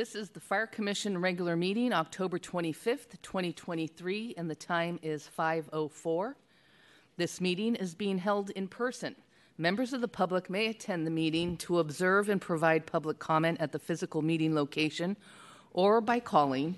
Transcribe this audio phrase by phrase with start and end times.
[0.00, 6.36] This is the Fire Commission regular meeting, October 25th, 2023, and the time is 5:04.
[7.18, 9.14] This meeting is being held in person.
[9.58, 13.72] Members of the public may attend the meeting to observe and provide public comment at
[13.72, 15.18] the physical meeting location
[15.74, 16.76] or by calling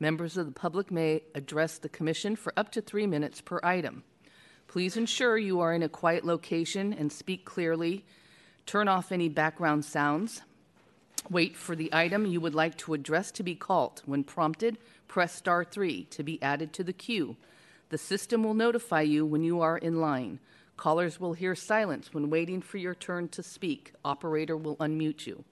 [0.00, 4.02] Members of the public may address the commission for up to three minutes per item.
[4.66, 8.04] Please ensure you are in a quiet location and speak clearly.
[8.64, 10.42] Turn off any background sounds.
[11.30, 14.02] Wait for the item you would like to address to be called.
[14.06, 17.36] When prompted, press star 3 to be added to the queue.
[17.90, 20.40] The system will notify you when you are in line.
[20.76, 23.92] Callers will hear silence when waiting for your turn to speak.
[24.04, 25.44] Operator will unmute you.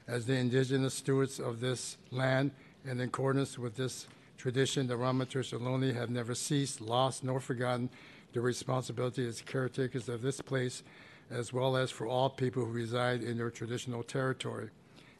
[0.08, 2.52] As the indigenous stewards of this land,
[2.86, 4.06] and in accordance with this
[4.38, 7.90] tradition, the Ramaytush Ohlone have never ceased, lost, nor forgotten
[8.32, 10.82] the responsibility as caretakers of this place,
[11.30, 14.70] as well as for all people who reside in their traditional territory.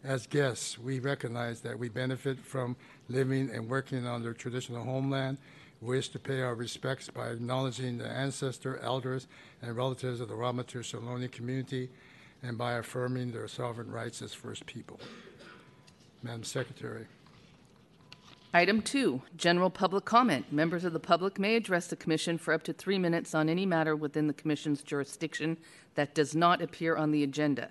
[0.04, 2.76] As guests, we recognize that we benefit from
[3.08, 5.38] living and working on their traditional homeland.
[5.80, 9.26] We wish to pay our respects by acknowledging the ancestor, elders,
[9.62, 11.88] and relatives of the Ramaytush Ohlone community
[12.42, 15.00] and by affirming their sovereign rights as First People.
[16.22, 17.06] Madam Secretary.
[18.52, 20.52] Item 2, general public comment.
[20.52, 23.64] Members of the public may address the commission for up to three minutes on any
[23.64, 25.56] matter within the commission's jurisdiction
[25.94, 27.70] that does not appear on the agenda.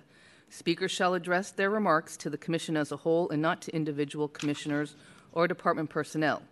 [0.54, 4.28] Speakers shall address their remarks to the commission as a whole and not to individual
[4.28, 4.94] commissioners
[5.32, 6.42] or department personnel.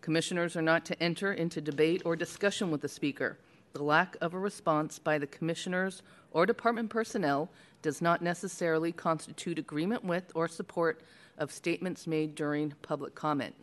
[0.00, 3.38] Commissioners are not to enter into debate or discussion with the speaker.
[3.72, 6.02] The lack of a response by the commissioners
[6.32, 7.50] or department personnel
[7.82, 11.00] does not necessarily constitute agreement with or support
[11.38, 13.54] of statements made during public comment.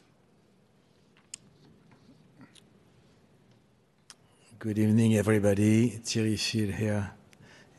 [4.59, 5.89] Good evening, everybody.
[5.89, 7.11] Thierry Field here.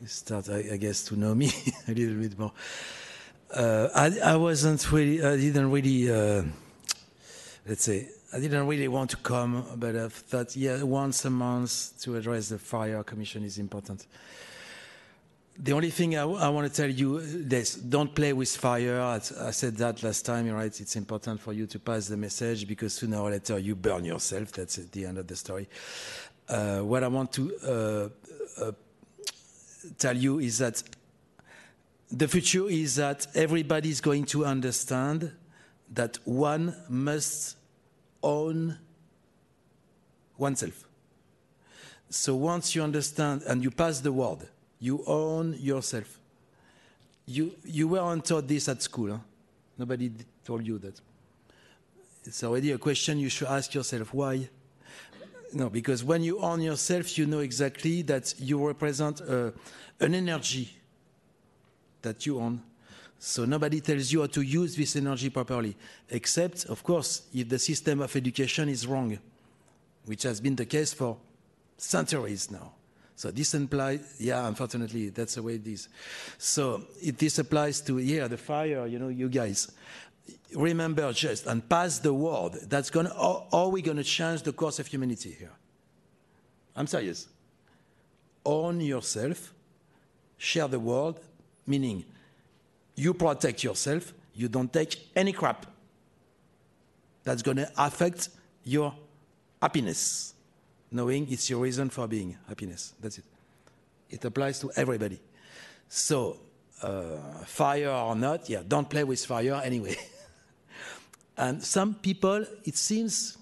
[0.05, 1.51] Start, I, I guess, to know me
[1.87, 2.51] a little bit more.
[3.53, 6.43] Uh, I, I wasn't really, I didn't really, uh,
[7.67, 12.01] let's say, I didn't really want to come, but I thought, yeah, once a month
[12.01, 14.07] to address the fire commission is important.
[15.59, 18.99] The only thing I, I want to tell you is don't play with fire.
[18.99, 20.81] I, I said that last time, right?
[20.81, 24.53] It's important for you to pass the message because sooner or later you burn yourself.
[24.53, 25.67] That's at the end of the story.
[26.49, 28.71] Uh, what I want to uh, uh,
[29.97, 30.81] tell you is that
[32.11, 35.31] the future is that everybody is going to understand
[35.93, 37.57] that one must
[38.21, 38.77] own
[40.37, 40.85] oneself.
[42.09, 44.39] So once you understand and you pass the word,
[44.79, 46.19] you own yourself.
[47.25, 49.11] You, you weren't taught this at school.
[49.11, 49.17] Huh?
[49.77, 50.11] Nobody
[50.43, 50.99] told you that.
[52.25, 54.49] It's already a question you should ask yourself why?
[55.53, 59.51] No, because when you own yourself, you know exactly that you represent uh,
[59.99, 60.69] an energy
[62.01, 62.61] that you own.
[63.19, 65.75] So nobody tells you how to use this energy properly,
[66.09, 69.19] except, of course, if the system of education is wrong,
[70.05, 71.17] which has been the case for
[71.77, 72.71] centuries now.
[73.15, 75.89] So this applies, yeah, unfortunately, that's the way it is.
[76.39, 79.71] So if this applies to, yeah, the fire, you know, you guys,
[80.55, 82.53] remember just and pass the word.
[82.67, 85.51] That's going to, are we going to change the course of humanity here?
[86.75, 87.27] I'm serious.
[88.45, 89.53] Own yourself,
[90.37, 91.15] share the word,
[91.67, 92.05] meaning
[92.95, 95.65] you protect yourself, you don't take any crap.
[97.23, 98.29] That's going to affect
[98.63, 98.93] your
[99.61, 100.33] happiness,
[100.91, 102.93] knowing it's your reason for being happiness.
[102.99, 103.25] That's it.
[104.09, 105.19] It applies to everybody.
[105.87, 106.39] So,
[106.81, 109.97] uh, fire or not, yeah, don't play with fire anyway.
[111.37, 113.37] and some people, it seems,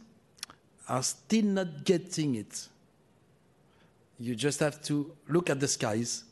[0.88, 2.68] are still not getting it.
[4.20, 6.24] You just have to look at the skies.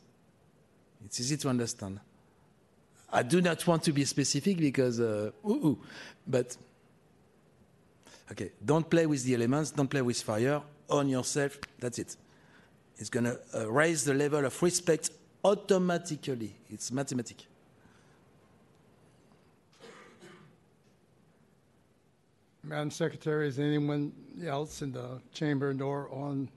[1.04, 2.00] It's easy to understand.
[3.10, 5.78] I do not want to be specific because, uh, ooh, ooh,
[6.26, 6.56] but
[8.30, 12.16] okay, don't play with the elements, don't play with fire, own yourself, that's it.
[12.98, 15.10] It's going to uh, raise the level of respect
[15.44, 16.54] automatically.
[16.68, 17.46] It's mathematical.
[22.68, 24.12] Madam Secretary, is anyone
[24.46, 26.50] else in the chamber nor on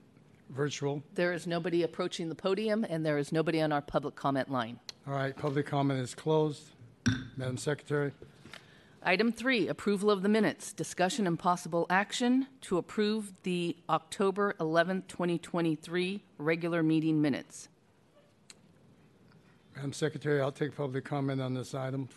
[0.50, 1.02] virtual?
[1.14, 4.78] There is nobody approaching the podium, and there is nobody on our public comment line.
[5.08, 6.64] All right, public comment is closed.
[7.36, 8.12] Madam Secretary,
[9.04, 10.72] Item three, approval of the minutes.
[10.72, 17.68] Discussion and possible action to approve the October 11th, 2023 regular meeting minutes.
[19.74, 22.08] Madam Secretary, I'll take public comment on this item.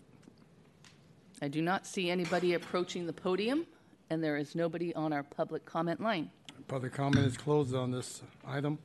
[1.42, 3.66] I do not see anybody approaching the podium,
[4.10, 6.30] and there is nobody on our public comment line.
[6.68, 8.78] Public comment is closed on this item.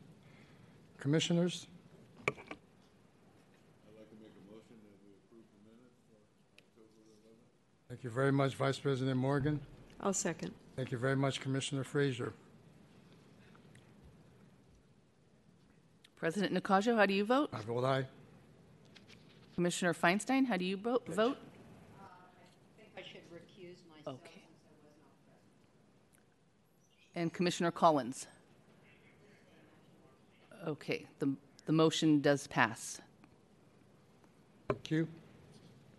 [0.99, 1.67] Commissioners,
[7.89, 9.61] thank you very much, Vice President Morgan.
[10.01, 10.53] I'll second.
[10.77, 12.33] Thank you very much, Commissioner Frazier.
[16.17, 17.51] President Nakajo, how do you vote?
[17.53, 18.07] I vote aye.
[19.55, 21.07] Commissioner Feinstein, how do you vote?
[21.09, 21.39] Vote?
[22.97, 24.33] I should recuse myself Okay.
[24.35, 25.13] since I was not
[27.10, 27.10] present.
[27.21, 28.27] And Commissioner Collins?
[30.67, 31.35] Okay, the,
[31.67, 32.99] the motion does pass.
[34.71, 35.07] Thank you.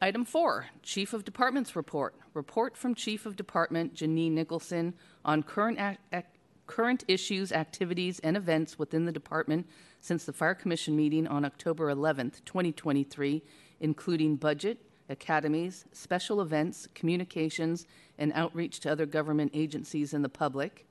[0.02, 2.16] Item four, Chief of Department's report.
[2.34, 6.26] Report from Chief of Department Jeanine Nicholson on current, ac- ac-
[6.66, 9.68] current issues, activities, and events within the department
[10.00, 13.44] since the Fire Commission meeting on October 11th, 2023,
[13.80, 17.86] including budget, academies, special events, communications,
[18.18, 20.88] and outreach to other government agencies and the public.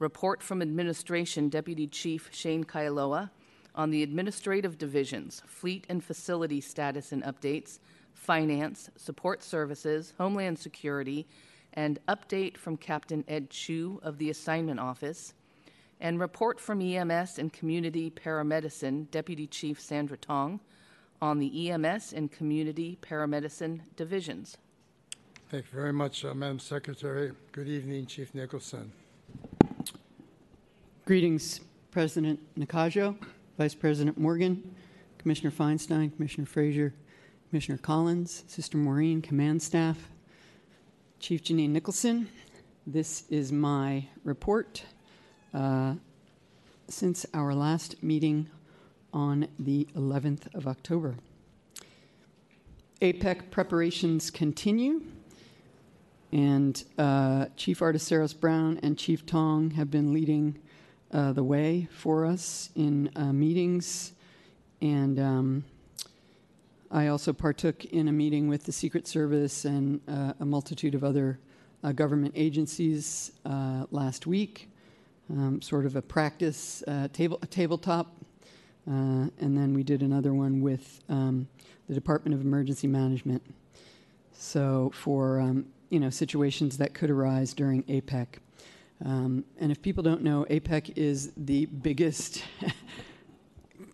[0.00, 3.30] Report from Administration Deputy Chief Shane Kailoa
[3.76, 7.78] on the administrative divisions, fleet and facility status and updates,
[8.12, 11.26] finance, support services, homeland security,
[11.74, 15.34] and update from Captain Ed Chu of the assignment office,
[16.00, 20.60] and report from EMS and community paramedicine Deputy Chief Sandra Tong
[21.22, 24.56] on the EMS and community paramedicine divisions.
[25.50, 27.32] Thank you very much, uh, Madam Secretary.
[27.52, 28.92] Good evening, Chief Nicholson.
[31.06, 31.60] Greetings,
[31.90, 33.14] President Nakajo,
[33.58, 34.74] Vice President Morgan,
[35.18, 36.94] Commissioner Feinstein, Commissioner Frazier,
[37.50, 40.08] Commissioner Collins, Sister Maureen, command staff,
[41.20, 42.26] Chief Jeanine Nicholson.
[42.86, 44.82] This is my report
[45.52, 45.96] uh,
[46.88, 48.48] since our last meeting
[49.12, 51.16] on the 11th of October.
[53.02, 55.02] APEC preparations continue.
[56.32, 60.58] And uh, Chief Articeros Brown and Chief Tong have been leading
[61.14, 64.12] uh, the way for us in uh, meetings.
[64.82, 65.64] And um,
[66.90, 71.04] I also partook in a meeting with the Secret Service and uh, a multitude of
[71.04, 71.38] other
[71.84, 74.68] uh, government agencies uh, last week.
[75.30, 78.14] Um, sort of a practice uh, table, a tabletop.
[78.86, 81.48] And then we did another one with um,
[81.88, 83.42] the Department of Emergency Management.
[84.32, 88.26] So for um, you know situations that could arise during APEC,
[89.04, 92.42] um, and if people don't know, APEC is the biggest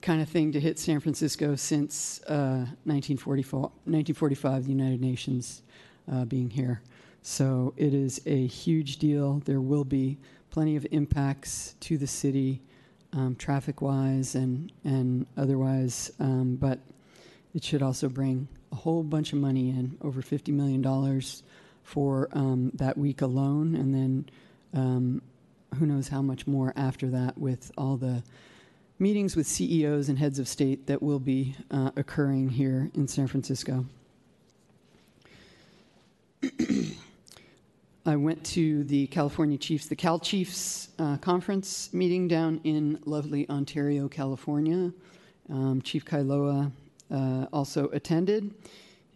[0.03, 5.63] kind of thing to hit San Francisco since uh, 1944, 1945, the United Nations
[6.11, 6.81] uh, being here.
[7.23, 9.43] So it is a huge deal.
[9.45, 10.17] There will be
[10.51, 12.63] plenty of impacts to the city,
[13.13, 16.79] um, traffic-wise and and otherwise, um, but
[17.55, 21.21] it should also bring a whole bunch of money in, over $50 million
[21.83, 24.29] for um, that week alone, and then
[24.75, 25.23] um,
[25.77, 28.23] who knows how much more after that with all the
[28.99, 33.27] meetings with CEOs and heads of state that will be uh, occurring here in San
[33.27, 33.87] Francisco.
[38.07, 43.49] I went to the California Chiefs, the Cal Chiefs uh, conference meeting down in lovely
[43.49, 44.93] Ontario, California.
[45.51, 46.71] Um, Chief Kailoa
[47.11, 48.55] uh, also attended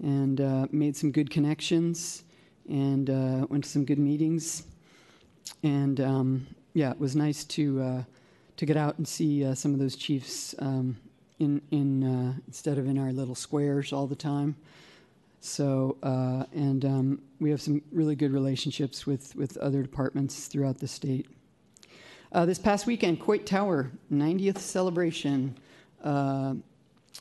[0.03, 2.25] and uh, made some good connections
[2.69, 4.65] and uh, went to some good meetings.
[5.63, 8.03] And um, yeah, it was nice to uh,
[8.57, 10.97] to get out and see uh, some of those chiefs um,
[11.39, 14.57] in in uh, instead of in our little squares all the time.
[15.41, 20.79] So uh, and um, we have some really good relationships with with other departments throughout
[20.79, 21.27] the state.
[22.33, 25.57] Uh, this past weekend, Coit Tower 90th celebration.
[26.03, 26.55] Uh,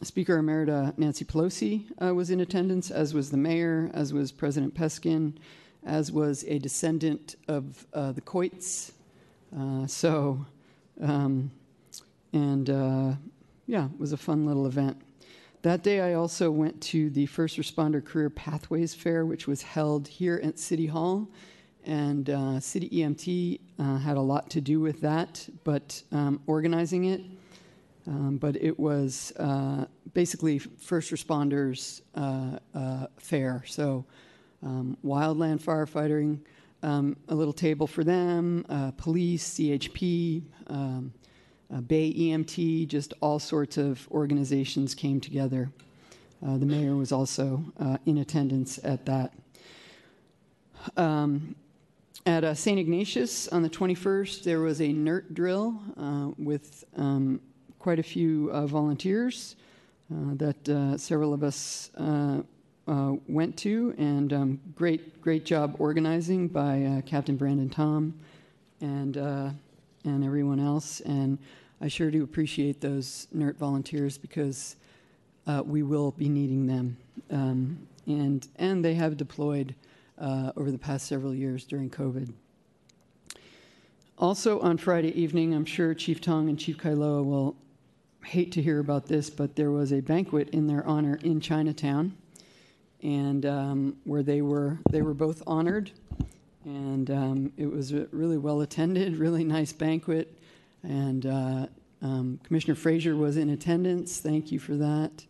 [0.01, 5.33] Speaker Emerita Nancy Pelosi was in attendance, as was the mayor, as was President Peskin,
[5.85, 8.93] as was a descendant of uh, the Coits.
[9.57, 10.45] Uh, so,
[11.01, 11.51] um,
[12.31, 13.13] and uh,
[13.67, 14.97] yeah, it was a fun little event.
[15.61, 20.07] That day, I also went to the First Responder Career Pathways Fair, which was held
[20.07, 21.29] here at City Hall.
[21.85, 27.05] and uh, City EMT uh, had a lot to do with that, but um, organizing
[27.05, 27.21] it.
[28.05, 33.63] Um, but it was uh, basically first responders uh, uh, fair.
[33.65, 34.05] So,
[34.63, 36.39] um, wildland firefighting,
[36.81, 41.13] um, a little table for them, uh, police, CHP, um,
[41.73, 45.71] uh, Bay EMT, just all sorts of organizations came together.
[46.45, 49.33] Uh, the mayor was also uh, in attendance at that.
[50.97, 51.55] Um,
[52.25, 52.77] at uh, St.
[52.77, 57.39] Ignatius on the 21st, there was a NERT drill uh, with um,
[57.79, 59.55] quite a few volunteers
[60.09, 61.89] that several of us
[62.87, 68.13] uh, went to, and um, great, great job organizing by uh, Captain Brandon Tom
[68.81, 69.49] and uh,
[70.05, 70.99] and everyone else.
[71.01, 71.37] And
[71.81, 74.75] I sure do appreciate those NERT volunteers because
[75.47, 76.97] uh, we will be needing them,
[77.31, 79.75] um, and and they have deployed
[80.19, 82.33] uh, over the past several years during COVID.
[84.17, 87.55] Also on Friday evening, I'm sure Chief Tong and Chief Kailoa will
[88.23, 92.15] hate to hear about this, but there was a banquet in their honor in Chinatown,
[93.03, 95.91] and um, where they were they were both honored,
[96.63, 100.35] and um, it was really well attended, really nice banquet,
[100.81, 101.67] and uh,
[102.01, 104.19] um, Commissioner Frazier was in attendance.
[104.19, 105.25] Thank you for that,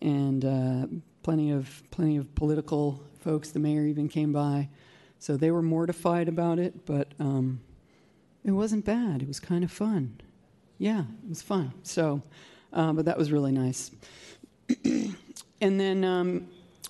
[0.00, 0.86] and uh,
[1.22, 3.50] plenty of plenty of political folks.
[3.50, 4.68] The mayor even came by,
[5.18, 7.60] so they were mortified about it, but um,
[8.44, 9.22] it wasn't bad.
[9.22, 10.20] It was kind of fun.
[10.78, 11.72] Yeah, it was fun.
[11.82, 12.22] So,
[12.72, 13.90] uh, but that was really nice.
[14.84, 16.46] and then um,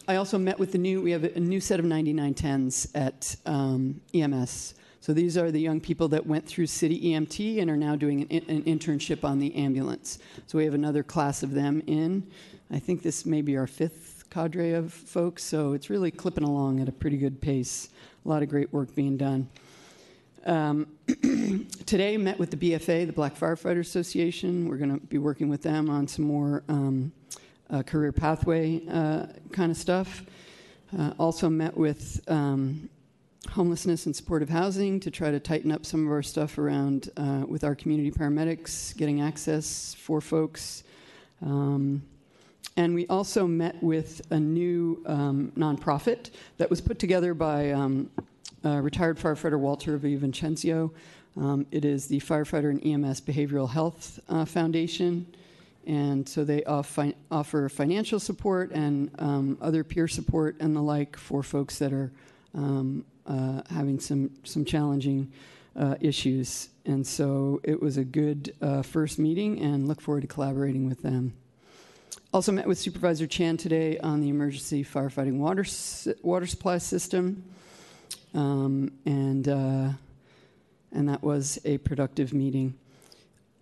[0.09, 1.03] I also met with the new.
[1.03, 4.75] We have a new set of 9910s at um, EMS.
[5.03, 8.23] So these are the young people that went through City EMT and are now doing
[8.23, 10.19] an, an internship on the ambulance.
[10.47, 12.27] So we have another class of them in.
[12.71, 15.45] I think this may be our fifth cadre of folks.
[15.45, 17.91] So it's really clipping along at a pretty good pace.
[18.25, 19.47] A lot of great work being done.
[20.47, 20.87] Um,
[21.85, 24.71] today, met with the BFA, the Black Firefighter Association.
[24.71, 27.13] We're going to be working with them on some more um,
[27.71, 30.23] uh, career pathway uh, kind of stuff.
[30.99, 32.89] Uh, also met with um,
[33.51, 37.45] homelessness and supportive housing to try to tighten up some of our stuff around uh,
[37.47, 40.85] with our community paramedics, getting access for folks.
[41.43, 42.03] Um,
[42.77, 48.11] and we also met with a new um, nonprofit that was put together by um,
[48.65, 50.93] uh, retired firefighter Walter Vincenzio.
[51.37, 55.27] Um, it is the Firefighter and EMS Behavioral Health uh, Foundation.
[55.89, 56.99] And so they off-
[57.31, 62.13] offer financial support and um, other peer support and the like for folks that are
[62.55, 65.33] um, uh, having some, some challenging
[65.75, 66.69] uh, issues.
[66.85, 71.01] And so it was a good uh, first meeting and look forward to collaborating with
[71.01, 71.33] them.
[72.35, 75.65] Also met with Supervisor Chan today on the emergency firefighting water,
[76.23, 77.43] water supply system.
[78.35, 79.89] Um, and, uh,
[80.93, 82.75] and that was a productive meeting.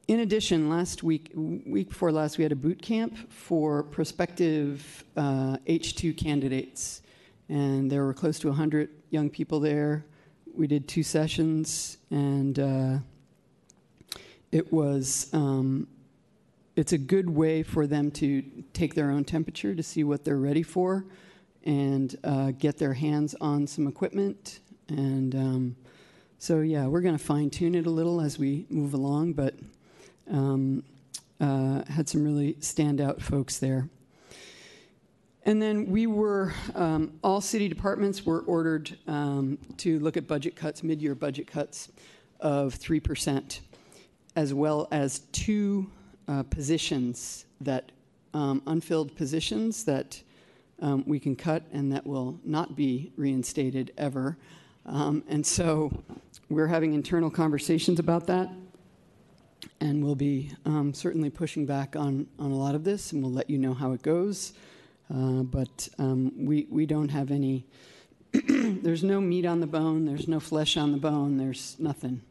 [0.08, 5.56] In addition, last week, week before last, we had a boot camp for prospective uh,
[5.66, 7.02] H2 candidates.
[7.48, 10.06] And there were close to 100 young people there.
[10.54, 12.98] We did two sessions, and uh,
[14.52, 15.88] it was um,
[16.76, 20.38] it's a good way for them to take their own temperature to see what they're
[20.38, 21.04] ready for
[21.64, 24.60] and uh, get their hands on some equipment.
[24.88, 25.76] And um,
[26.38, 29.54] so, yeah, we're going to fine tune it a little as we move along, but
[30.30, 30.82] um,
[31.40, 33.88] uh, had some really standout folks there.
[35.44, 40.56] And then we were, um, all city departments were ordered um, to look at budget
[40.56, 41.88] cuts, mid year budget cuts
[42.40, 43.60] of 3%,
[44.34, 45.88] as well as two
[46.26, 47.92] uh, positions that,
[48.34, 50.20] um, unfilled positions that
[50.82, 54.36] um, we can cut and that will not be reinstated ever.
[54.84, 55.92] Um, and so
[56.48, 58.50] we're having internal conversations about that.
[59.80, 63.32] And we'll be um, certainly pushing back on, on a lot of this, and we'll
[63.32, 64.52] let you know how it goes.
[65.12, 67.66] Uh, but um, we, we don't have any,
[68.32, 72.22] there's no meat on the bone, there's no flesh on the bone, there's nothing.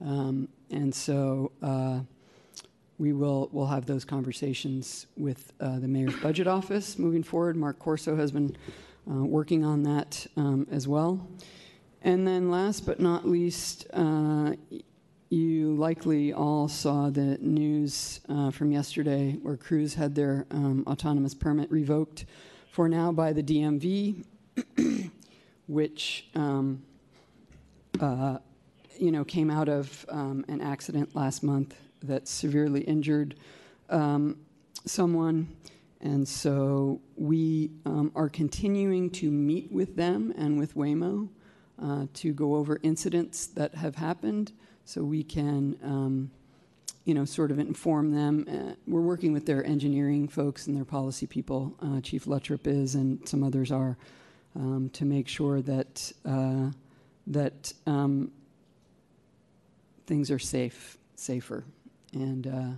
[0.00, 2.00] Um, and so uh,
[2.98, 7.56] we will we'll have those conversations with uh, the mayor's budget office moving forward.
[7.56, 8.56] Mark Corso has been
[9.10, 11.28] uh, working on that um, as well.
[12.02, 14.52] And then, last but not least, uh,
[15.32, 21.32] you likely all saw the news uh, from yesterday where Cruise had their um, autonomous
[21.32, 22.26] permit revoked
[22.70, 24.26] for now by the DMV,
[25.68, 26.82] which um,
[27.98, 28.36] uh,
[28.98, 33.34] you know came out of um, an accident last month that severely injured
[33.88, 34.36] um,
[34.84, 35.48] someone.
[36.02, 41.30] And so we um, are continuing to meet with them and with Waymo
[41.82, 44.52] uh, to go over incidents that have happened
[44.84, 46.30] so we can, um,
[47.04, 48.46] you know, sort of inform them.
[48.48, 51.74] Uh, we're working with their engineering folks and their policy people.
[51.82, 53.96] Uh, Chief Luttropp is, and some others are,
[54.54, 56.70] um, to make sure that uh,
[57.26, 58.30] that um,
[60.06, 61.64] things are safe, safer,
[62.12, 62.76] and uh,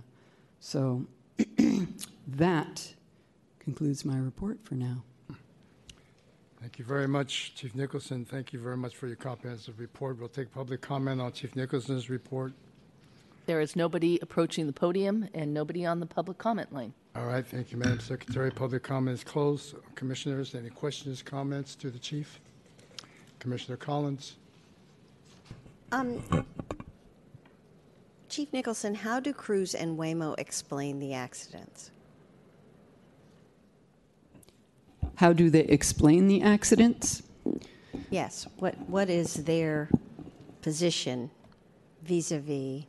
[0.59, 1.05] so
[2.27, 2.93] that
[3.59, 5.03] concludes my report for now.
[6.65, 8.25] Thank you very much, Chief Nicholson.
[8.25, 10.17] Thank you very much for your comprehensive report.
[10.17, 12.53] We'll take public comment on Chief Nicholson's report.
[13.45, 16.91] There is nobody approaching the podium and nobody on the public comment line.
[17.15, 18.49] All right, thank you, Madam Secretary.
[18.49, 19.75] Public comment is closed.
[19.93, 22.39] Commissioners, any questions, comments to the chief?
[23.37, 24.37] Commissioner Collins?
[25.91, 26.23] Um,
[28.27, 31.91] Chief Nicholson, how do Cruise and Waymo explain the accidents?
[35.15, 37.23] How do they explain the accidents?
[38.09, 39.89] Yes, what, what is their
[40.61, 41.31] position
[42.03, 42.83] vis-à-vis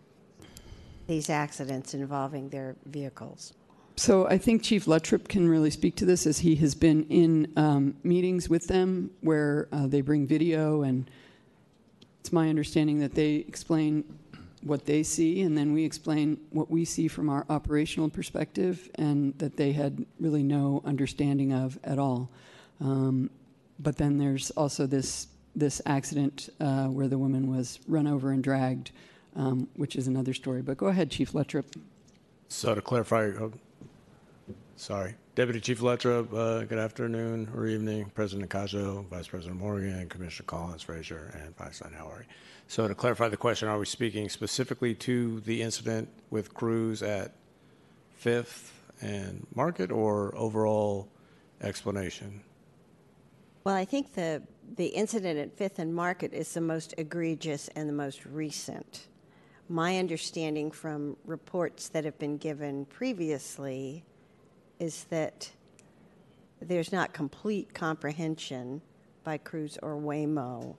[1.06, 3.52] these accidents involving their vehicles?
[3.96, 7.52] So I think Chief Luttropp can really speak to this as he has been in
[7.56, 11.10] um, meetings with them where uh, they bring video, and
[12.20, 14.04] it's my understanding that they explain
[14.66, 19.36] what they see, and then we explain what we see from our operational perspective, and
[19.38, 22.28] that they had really no understanding of at all.
[22.80, 23.30] Um,
[23.78, 28.44] but then there's also this this accident uh, where the woman was run over and
[28.44, 28.90] dragged,
[29.36, 30.60] um, which is another story.
[30.60, 31.64] But go ahead, Chief Luttropp.
[32.48, 33.52] So to clarify, oh,
[34.76, 40.46] sorry, Deputy Chief Luttropp, uh, good afternoon or evening, President Cajo, Vice President Morgan, Commissioner
[40.46, 42.24] Collins, Frazier, and Vice President Howery.
[42.68, 47.32] So to clarify the question, are we speaking specifically to the incident with Cruise at
[48.16, 51.08] Fifth and Market, or overall
[51.62, 52.42] explanation?
[53.62, 54.42] Well, I think the,
[54.76, 59.06] the incident at Fifth and Market is the most egregious and the most recent.
[59.68, 64.04] My understanding from reports that have been given previously
[64.78, 65.50] is that
[66.60, 68.80] there's not complete comprehension
[69.24, 70.76] by Cruise or Waymo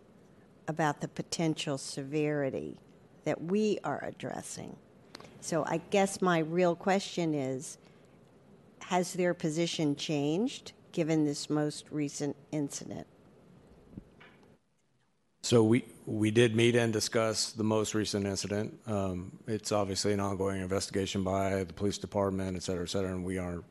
[0.68, 2.78] about the potential severity
[3.26, 4.76] that we are addressing.
[5.42, 7.78] So I guess my real question is
[8.80, 13.06] has their position changed given this most recent incident?
[15.44, 18.78] So we, we did meet and discuss the most recent incident.
[18.88, 23.24] Um, it's obviously an ongoing investigation by the police department, et cetera, et cetera, and
[23.24, 23.64] we are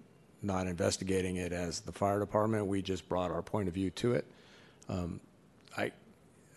[0.42, 2.66] not investigating it as the fire department.
[2.66, 4.24] We just brought our point of view to it.
[4.88, 5.20] Um,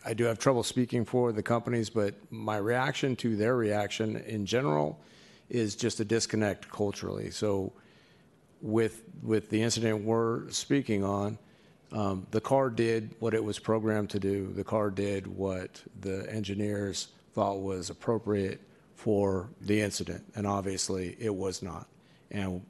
[0.05, 4.45] I do have trouble speaking for the companies, but my reaction to their reaction in
[4.45, 4.99] general
[5.49, 7.31] is just a disconnect culturally.
[7.31, 7.73] So,
[8.61, 11.37] with with the incident we're speaking on,
[11.91, 14.51] um, the car did what it was programmed to do.
[14.53, 18.61] The car did what the engineers thought was appropriate
[18.95, 21.87] for the incident, and obviously it was not.
[22.31, 22.61] And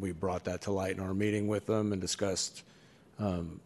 [0.00, 2.62] we brought that to light in our meeting with them and discussed
[3.18, 3.60] um,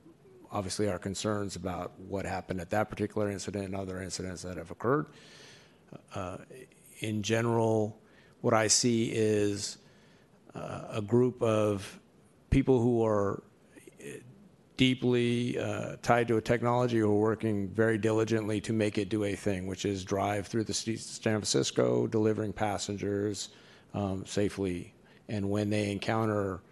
[0.53, 4.71] obviously our concerns about what happened at that particular incident and other incidents that have
[4.71, 5.07] occurred.
[6.15, 6.39] Uh,
[7.01, 7.99] in general,
[8.43, 9.79] what I see is
[10.55, 11.99] uh, a group of
[12.51, 13.43] people who are
[14.77, 19.25] deeply uh, tied to a technology who are working very diligently to make it do
[19.25, 23.51] a thing, which is drive through the city San Francisco, delivering passengers
[23.95, 24.93] um, safely.
[25.29, 26.63] And when they encounter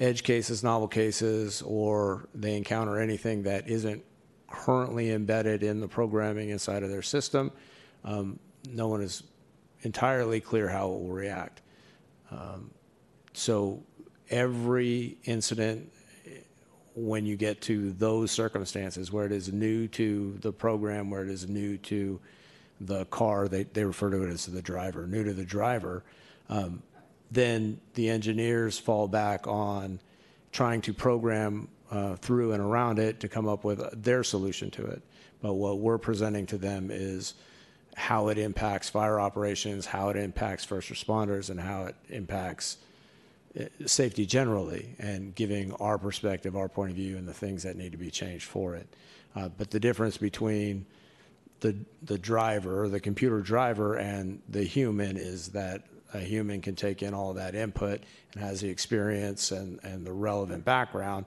[0.00, 4.02] edge cases, novel cases, or they encounter anything that isn't
[4.50, 7.52] currently embedded in the programming inside of their system,
[8.04, 9.22] um, no one is
[9.82, 11.60] entirely clear how it will react.
[12.30, 12.70] Um,
[13.32, 13.82] so
[14.30, 15.92] every incident,
[16.94, 21.30] when you get to those circumstances where it is new to the program, where it
[21.30, 22.20] is new to
[22.80, 26.02] the car, they, they refer to it as the driver, new to the driver,
[26.48, 26.82] um,
[27.30, 30.00] then the engineers fall back on
[30.52, 34.86] trying to program uh, through and around it to come up with their solution to
[34.86, 35.02] it.
[35.42, 37.34] But what we're presenting to them is
[37.96, 42.78] how it impacts fire operations, how it impacts first responders, and how it impacts
[43.58, 47.76] uh, safety generally, and giving our perspective, our point of view, and the things that
[47.76, 48.86] need to be changed for it.
[49.34, 50.86] Uh, but the difference between
[51.60, 55.82] the the driver, the computer driver, and the human is that
[56.14, 58.02] a human can take in all that input
[58.34, 61.26] and has the experience and, and the relevant background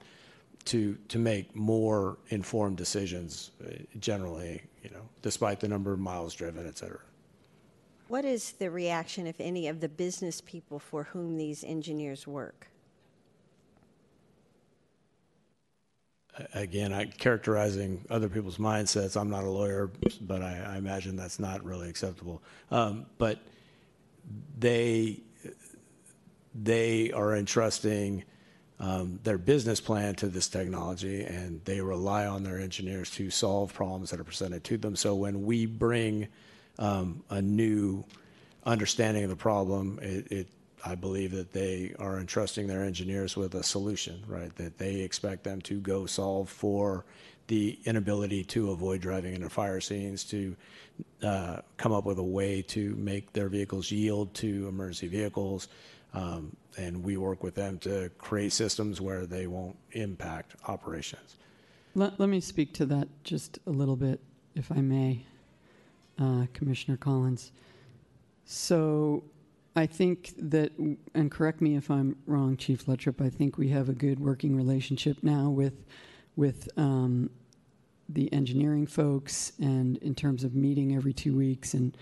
[0.66, 6.34] to to make more informed decisions uh, generally you know despite the number of miles
[6.34, 7.00] driven et cetera
[8.08, 12.68] What is the reaction, if any, of the business people for whom these engineers work?
[16.52, 21.38] again, I, characterizing other people's mindsets, I'm not a lawyer, but I, I imagine that's
[21.38, 22.42] not really acceptable.
[22.70, 23.38] Um, but
[24.58, 25.20] they
[26.54, 28.24] they are entrusting
[28.78, 33.72] um, their business plan to this technology, and they rely on their engineers to solve
[33.72, 34.96] problems that are presented to them.
[34.96, 36.28] So when we bring
[36.78, 38.04] um, a new
[38.64, 40.48] understanding of the problem, it, it
[40.84, 44.54] I believe that they are entrusting their engineers with a solution, right?
[44.56, 47.06] That they expect them to go solve for
[47.46, 50.56] the inability to avoid driving into fire scenes, to
[51.22, 55.68] uh, come up with a way to make their vehicles yield to emergency vehicles.
[56.14, 61.36] Um, and we work with them to create systems where they won't impact operations.
[61.94, 64.20] Let, let me speak to that just a little bit,
[64.54, 65.24] if I may,
[66.18, 67.52] uh, Commissioner Collins.
[68.44, 69.24] So
[69.76, 70.72] I think that,
[71.14, 74.56] and correct me if I'm wrong, Chief Luttropp, I think we have a good working
[74.56, 75.84] relationship now with,
[76.36, 77.30] with um,
[78.08, 81.96] the engineering folks and in terms of meeting every two weeks and,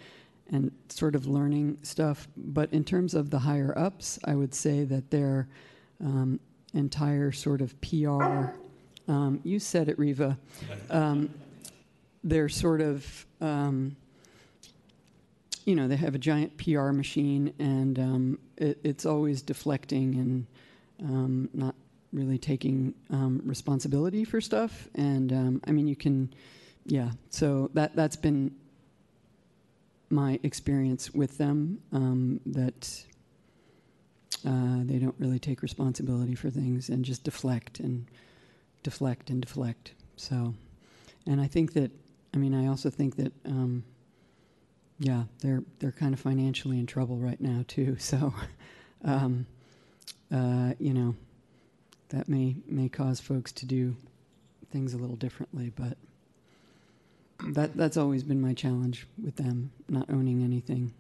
[0.50, 2.28] and sort of learning stuff.
[2.36, 5.48] But in terms of the higher ups, I would say that their
[6.00, 6.40] um,
[6.74, 8.50] entire sort of PR,
[9.08, 10.38] um, you said it, Riva,
[10.90, 11.30] um,
[12.24, 13.96] they're sort of, um,
[15.64, 20.46] you know, they have a giant PR machine and um, it, it's always deflecting and
[21.08, 21.74] um, not
[22.12, 24.88] really taking um, responsibility for stuff.
[24.94, 26.32] And um, I mean, you can,
[26.86, 27.10] yeah.
[27.30, 28.54] So that that's been
[30.10, 31.78] my experience with them.
[31.92, 33.04] Um, that
[34.46, 38.06] uh, they don't really take responsibility for things and just deflect and
[38.82, 39.92] deflect and deflect.
[40.16, 40.54] So,
[41.26, 41.90] and I think that,
[42.34, 43.84] I mean, I also think that, um,
[44.98, 47.96] yeah, they're they're kind of financially in trouble right now too.
[48.00, 48.34] So,
[49.04, 49.46] um,
[50.32, 51.14] uh, you know,
[52.12, 53.96] that may may cause folks to do
[54.70, 55.96] things a little differently, but
[57.52, 60.92] that that's always been my challenge with them not owning anything.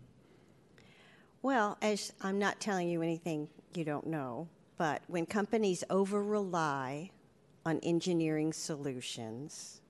[1.42, 4.48] Well, as I'm not telling you anything you don't know,
[4.78, 7.10] but when companies over rely
[7.64, 9.80] on engineering solutions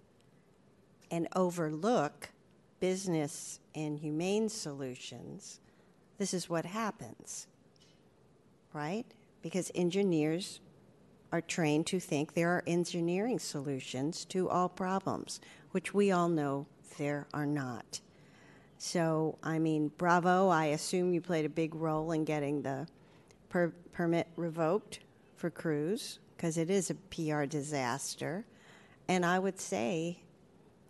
[1.11, 2.31] and overlook
[2.81, 5.61] business and humane solutions,
[6.19, 7.47] this is what happens,
[8.73, 9.07] right?
[9.41, 10.61] Because engineers
[11.33, 15.41] are trained to think there are engineering solutions to all problems,
[15.73, 16.67] which we all know
[16.99, 18.01] there are not.
[18.79, 20.49] So, I mean, bravo.
[20.49, 22.87] I assume you played a big role in getting the
[23.49, 25.01] per- permit revoked
[25.37, 28.45] for Cruise because it is a PR disaster.
[29.09, 30.19] And I would say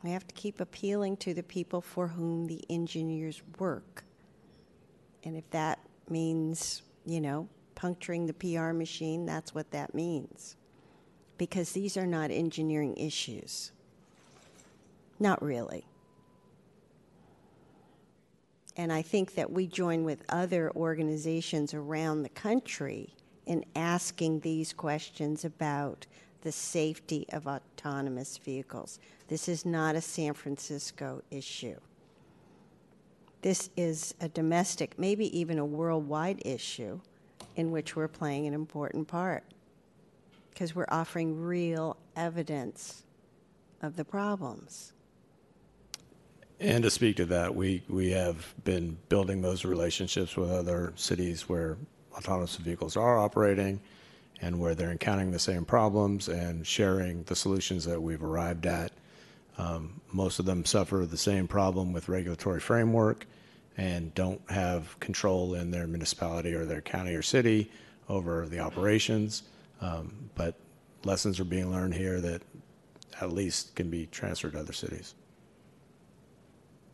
[0.02, 4.04] we have to keep appealing to the people for whom the engineers work.
[5.24, 5.78] And if that
[6.08, 7.48] means, you know,
[7.82, 10.54] puncturing the PR machine, that's what that means.
[11.36, 13.72] Because these are not engineering issues.
[15.18, 15.84] Not really.
[18.76, 23.16] And I think that we join with other organizations around the country
[23.46, 26.06] in asking these questions about
[26.42, 29.00] the safety of autonomous vehicles.
[29.26, 31.80] This is not a San Francisco issue.
[33.40, 37.00] This is a domestic, maybe even a worldwide issue
[37.56, 39.44] in which we're playing an important part
[40.50, 43.04] because we're offering real evidence
[43.80, 44.92] of the problems.
[46.60, 51.48] And to speak to that, we, we have been building those relationships with other cities
[51.48, 51.76] where
[52.16, 53.80] autonomous vehicles are operating
[54.40, 58.92] and where they're encountering the same problems and sharing the solutions that we've arrived at.
[59.58, 63.26] Um, most of them suffer the same problem with regulatory framework
[63.76, 67.70] and don't have control in their municipality or their county or city
[68.08, 69.44] over the operations.
[69.80, 70.54] Um, but
[71.04, 72.42] lessons are being learned here that
[73.20, 75.14] at least can be transferred to other cities.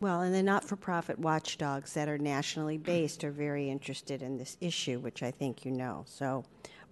[0.01, 4.37] Well, and the not for profit watchdogs that are nationally based are very interested in
[4.37, 6.03] this issue, which I think you know.
[6.07, 6.45] So,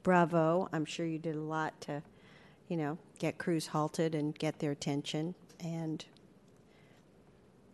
[0.03, 0.67] bravo.
[0.73, 2.03] I'm sure you did a lot to,
[2.67, 5.35] you know, get Cruise halted and get their attention.
[5.61, 6.03] And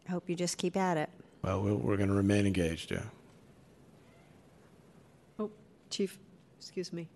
[0.07, 1.09] I hope you just keep at it.
[1.43, 3.01] Well, we're, we're going to remain engaged, yeah.
[5.37, 5.51] Oh,
[5.89, 6.17] Chief,
[6.57, 7.09] excuse me.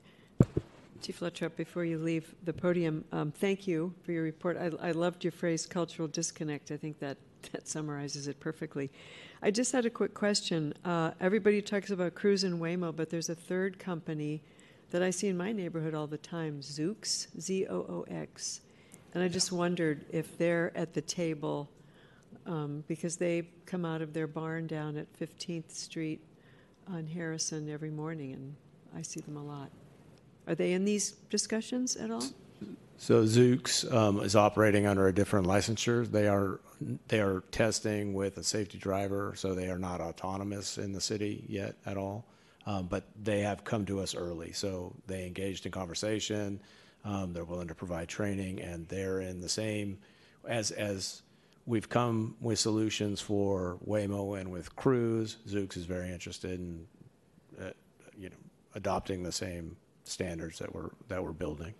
[1.02, 4.58] Chief Luttropp, before you leave the podium, um, thank you for your report.
[4.58, 6.72] I, I loved your phrase cultural disconnect.
[6.72, 7.18] I think that,
[7.54, 8.92] that summarizes it perfectly.
[9.42, 10.74] I just had a quick question.
[10.84, 14.42] Uh, everybody talks about Cruise and Waymo, but there's a third company
[14.90, 18.60] that I see in my neighborhood all the time, Zoox, Z O O X.
[19.14, 21.70] And I just wondered if they're at the table
[22.46, 26.22] um, because they come out of their barn down at 15th Street
[26.88, 28.56] on Harrison every morning, and
[28.96, 29.70] I see them a lot.
[30.48, 32.24] Are they in these discussions at all?
[32.98, 36.10] So Zoox um, is operating under a different licensure.
[36.10, 36.60] They are
[37.08, 41.44] they are testing with a safety driver, so they are not autonomous in the city
[41.48, 42.26] yet at all.
[42.66, 46.60] Um, but they have come to us early, so they engaged in conversation.
[47.06, 50.00] Um, they're willing to provide training, and they're in the same
[50.46, 51.22] as as
[51.68, 55.38] we've come with solutions for Waymo and with Cruise.
[55.48, 56.88] Zoox is very interested in
[57.62, 57.70] uh,
[58.18, 58.36] you know
[58.74, 59.76] adopting the same
[60.06, 61.74] standards that we're building.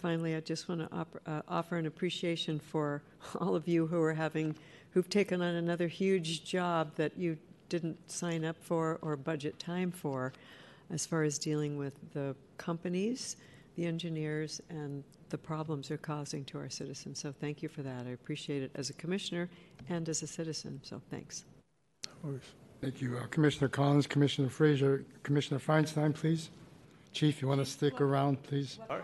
[0.00, 3.02] Finally, I just want to uh, offer an appreciation for
[3.40, 4.54] all of you who are having,
[4.92, 7.36] who've taken on another huge job that you
[7.68, 10.32] didn't sign up for or budget time for,
[10.90, 13.36] as far as dealing with the companies,
[13.76, 17.18] the engineers, and the problems they're causing to our citizens.
[17.18, 18.06] So thank you for that.
[18.06, 19.48] I appreciate it as a commissioner
[19.88, 20.80] and as a citizen.
[20.82, 21.44] So thanks.
[22.80, 23.16] Thank you.
[23.16, 26.50] Uh, Commissioner Collins, Commissioner Frazier, Commissioner Feinstein, please.
[27.12, 28.78] Chief, you want to stick around, please?
[28.90, 29.00] I-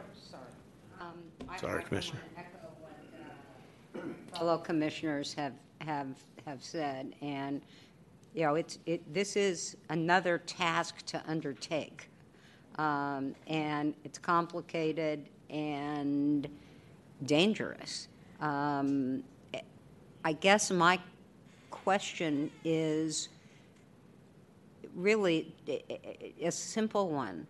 [1.56, 2.20] Sorry, I Commissioner.
[2.36, 4.02] wanna echo what,
[4.32, 6.08] uh, Fellow commissioners have, have,
[6.44, 7.62] have said, and,
[8.34, 12.08] you know, it's, it, this is another task to undertake.
[12.78, 16.48] Um, and it's complicated and
[17.26, 18.08] dangerous.
[18.40, 19.24] Um,
[20.24, 21.00] I guess my
[21.70, 23.28] question is
[24.94, 27.46] really a- simple one.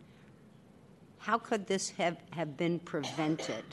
[1.18, 3.64] How could this have, have been prevented?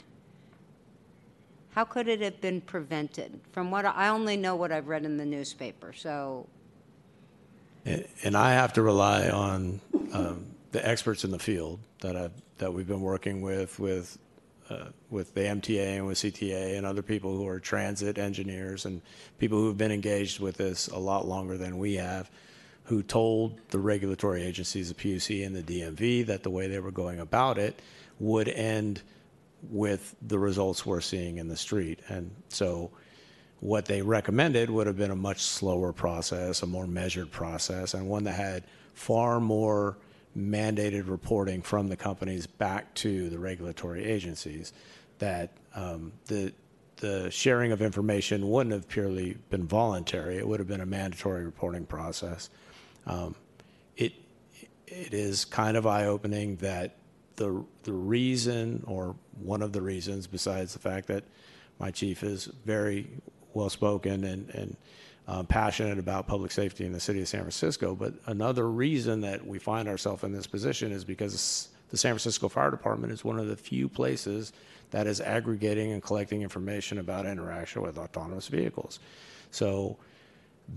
[1.70, 3.38] How could it have been prevented?
[3.52, 6.46] From what, I I only know what I've read in the newspaper, so,
[7.84, 9.80] And and I have to rely on
[10.12, 14.18] um, the experts in the field that I've, that we've been working with, with,
[14.68, 19.00] uh, with the MTA and with CTA and other people who are transit engineers and
[19.38, 22.30] people who've been engaged with this a lot longer than we have,
[22.84, 26.90] who told the regulatory agencies, the PUC and the DMV, that the way they were
[26.90, 27.80] going about it
[28.20, 29.00] would end
[29.70, 32.00] with the results we're seeing in the street.
[32.10, 32.90] And so
[33.60, 38.06] what they recommended would have been a much slower process, a more measured process, and
[38.06, 39.96] one that had far more
[40.36, 44.72] mandated reporting from the companies back to the regulatory agencies.
[45.18, 46.52] That um, the
[46.96, 51.44] the sharing of information wouldn't have purely been voluntary; it would have been a mandatory
[51.44, 52.50] reporting process.
[53.06, 53.34] Um,
[53.96, 54.12] it
[54.86, 56.96] it is kind of eye opening that
[57.36, 61.24] the the reason or one of the reasons, besides the fact that
[61.78, 63.08] my chief is very
[63.54, 64.76] well spoken and and
[65.48, 69.58] passionate about public safety in the city of San Francisco, but another reason that we
[69.58, 73.48] find ourselves in this position is because the San Francisco Fire Department is one of
[73.48, 74.52] the few places
[74.90, 79.00] that is aggregating and collecting information about interaction with autonomous vehicles.
[79.50, 79.96] So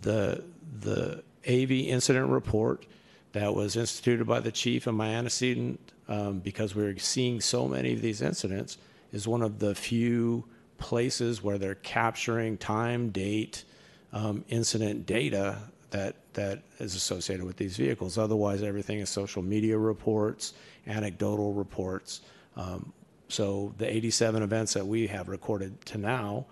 [0.02, 0.44] the
[0.82, 2.86] the AV incident report
[3.34, 7.68] that was instituted by the chief and my antecedent um, because we are seeing so
[7.68, 8.78] many of these incidents
[9.12, 10.46] is one of the few
[10.78, 13.64] places where they're capturing time, date,
[14.14, 15.58] um, incident data
[15.92, 18.18] that that is associated with these vehicles.
[18.18, 20.54] Otherwise, everything is social media reports,
[20.88, 22.22] anecdotal reports.
[22.56, 22.94] Um,
[23.28, 26.46] so the 87 events that we have recorded to now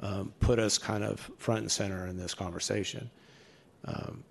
[0.00, 3.10] um, put us kind of front and center in this conversation.
[3.84, 4.24] Um,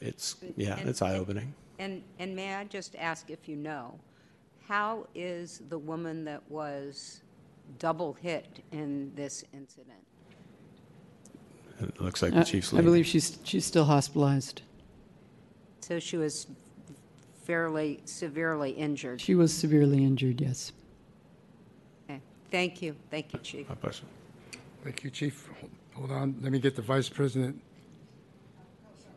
[0.00, 1.54] it's yeah, And- it's eye opening.
[1.78, 3.98] and, and may I just ask if you know,
[4.68, 7.22] how is the woman that was
[7.78, 9.98] double hit in this incident?
[11.80, 12.90] It looks like the chief's I leaving.
[12.90, 14.62] believe she's, she's still hospitalized.
[15.80, 16.46] So she was
[17.44, 19.20] fairly severely injured.
[19.20, 20.72] She was severely injured, yes.
[22.08, 22.20] Okay.
[22.50, 23.68] Thank you, thank you, Chief.
[23.68, 24.04] My pleasure.
[24.84, 25.48] Thank you, Chief.
[25.94, 27.60] Hold on, let me get the Vice President.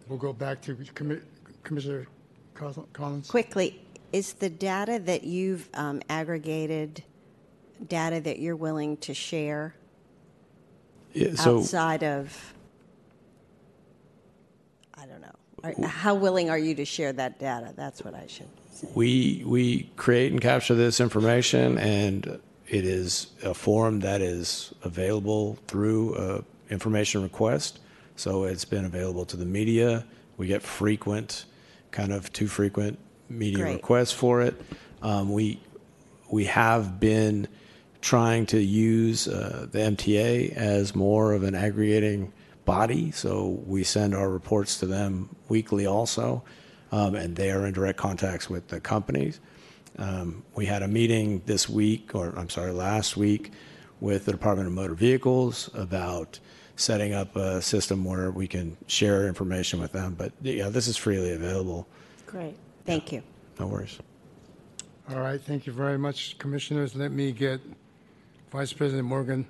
[0.08, 1.22] We'll go back to Commi-
[1.64, 2.08] Commissioner
[2.54, 3.30] Cos- Collins.
[3.30, 3.80] Quickly,
[4.12, 7.04] is the data that you've um, aggregated
[7.88, 9.85] data that you're willing to share Yeah,
[11.36, 12.54] so outside of,
[14.96, 17.74] I don't know, Are- how willing are you to share that data?
[17.76, 18.88] That's what I should say.
[18.96, 25.58] we we create and capture this information, and it is a form that is available
[25.68, 27.80] through a information request.
[28.16, 30.06] So it's been available to the media.
[30.38, 31.46] We get frequent,
[31.92, 32.98] kind of too frequent
[33.30, 33.74] media Great.
[33.76, 34.60] requests for it.
[35.02, 35.60] Um, we
[36.30, 37.48] we have been
[38.06, 42.32] trying to use uh, the MTA as more of an aggregating
[42.64, 43.10] body.
[43.10, 46.44] So we send our reports to them weekly also,
[46.92, 49.40] um, and they are in direct contacts with the companies.
[49.98, 53.54] Um, we had a meeting this week, or I'm sorry, last week,
[54.00, 56.40] with the Department of Motor Vehicles about
[56.76, 60.14] setting up a system where we can share information with them.
[60.14, 61.88] But yeah, this is freely available.
[62.28, 63.24] Great, thank you.
[63.60, 63.98] No worries.
[65.10, 66.96] All right, thank you very much, Commissioners.
[66.96, 67.62] Let me get
[68.56, 69.46] Vice President Morgan.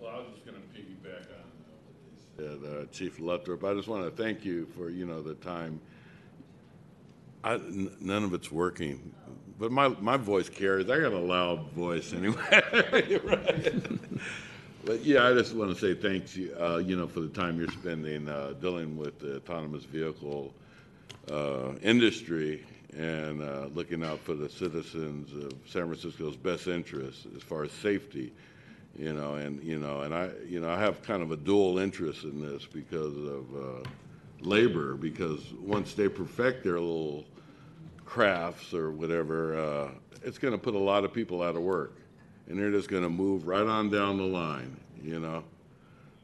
[0.00, 3.62] Well, I was just going to piggyback on uh, what they said, Chief Luttropp.
[3.62, 5.80] I just want to thank you for, you know, the time.
[7.44, 9.14] I, n- none of it's working,
[9.60, 10.90] but my, my voice carries.
[10.90, 12.62] I got a loud voice anyway.
[13.24, 13.82] Right.
[14.82, 17.70] But yeah, I just want to say thanks, uh, you know, for the time you're
[17.70, 20.54] spending uh, dealing with the autonomous vehicle
[21.30, 22.64] uh, industry
[22.96, 27.72] and uh, looking out for the citizens of San Francisco's best interests as far as
[27.72, 28.32] safety,
[28.98, 31.78] you know, and you know, and I, you know, I have kind of a dual
[31.78, 33.88] interest in this because of uh,
[34.40, 34.94] labor.
[34.94, 37.24] Because once they perfect their little
[38.04, 39.90] crafts or whatever, uh,
[40.22, 41.96] it's going to put a lot of people out of work,
[42.48, 45.44] and they're just going to move right on down the line, you know.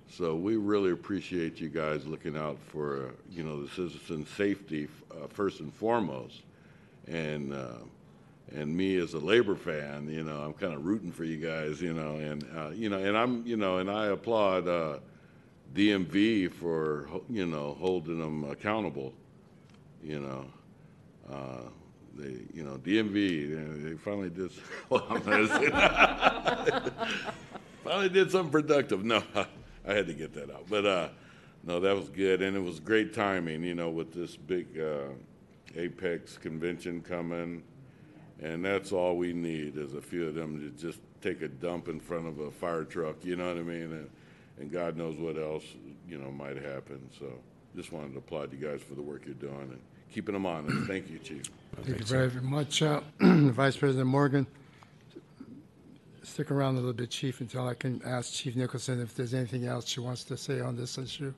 [0.09, 4.89] So we really appreciate you guys looking out for, uh, you know, the citizen safety
[5.11, 6.43] uh, first and foremost.
[7.07, 7.79] And, uh,
[8.55, 11.81] and me as a Labor fan, you know, I'm kind of rooting for you guys,
[11.81, 14.99] you know, and, uh, you know, and I'm, you know, and I applaud uh,
[15.75, 19.13] DMV for, you know, holding them accountable,
[20.03, 20.47] you know.
[21.31, 21.69] Uh,
[22.17, 24.51] They, you know, DMV, they- they finally did,
[27.85, 29.05] finally did something productive.
[29.05, 29.23] No,
[29.87, 30.65] I had to get that out.
[30.69, 31.09] But uh,
[31.65, 33.63] no, that was good, and it was great timing.
[33.65, 35.09] You know, with this big uh,
[35.77, 37.63] APEC convention coming,
[38.41, 41.89] and that's all we need is a few of them to just take a dump
[41.89, 43.17] in front of a fire truck.
[43.23, 43.93] You know what I mean?
[43.93, 44.11] And,
[44.59, 45.65] and God knows what else
[46.09, 47.09] you know might happen.
[47.19, 47.27] So,
[47.75, 49.81] just wanted to applaud you guys for the work you're doing and
[50.13, 50.77] keeping them honest.
[50.87, 51.43] Thank you, Chief.
[51.83, 54.47] Thank you very much, uh, Vice President Morgan.
[56.23, 59.67] Stick around a little bit, Chief, until I can ask Chief Nicholson if there's anything
[59.67, 61.33] else she wants to say on this issue.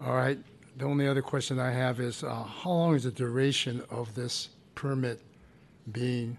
[0.00, 0.38] All right,
[0.78, 4.50] the only other question I have is, uh, how long is the duration of this
[4.74, 5.20] permit
[5.90, 6.38] being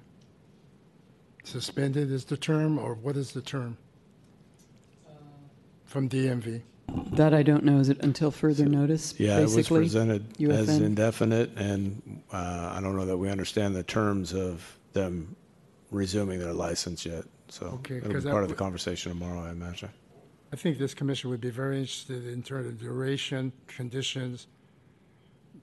[1.44, 3.78] suspended is the term, or what is the term?
[5.86, 6.62] From DMV?
[7.14, 7.80] That I don't know.
[7.80, 9.14] Is it until further notice?
[9.20, 9.80] Yeah, it was basically?
[9.82, 10.82] presented as UFN?
[10.84, 15.36] indefinite, and uh, I don't know that we understand the terms of them
[15.92, 17.26] resuming their license yet.
[17.50, 19.90] So Okay, it'll be 'cause that part of the w- conversation tomorrow, I imagine.
[20.52, 24.48] I think this commission would be very interested in terms of duration, conditions,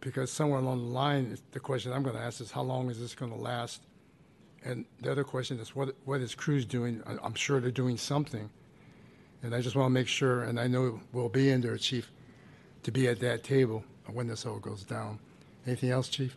[0.00, 3.00] because somewhere along the line, the question I'm going to ask is, how long is
[3.00, 3.82] this going to last?
[4.64, 7.02] And the other question is, what, what is Cruise doing?
[7.22, 8.48] I'm sure they're doing something.
[9.42, 12.10] And I just want to make sure, and I know we'll be in there, Chief,
[12.84, 15.18] to be at that table when this all goes down.
[15.66, 16.36] Anything else, Chief?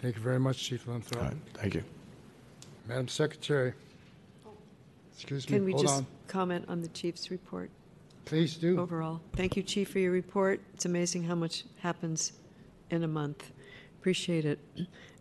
[0.00, 1.22] Thank you very much, Chief Luttropp.
[1.22, 1.84] right, thank you.
[2.86, 3.74] Madam Secretary.
[5.20, 6.06] Excuse Can we hold just on.
[6.28, 7.70] comment on the chief's report
[8.24, 8.80] Please do.
[8.80, 9.20] overall?
[9.36, 10.60] Thank you, Chief, for your report.
[10.72, 12.32] It's amazing how much happens
[12.90, 13.50] in a month.
[13.98, 14.58] Appreciate it.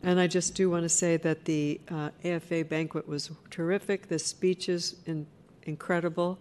[0.01, 4.17] And I just do want to say that the uh, AFA banquet was terrific, the
[4.19, 5.27] speeches in-
[5.63, 6.39] incredible,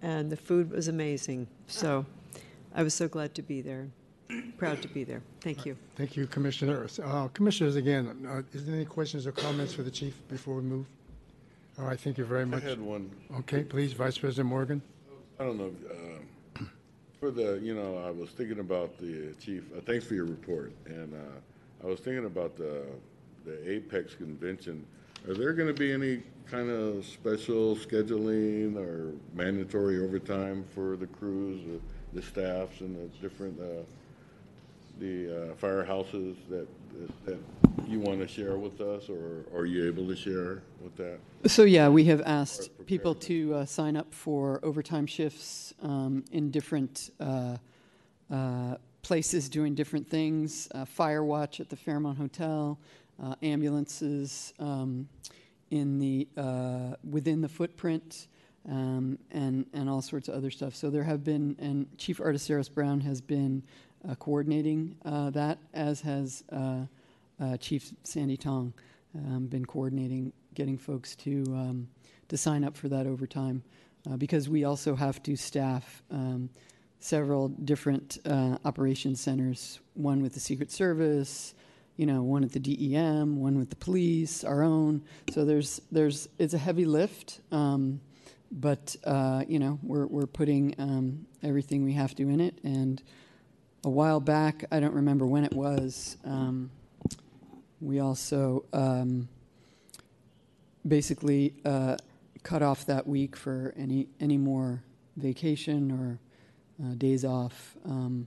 [0.00, 1.46] and the food was amazing.
[1.66, 2.06] So
[2.74, 3.88] I was so glad to be there,
[4.56, 5.20] proud to be there.
[5.42, 5.76] Thank you.
[5.96, 6.98] Thank you, Commissioners.
[6.98, 10.62] Uh, Commissioners, again, uh, is there any questions or comments for the chief before we
[10.62, 10.86] move?
[11.78, 12.62] All right, thank you very I much.
[12.64, 13.08] had one.
[13.38, 14.82] Okay, please, Vice President Morgan.
[15.38, 16.64] I don't know, uh,
[17.20, 20.72] for the, you know, I was thinking about the chief, uh, thanks for your report.
[20.86, 22.82] And uh, I was thinking about the,
[23.44, 24.84] the APEC convention.
[25.28, 31.06] Are there going to be any kind of special scheduling or mandatory overtime for the
[31.06, 31.78] crews, uh,
[32.12, 33.84] the staffs and the different, uh,
[34.98, 36.66] the uh, firehouses that,
[37.26, 37.38] that
[37.86, 39.08] you want to share with us?
[39.08, 41.18] Or are you able to share with that?
[41.46, 46.50] So yeah, we have asked people to uh, sign up for overtime shifts um, in
[46.50, 47.56] different uh,
[48.30, 50.68] uh, places doing different things.
[50.74, 52.78] Uh, fire watch at the Fairmont Hotel,
[53.22, 55.08] uh, ambulances um,
[55.70, 58.28] in the uh, within the footprint,
[58.68, 60.74] um, and and all sorts of other stuff.
[60.74, 63.62] So there have been, and Chief Arteseros Brown has been
[64.14, 66.86] coordinating uh, that, as has uh,
[67.40, 68.72] uh, Chief Sandy Tong
[69.14, 71.88] um, been coordinating getting folks to um,
[72.28, 73.62] to sign up for that overtime
[74.10, 76.50] uh, because we also have to staff um,
[76.98, 79.80] several different uh, operations centers.
[79.94, 81.54] One with the Secret Service,
[81.96, 85.02] you know, one at the DEM, one with the police, our own.
[85.32, 88.00] So there's there's it's a heavy lift, um,
[88.50, 92.58] but uh, you know we're we're putting um, everything we have to in it.
[92.62, 93.02] And
[93.84, 96.16] a while back, I don't remember when it was.
[96.24, 96.70] Um,
[97.80, 99.28] we also um,
[100.86, 101.96] basically uh,
[102.42, 104.82] cut off that week for any any more
[105.16, 106.18] vacation or
[106.84, 107.76] uh, days off.
[107.84, 108.26] Um,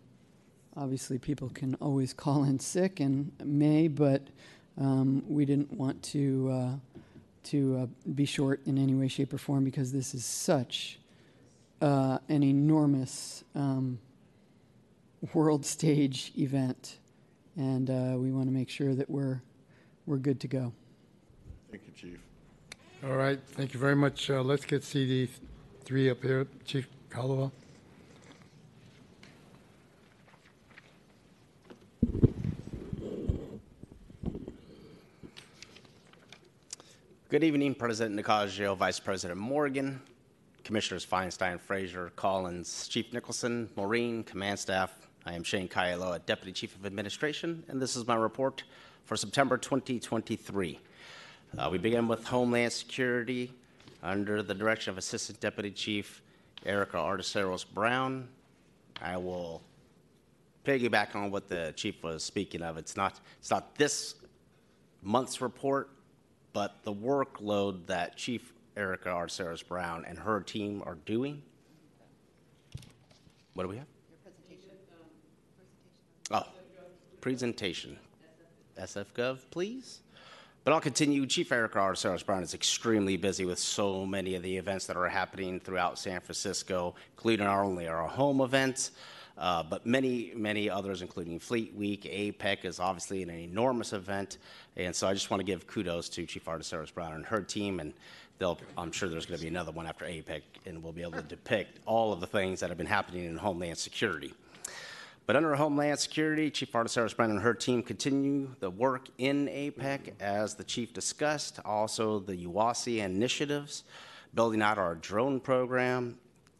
[0.76, 4.22] obviously, people can always call in sick and may, but
[4.78, 6.76] Um, we didn't want to uh,
[7.52, 10.97] to uh, be short in any way, shape, or form because this is such
[11.82, 13.99] uh, an enormous um,
[15.34, 16.97] world stage event,
[17.55, 19.41] and uh, we want to make sure that we're
[20.05, 20.74] we're good to go.
[21.69, 22.19] Thank you, Chief.
[23.03, 24.30] All right, thank you very much.
[24.30, 25.30] Uh, Let's get CD
[25.84, 26.47] three up here.
[26.65, 27.51] Chief Caldwell.
[37.30, 40.01] Good evening, President Nakajo, Vice President Morgan,
[40.65, 45.07] Commissioners Feinstein, Frazier, Collins, Chief Nicholson, Maureen, Command Staff.
[45.26, 48.63] I am Shane Kaialoa, Deputy Chief of Administration, and this is my report
[49.05, 50.80] for September 2023.
[51.57, 53.53] Uh, we begin with Homeland Security
[54.01, 56.24] under the direction of Assistant Deputy Chief
[56.65, 58.30] Erica Arteseros Brown.
[58.99, 59.61] I will
[60.65, 62.78] piggyback on what the chief was speaking of.
[62.78, 64.15] It's not, it's not this
[65.03, 65.91] month's report,
[66.51, 71.43] but the workload that Chief Erica Arteseros Brown and her team are doing.
[73.53, 73.86] What do we have?
[76.32, 76.46] Oh,
[77.20, 77.98] presentation.
[78.80, 80.00] SFGov, please.
[80.64, 81.26] But I'll continue.
[81.26, 85.08] Chief Erica Arteseros Brown is extremely busy with so many of the events that are
[85.08, 88.92] happening throughout San Francisco, including not only our home events,
[89.38, 92.04] uh, but many, many others, including Fleet Week.
[92.04, 94.38] APEC is obviously an enormous event.
[94.78, 97.80] And so I just want to give kudos to Chief Arteseros Brown and her team.
[97.80, 97.94] And
[98.78, 101.22] I'm sure there's going to be another one after APEC, and we'll be able to
[101.24, 104.34] depict all of the things that have been happening in Homeland Security.
[105.32, 110.12] But under Homeland Security, Chief Arteseros Brennan and her team continue the work in APEC,
[110.20, 113.86] as the chief discussed, also the UASI initiatives,
[114.34, 116.18] building out our drone program,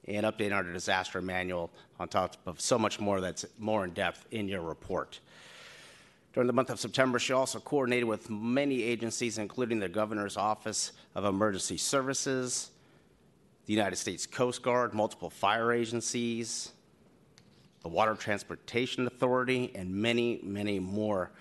[0.08, 1.70] and updating our disaster manual
[2.00, 5.20] on top of so much more that's more in depth in your report.
[6.32, 10.94] During the month of September, she also coordinated with many agencies, including the Governor's Office
[11.14, 12.72] of Emergency Services,
[13.66, 16.72] the United States Coast Guard, multiple fire agencies,
[17.82, 21.32] the Water Transportation Authority, and many, many more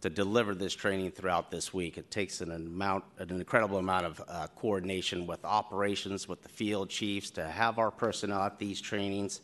[0.00, 1.98] to deliver this training throughout this week.
[1.98, 6.88] It takes an amount, an incredible amount of uh, coordination with operations, with the field
[6.88, 9.40] chiefs to have our personnel at these trainings.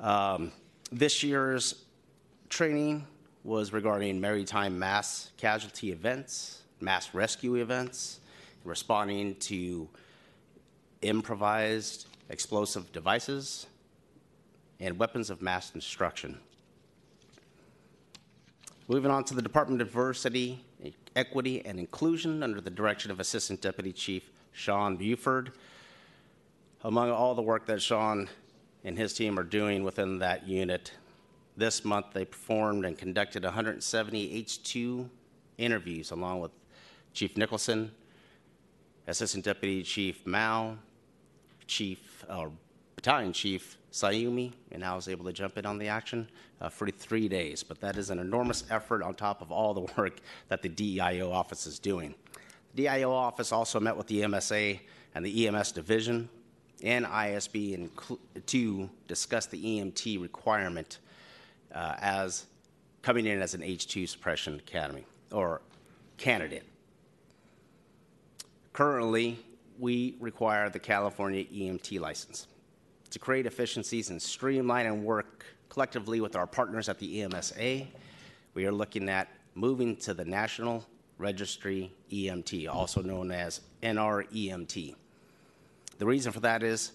[0.00, 0.50] Um,
[0.90, 1.84] this year's
[2.48, 3.06] training
[3.44, 8.20] was regarding maritime mass casualty events, mass rescue events,
[8.64, 9.88] responding to
[11.02, 13.66] improvised explosive devices,
[14.82, 16.38] and weapons of mass destruction.
[18.88, 20.64] Moving on to the Department of Diversity,
[21.14, 25.52] Equity, and Inclusion under the direction of Assistant Deputy Chief Sean Buford.
[26.82, 28.28] Among all the work that Sean
[28.82, 30.92] and his team are doing within that unit,
[31.56, 35.08] this month they performed and conducted 170 H2
[35.58, 36.50] interviews along with
[37.14, 37.92] Chief Nicholson,
[39.06, 40.76] Assistant Deputy Chief Mao,
[41.68, 42.46] Chief, uh,
[42.96, 46.28] Battalion Chief Sayumi, and I was able to jump in on the action
[46.60, 47.62] uh, for three days.
[47.62, 51.30] But that is an enormous effort on top of all the work that the DEIO
[51.30, 52.14] office is doing.
[52.74, 54.80] The DEIO office also met with the EMSA
[55.14, 56.28] and the EMS division
[56.82, 60.98] and ISB cl- to discuss the EMT requirement
[61.74, 62.46] uh, as
[63.02, 65.60] coming in as an H2 suppression academy or
[66.16, 66.64] candidate.
[68.72, 69.38] Currently,
[69.78, 72.46] we require the California EMT license
[73.12, 77.86] to create efficiencies and streamline and work collectively with our partners at the EMSA.
[78.54, 80.84] We are looking at moving to the National
[81.18, 84.94] Registry EMT, also known as NREMT.
[85.98, 86.92] The reason for that is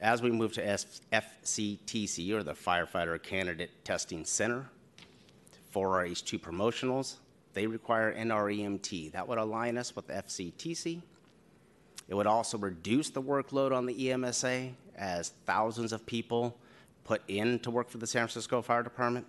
[0.00, 4.66] as we move to FCTC, or the Firefighter Candidate Testing Center,
[5.70, 7.16] for our H2 promotionals,
[7.52, 9.12] they require NREMT.
[9.12, 11.02] That would align us with FCTC.
[12.10, 16.58] It would also reduce the workload on the EMSA as thousands of people
[17.04, 19.26] put in to work for the San Francisco Fire Department.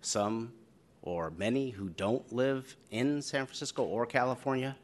[0.00, 0.54] Some
[1.02, 4.74] or many who don't live in San Francisco or California,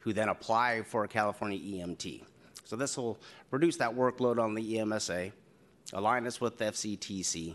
[0.00, 2.24] who then apply for a California EMT.
[2.64, 3.18] So this will
[3.52, 5.30] reduce that workload on the EMSA,
[5.92, 7.54] align us with the FCTC.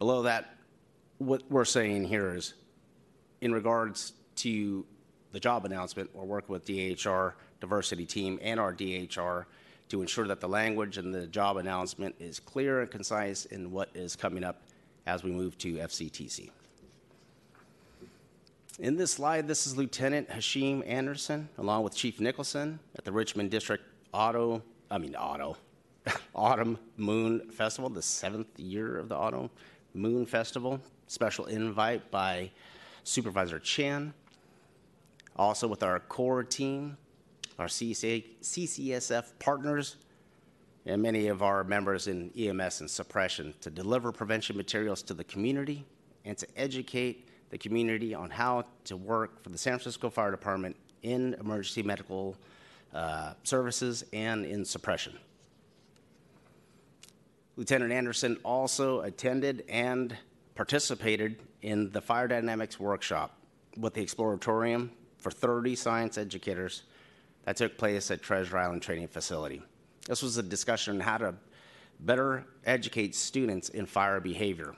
[0.00, 0.56] Below that,
[1.18, 2.54] what we're saying here is
[3.40, 4.84] in regards to
[5.34, 9.46] the job announcement, we're working with DHR diversity team and our DHR
[9.88, 13.90] to ensure that the language and the job announcement is clear and concise in what
[13.94, 14.62] is coming up
[15.06, 16.50] as we move to FCTC.
[18.78, 23.50] In this slide, this is Lieutenant Hashim Anderson, along with Chief Nicholson at the Richmond
[23.50, 25.56] District Auto, I mean, Auto,
[26.34, 29.50] Autumn Moon Festival, the seventh year of the Autumn
[29.94, 30.80] Moon Festival.
[31.08, 32.50] Special invite by
[33.02, 34.14] Supervisor Chan.
[35.36, 36.96] Also with our core team,
[37.58, 39.96] our CCSF partners,
[40.86, 45.24] and many of our members in EMS and suppression to deliver prevention materials to the
[45.24, 45.84] community
[46.24, 50.76] and to educate the community on how to work for the San Francisco Fire Department
[51.02, 52.36] in emergency medical
[52.92, 55.12] uh, services and in suppression.
[57.56, 60.16] Lieutenant Anderson also attended and
[60.54, 63.38] participated in the fire dynamics workshop
[63.76, 64.90] with the Exploratorium
[65.24, 66.82] for 30 science educators
[67.46, 69.62] that took place at Treasure Island Training Facility.
[70.06, 71.34] This was a discussion on how to
[72.00, 74.76] better educate students in fire behavior.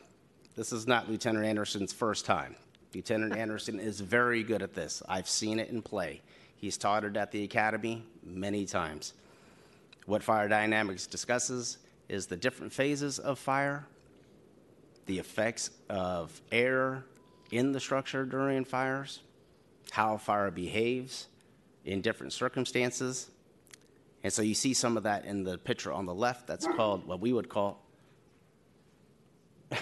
[0.55, 2.55] This is not Lieutenant Anderson's first time.
[2.95, 5.03] Lieutenant Anderson is very good at this.
[5.09, 6.23] I've seen it in play.
[6.55, 9.15] He's taught it at the academy many times.
[10.07, 11.79] What fire dynamics discusses
[12.09, 13.85] is the different phases of fire,
[15.07, 17.05] the effects of air
[17.51, 19.23] in the structure during fires,
[19.91, 21.29] how fire behaves
[21.85, 23.31] in different circumstances.
[24.23, 26.47] And so you see some of that in the picture on the left.
[26.47, 27.83] That's called what we would call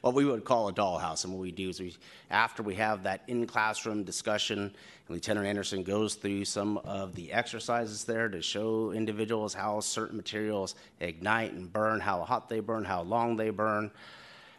[0.00, 1.24] what we would call a dollhouse.
[1.24, 1.96] And what we do is we,
[2.30, 4.74] after we have that in classroom discussion,
[5.08, 10.74] Lieutenant Anderson goes through some of the exercises there to show individuals how certain materials
[11.00, 13.90] ignite and burn, how hot they burn, how long they burn.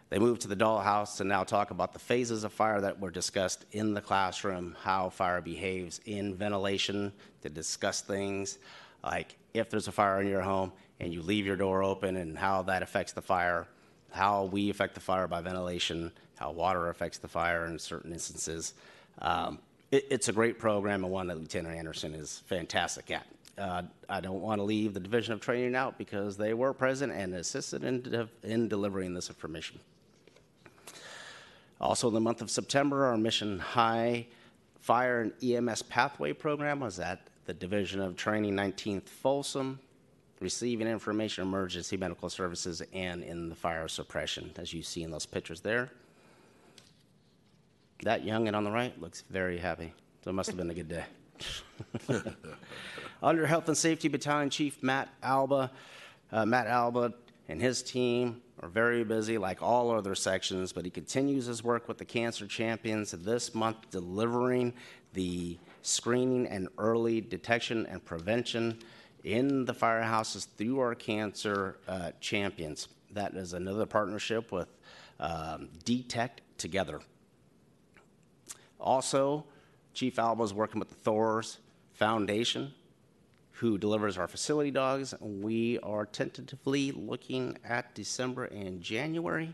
[0.09, 3.11] They move to the dollhouse to now talk about the phases of fire that were
[3.11, 8.57] discussed in the classroom, how fire behaves in ventilation, to discuss things
[9.03, 12.37] like if there's a fire in your home and you leave your door open and
[12.37, 13.67] how that affects the fire,
[14.11, 18.73] how we affect the fire by ventilation, how water affects the fire in certain instances.
[19.21, 19.59] Um,
[19.91, 23.27] it, it's a great program and one that Lieutenant Anderson is fantastic at.
[23.57, 27.11] Uh, I don't want to leave the Division of Training out because they were present
[27.11, 29.79] and assisted in, de- in delivering this information.
[31.81, 34.27] Also, in the month of September, our Mission High
[34.79, 39.79] Fire and EMS Pathway program was at the Division of Training 19th Folsom,
[40.39, 45.25] receiving information emergency medical services and in the fire suppression, as you see in those
[45.25, 45.89] pictures there.
[48.03, 50.73] That young youngin on the right looks very happy, so it must have been a
[50.73, 51.03] good day.
[53.23, 55.71] Under Health and Safety Battalion Chief Matt Alba,
[56.31, 57.13] uh, Matt Alba
[57.49, 61.87] and his team are very busy, like all other sections, but he continues his work
[61.87, 64.73] with the Cancer Champions this month, delivering
[65.13, 68.77] the screening and early detection and prevention
[69.23, 72.89] in the firehouses through our Cancer uh, Champions.
[73.11, 74.67] That is another partnership with
[75.19, 76.99] um, Detect Together.
[78.79, 79.45] Also,
[79.93, 81.59] Chief Alba is working with the Thor's
[81.93, 82.73] Foundation
[83.59, 85.13] who delivers our facility dogs.
[85.19, 89.53] We are tentatively looking at December and January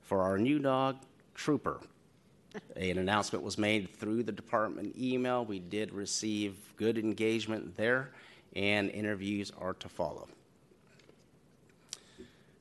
[0.00, 0.96] for our new dog,
[1.34, 1.78] Trooper.
[2.74, 5.44] An announcement was made through the department email.
[5.44, 8.12] We did receive good engagement there,
[8.56, 10.26] and interviews are to follow.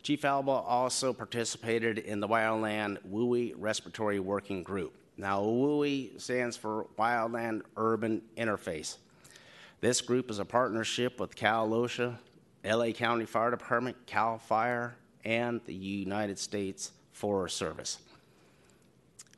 [0.01, 4.93] Chief Alba also participated in the Wildland WUI Respiratory Working Group.
[5.15, 8.97] Now, WUI stands for Wildland Urban Interface.
[9.84, 12.17] This group is a partnership with Cal OSHA,
[12.63, 17.97] LA County Fire Department, CAL FIRE, and the United States Forest Service.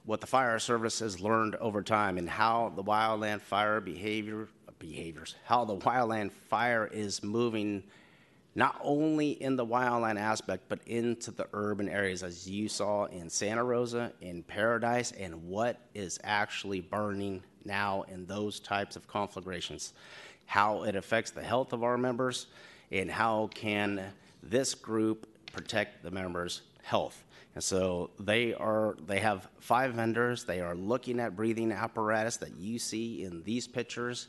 [0.06, 5.34] What the fire service has learned over time and how the wildland fire behavior behaviors,
[5.46, 7.82] how the wildland fire is moving
[8.54, 13.32] not only in the wildland aspect, but into the urban areas, as you saw in
[13.32, 19.94] Santa Rosa, in Paradise, and what is actually burning now in those types of conflagrations
[20.46, 22.48] how it affects the health of our members,
[22.92, 24.02] and how can
[24.44, 27.24] this group protect the members' health.
[27.56, 30.44] And so they are they have five vendors.
[30.44, 34.28] They are looking at breathing apparatus that you see in these pictures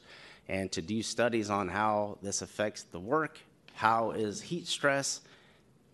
[0.48, 3.40] and to do studies on how this affects the work,
[3.74, 5.22] how is heat stress,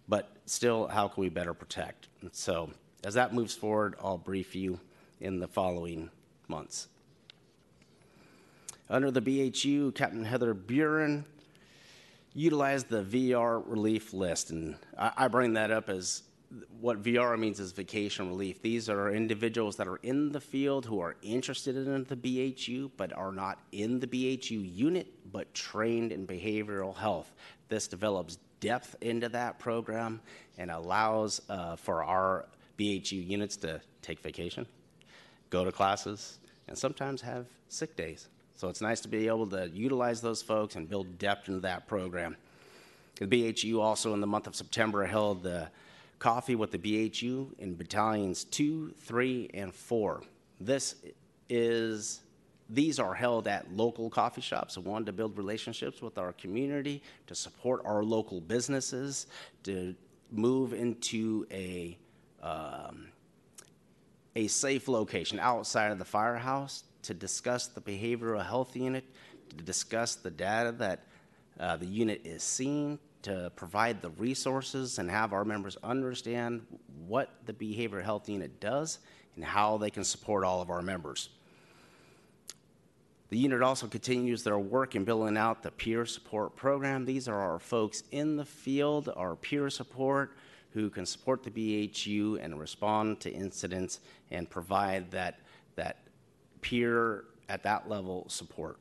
[0.09, 2.09] but still how can we better protect.
[2.21, 2.71] And so
[3.03, 4.79] as that moves forward, I'll brief you
[5.21, 6.11] in the following
[6.49, 6.89] months.
[8.91, 11.25] Under the BHU, Captain Heather Buren
[12.35, 14.51] utilized the VR relief list.
[14.51, 16.23] And I, bring that up as
[16.81, 18.61] what VR means is vacation relief.
[18.61, 23.13] These are individuals that are in the field who are interested in the BHU but
[23.13, 27.33] are not in the BHU unit but trained in behavioral health.
[27.69, 30.21] This develops depth into that program
[30.59, 32.47] and allows uh, for our
[32.79, 34.67] BHU units to take vacation,
[35.51, 38.29] go to classes, and sometimes have sick days.
[38.57, 41.87] So it's nice to be able to utilize those folks and build depth into that
[41.89, 42.37] program.
[43.17, 45.69] The BHU also in the month of September held the
[46.19, 50.23] coffee with the BHU in battalions two, three, and four.
[50.61, 50.95] This
[51.49, 52.21] is,
[52.71, 57.35] these are held at local coffee shops, one, to build relationships with our community, to
[57.35, 59.27] support our local businesses,
[59.65, 59.95] to
[60.31, 61.99] move into a,
[62.43, 63.09] um,
[64.37, 69.05] a safe location outside of the firehouse to discuss the behavioral health unit,
[69.51, 71.05] to discuss the data that
[71.61, 76.63] uh, the unit is seeing, to provide the resources and have our members understand
[77.07, 78.99] what the behavioral health unit does
[79.37, 81.29] and how they can support all of our members.
[83.31, 87.07] The unit also continues their work in building out the peer support program.
[87.07, 90.37] These are our folks in the field, our peer support,
[90.73, 94.01] who can support the BHU and respond to incidents
[94.31, 95.41] and provide that,
[95.77, 95.99] that
[96.63, 98.79] peer at that level support.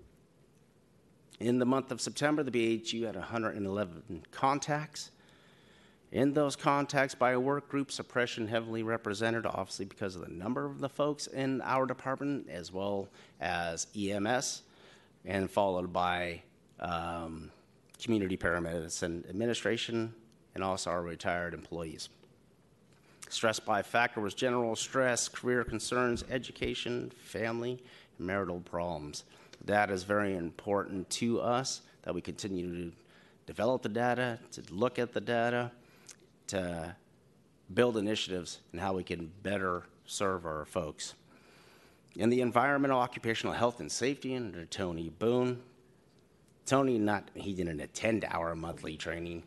[1.42, 5.12] In the month of September, the BHU had 111 contacts.
[6.12, 10.80] In those contacts by work group, suppression heavily represented, obviously because of the number of
[10.80, 13.10] the folks in our department, as well
[13.40, 14.62] as EMS,
[15.26, 16.42] and followed by
[16.80, 17.50] um,
[18.02, 20.14] community paramedicine administration,
[20.54, 22.10] and also our retired employees.
[23.32, 27.82] Stress by factor was general stress, career concerns, education, family,
[28.18, 29.24] and marital problems.
[29.64, 32.92] That is very important to us that we continue to
[33.46, 35.72] develop the data, to look at the data,
[36.48, 36.94] to
[37.74, 41.14] build initiatives and how we can better serve our folks.
[42.18, 45.62] In the environmental, occupational health, and safety under Tony Boone,
[46.66, 49.44] Tony not he didn't attend our monthly training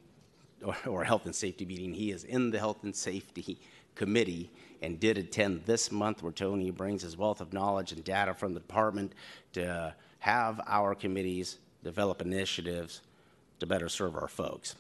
[0.65, 1.93] or, or health and safety meeting.
[1.93, 3.59] He is in the health and safety
[3.95, 4.51] committee
[4.83, 8.55] and did attend this month where Tony brings his wealth of knowledge and data from
[8.55, 9.13] the department
[9.53, 13.01] to have our committees develop initiatives
[13.61, 14.75] to better serve our folks.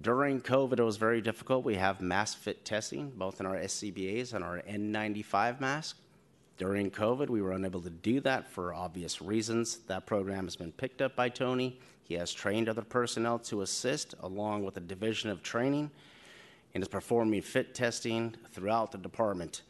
[0.00, 1.64] During COVID, it was very difficult.
[1.64, 5.96] We have mass fit testing, both in our SCBAs and our N95 mask.
[6.56, 9.78] During COVID, we were unable to do that for obvious reasons.
[9.86, 11.80] That program has been picked up by Tony.
[12.02, 15.90] He has trained other personnel to assist, along with a division of training,
[16.74, 19.62] and is performing fit testing throughout the department.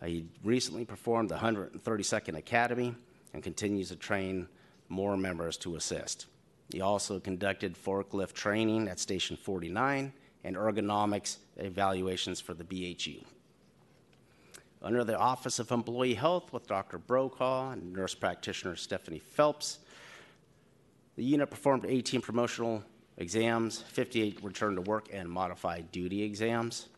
[0.00, 2.94] Uh, he recently performed the 132nd Academy
[3.32, 4.48] and continues to train
[4.88, 6.26] more members to assist.
[6.72, 10.12] He also conducted forklift training at Station 49
[10.44, 13.24] and ergonomics evaluations for the BHU.
[14.82, 16.98] Under the Office of Employee Health with Dr.
[16.98, 19.78] Brokaw and nurse practitioner Stephanie Phelps,
[21.16, 22.84] the unit performed 18 promotional
[23.18, 26.88] exams, 58 return to work and modified duty exams.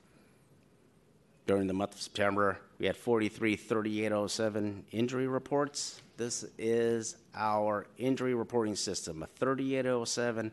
[1.47, 6.03] During the month of September, we had 43 3807 injury reports.
[6.16, 9.23] This is our injury reporting system.
[9.23, 10.53] A 3807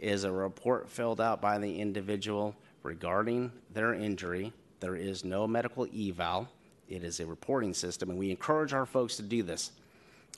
[0.00, 4.52] is a report filled out by the individual regarding their injury.
[4.80, 6.48] There is no medical eval.
[6.88, 9.70] It is a reporting system, and we encourage our folks to do this.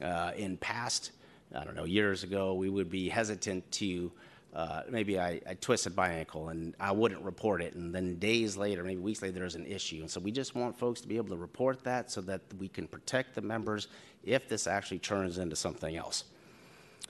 [0.02, 1.12] Uh, in past,
[1.54, 4.12] I don't know, years ago, we would be hesitant to
[4.54, 7.74] uh, maybe I, I, twisted my ankle and I wouldn't report it.
[7.74, 9.98] And then days later, maybe weeks later, there's an issue.
[10.00, 12.68] And so we just want folks to be able to report that so that we
[12.68, 13.88] can protect the members
[14.22, 16.24] if this actually turns into something else.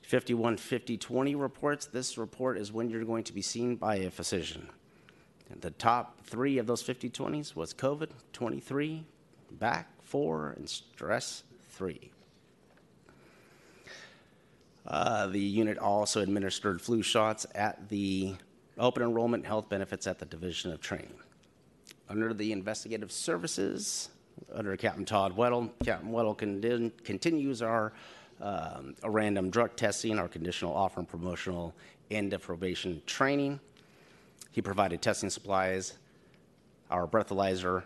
[0.05, 4.69] 515020 reports this report is when you're going to be seen by a physician.
[5.51, 9.05] And the top three of those 5020s was COVID 23,
[9.53, 12.11] back four, and stress three.
[14.87, 18.35] Uh, the unit also administered flu shots at the
[18.79, 21.15] open enrollment health benefits at the Division of Training.
[22.09, 24.11] Under the investigative services,
[24.53, 27.93] under Captain Todd Weddle, Captain Weddle con- continues our
[28.41, 31.75] um, random drug testing, our conditional offer and promotional
[32.11, 33.61] end of probation training.
[34.51, 35.95] He provided testing supplies,
[36.91, 37.85] our breathalyzer,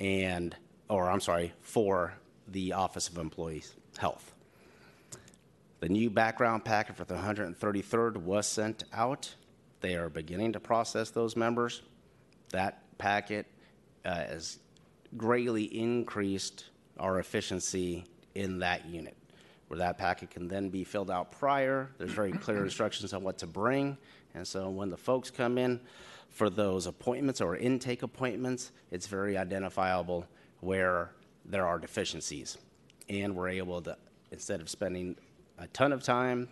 [0.00, 0.54] and,
[0.88, 2.14] or I'm sorry, for
[2.48, 4.35] the Office of Employees Health.
[5.86, 9.32] The new background packet for the 133rd was sent out.
[9.80, 11.82] They are beginning to process those members.
[12.50, 13.46] That packet
[14.04, 14.58] uh, has
[15.16, 16.64] greatly increased
[16.98, 19.16] our efficiency in that unit,
[19.68, 21.92] where that packet can then be filled out prior.
[21.98, 23.96] There's very clear instructions on what to bring.
[24.34, 25.78] And so when the folks come in
[26.30, 30.26] for those appointments or intake appointments, it's very identifiable
[30.58, 31.12] where
[31.44, 32.58] there are deficiencies.
[33.08, 33.96] And we're able to,
[34.32, 35.14] instead of spending
[35.58, 36.48] a ton of time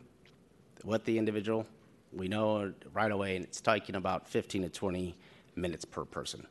[0.84, 1.66] with the individual.
[2.12, 5.16] We know right away, and it's taking about 15 to 20
[5.56, 6.46] minutes per person.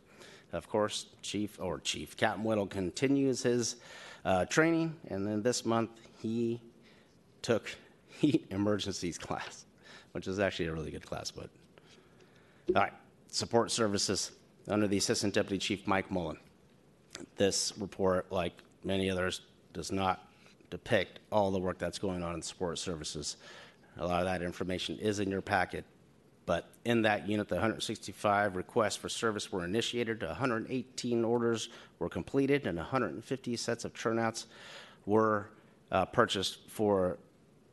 [0.52, 3.78] Of course, Chief or Chief Captain Whittle continues his
[4.24, 5.90] uh, training, and then this month
[6.22, 6.62] he
[7.42, 7.72] took
[8.08, 9.66] heat emergencies class,
[10.12, 11.32] which is actually a really good class.
[11.32, 11.50] But
[12.76, 12.94] all right,
[13.30, 14.32] support services
[14.68, 16.38] under the Assistant Deputy Chief Mike Mullen.
[17.36, 19.42] This report, like many others,
[19.74, 20.28] does not
[20.74, 23.38] depict all the work that's going on in support services.
[24.00, 25.86] A lot of that information is in your packet,
[26.48, 31.70] but in that unit, the 165 requests for service were initiated, 118 orders
[32.00, 34.48] were completed, and 150 sets of turnouts
[35.06, 35.50] were
[35.92, 37.20] uh, purchased for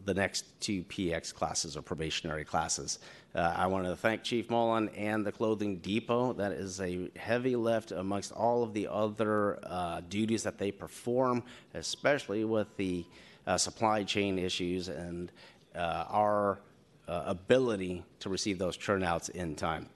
[0.05, 2.99] the next two PX classes or probationary classes.
[3.35, 6.33] Uh, I want to thank Chief Mullen and the Clothing Depot.
[6.33, 11.43] That is a heavy lift amongst all of the other uh, duties that they perform,
[11.75, 13.05] especially with the
[13.47, 15.31] uh, supply chain issues and
[15.75, 16.61] uh, our
[17.09, 19.89] uh, ability to receive those turnouts in time.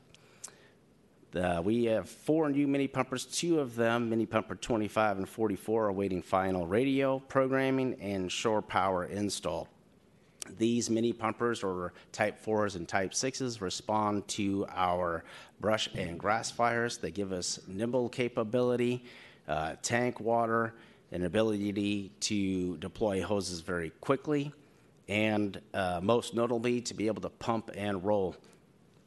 [1.34, 3.24] Uh, we have four new mini pumpers.
[3.24, 8.62] Two of them, mini pumper 25 and 44, are awaiting final radio programming and shore
[8.62, 9.68] power install.
[10.58, 15.24] These mini pumpers, or Type 4s and Type 6s, respond to our
[15.60, 16.98] brush and grass fires.
[16.98, 19.04] They give us nimble capability,
[19.48, 20.74] uh, tank water,
[21.12, 24.52] and ability to deploy hoses very quickly,
[25.08, 28.36] and uh, most notably, to be able to pump and roll.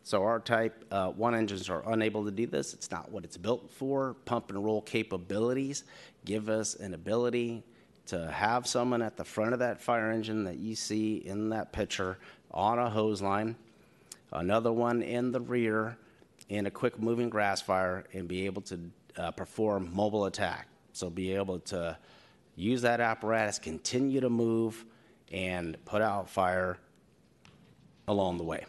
[0.03, 2.73] So our Type uh, 1 engines are unable to do this.
[2.73, 4.15] It's not what it's built for.
[4.23, 5.83] Pump and roll capabilities
[6.27, 7.63] give us an ability
[8.07, 11.71] to have someone at the front of that fire engine that you see in that
[11.71, 12.17] picture
[12.51, 13.55] on a hose line,
[14.31, 15.97] another one in the rear
[16.49, 18.79] in a quick moving grass fire, and be able to
[19.17, 20.67] uh, perform mobile attack.
[20.93, 21.97] So be able to
[22.55, 24.85] use that apparatus, continue to move,
[25.31, 26.77] and put out fire
[28.07, 28.65] along the way.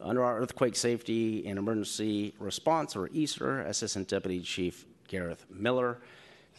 [0.00, 5.98] Under our Earthquake Safety and Emergency Response, or ESER, Assistant Deputy Chief Gareth Miller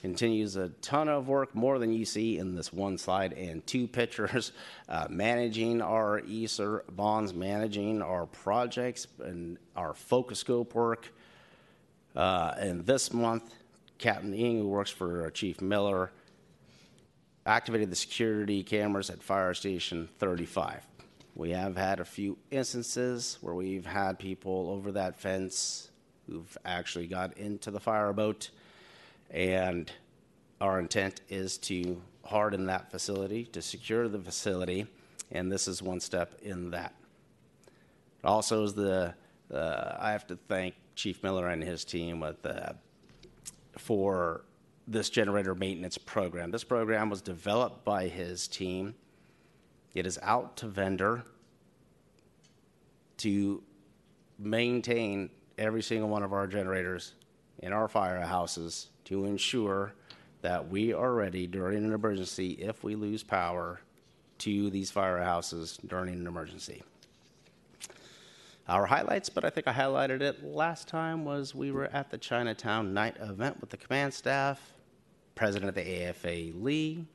[0.03, 3.87] continues a ton of work, more than you see in this one slide and two
[3.87, 4.51] pictures,
[4.89, 11.07] uh, managing our ESER bonds, managing our projects and our focus scope work.
[12.17, 13.55] Uh, and this month,
[13.97, 16.11] Captain Ing, who works for Chief Miller,
[17.45, 20.85] activated the security cameras at Fire Station 35.
[21.33, 25.89] We have had a few instances where we've had people over that fence
[26.27, 28.49] who've actually got into the fireboat
[29.33, 29.91] and
[30.61, 34.87] our intent is to harden that facility, to secure the facility,
[35.31, 36.93] and this is one step in that.
[38.23, 39.13] Also, is the
[39.53, 42.73] uh, I have to thank Chief Miller and his team with uh,
[43.77, 44.45] for
[44.87, 46.51] this generator maintenance program.
[46.51, 48.95] This program was developed by his team.
[49.93, 51.23] It is out to vendor
[53.17, 53.63] to
[54.39, 57.13] maintain every single one of our generators
[57.59, 59.93] in our firehouses to ensure
[60.41, 63.79] that we are ready during an emergency if we lose power
[64.39, 66.81] to these firehouses during an emergency.
[68.67, 72.17] Our highlights, but I think I highlighted it last time, was we were at the
[72.17, 74.59] Chinatown night event with the command staff,
[75.35, 77.05] president of the AFA Lee,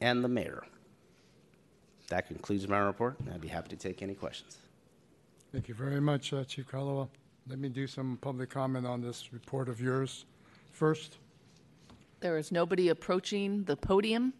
[0.00, 0.62] and the mayor.
[2.08, 4.58] That concludes my report, and I'd be happy to take any questions.
[5.52, 7.08] Thank you very much, uh, Chief Kalawa.
[7.48, 10.24] Let me do some public comment on this report of yours.
[10.70, 11.18] First,
[12.20, 14.32] There is nobody approaching the podium,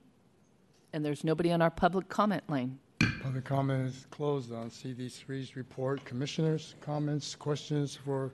[0.92, 2.78] and there's nobody on our public comment lane.
[3.22, 6.05] public comment is closed on CD3's report.
[6.05, 8.30] Commissioners, comments, questions for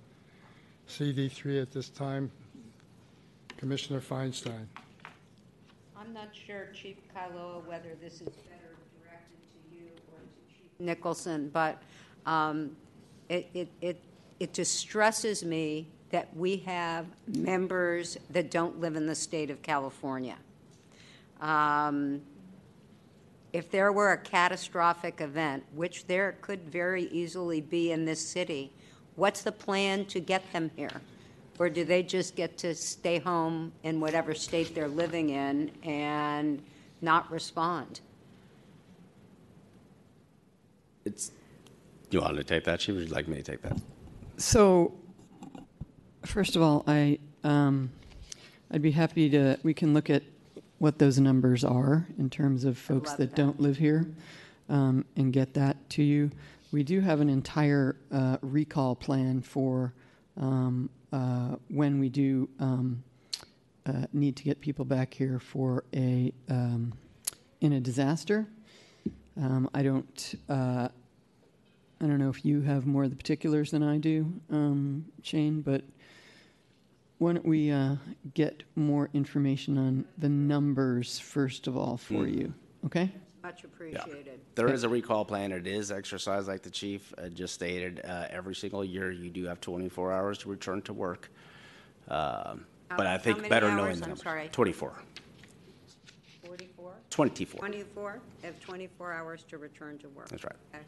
[0.86, 2.30] CD3 at this time?
[3.56, 4.66] Commissioner Feinstein.
[5.96, 10.70] I'm not sure, Chief Kailoa, whether this is better directed to you or to Chief
[10.78, 11.82] Nicholson, but
[12.26, 12.76] um,
[13.28, 14.00] it, it, it,
[14.40, 20.36] it distresses me that we have members that don't live in the state of California.
[21.40, 22.22] Um,
[23.52, 28.70] If there were a catastrophic event, which there could very easily be in this city,
[29.16, 31.00] what's the plan to get them here?
[31.58, 36.62] Or do they just get to stay home in whatever state they're living in and
[37.00, 38.00] not respond?
[41.06, 41.32] It's,
[42.10, 43.80] you want to take that, or would like me to take that?
[44.38, 44.94] So,
[46.24, 47.90] first of all, I um,
[48.70, 49.58] I'd be happy to.
[49.64, 50.22] We can look at
[50.78, 53.36] what those numbers are in terms of folks love that, that.
[53.36, 54.06] don't live here,
[54.68, 56.30] um, and get that to you.
[56.70, 59.92] We do have an entire uh, recall plan for
[60.36, 63.02] um, uh, when we do um,
[63.86, 66.92] uh, need to get people back here for a um,
[67.60, 68.46] in a disaster.
[69.36, 70.34] Um, I don't.
[70.48, 70.90] Uh,
[72.00, 75.62] I don't know if you have more of the particulars than I do, um, Shane,
[75.62, 75.82] but
[77.18, 77.96] why don't we uh,
[78.34, 82.28] get more information on the numbers first of all for Hmm.
[82.38, 82.54] you?
[82.86, 83.10] Okay.
[83.42, 84.40] Much appreciated.
[84.54, 85.50] There is a recall plan.
[85.52, 88.00] It is exercised like the chief uh, just stated.
[88.04, 91.30] Uh, every single year, you do have 24 hours to return to work.
[92.08, 93.98] Um, but How- I how think many better knowing hours?
[93.98, 94.22] the I'm numbers.
[94.22, 94.48] sorry.
[94.52, 95.02] 24.
[96.44, 96.92] 44?
[97.10, 97.58] 24.
[97.58, 98.20] 24?
[98.42, 100.28] Have 24 hours to return to work.
[100.28, 100.56] That's right.
[100.74, 100.84] Okay.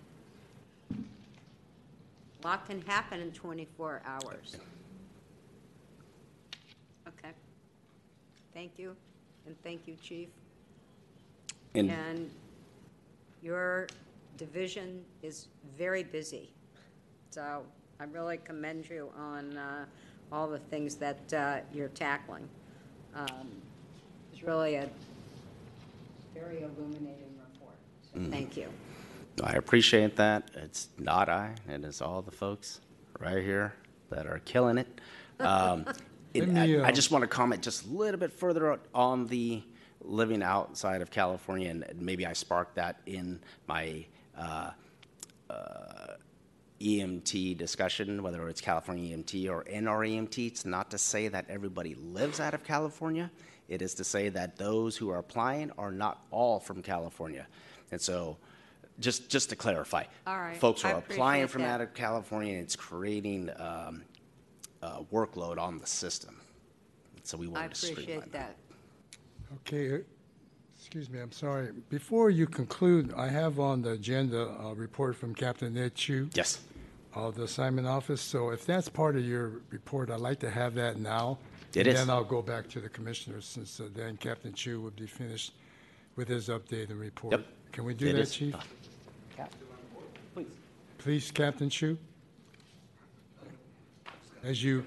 [2.43, 4.57] A Lot can happen in 24 hours.
[7.07, 7.33] Okay.
[8.55, 8.97] Thank you,
[9.47, 10.29] and thank you, Chief.
[11.75, 12.31] And And
[13.43, 13.87] your
[14.39, 16.51] division is very busy.
[17.31, 17.63] So
[18.01, 19.85] I really commend you on uh,
[20.33, 22.49] all the things that uh, you're tackling.
[23.15, 23.49] Um,
[24.33, 24.89] It's really a
[26.35, 27.77] very illuminating report,
[28.15, 28.69] so thank you.
[29.43, 30.51] I appreciate that.
[30.55, 32.81] It's not I, it is all the folks
[33.19, 33.75] right here
[34.11, 35.01] that are killing it.
[35.39, 35.87] Um,
[36.35, 39.27] it- me, I, I uh, just want to comment just a little bit further on
[39.27, 39.63] the
[40.03, 44.07] living outside of California, and maybe I sparked that in my
[44.37, 44.71] uh,
[45.49, 46.15] uh,
[46.81, 50.47] EMT discussion, whether it's California EMT or NREMT.
[50.47, 53.31] It's not to say that everybody lives out of California.
[53.69, 57.47] It is to say that those who are applying are not all from California.
[57.93, 58.39] And so,
[59.01, 60.57] just just to clarify, All right.
[60.57, 61.69] folks I are applying appreciate from that.
[61.75, 62.55] out of California.
[62.55, 64.03] and It's creating um,
[64.83, 66.41] uh, workload on the system.
[67.23, 68.57] So we I wanted to streamline appreciate that.
[69.67, 69.99] Okay, uh,
[70.79, 71.69] excuse me, I'm sorry.
[71.89, 76.61] Before you conclude, I have on the agenda a report from Captain Ed Chu Yes.
[77.15, 78.21] of the assignment office.
[78.21, 81.39] So if that's part of your report, I'd like to have that now.
[81.73, 81.95] It and is.
[81.95, 85.53] then I'll go back to the commissioners, since uh, then Captain Chu would be finished
[86.17, 87.33] with his update and report.
[87.33, 87.47] Yep.
[87.73, 88.33] Can we do It that, is.
[88.35, 88.55] Chief?
[90.35, 90.47] Please.
[90.99, 91.99] Please, Captain Chu.
[94.43, 94.85] As you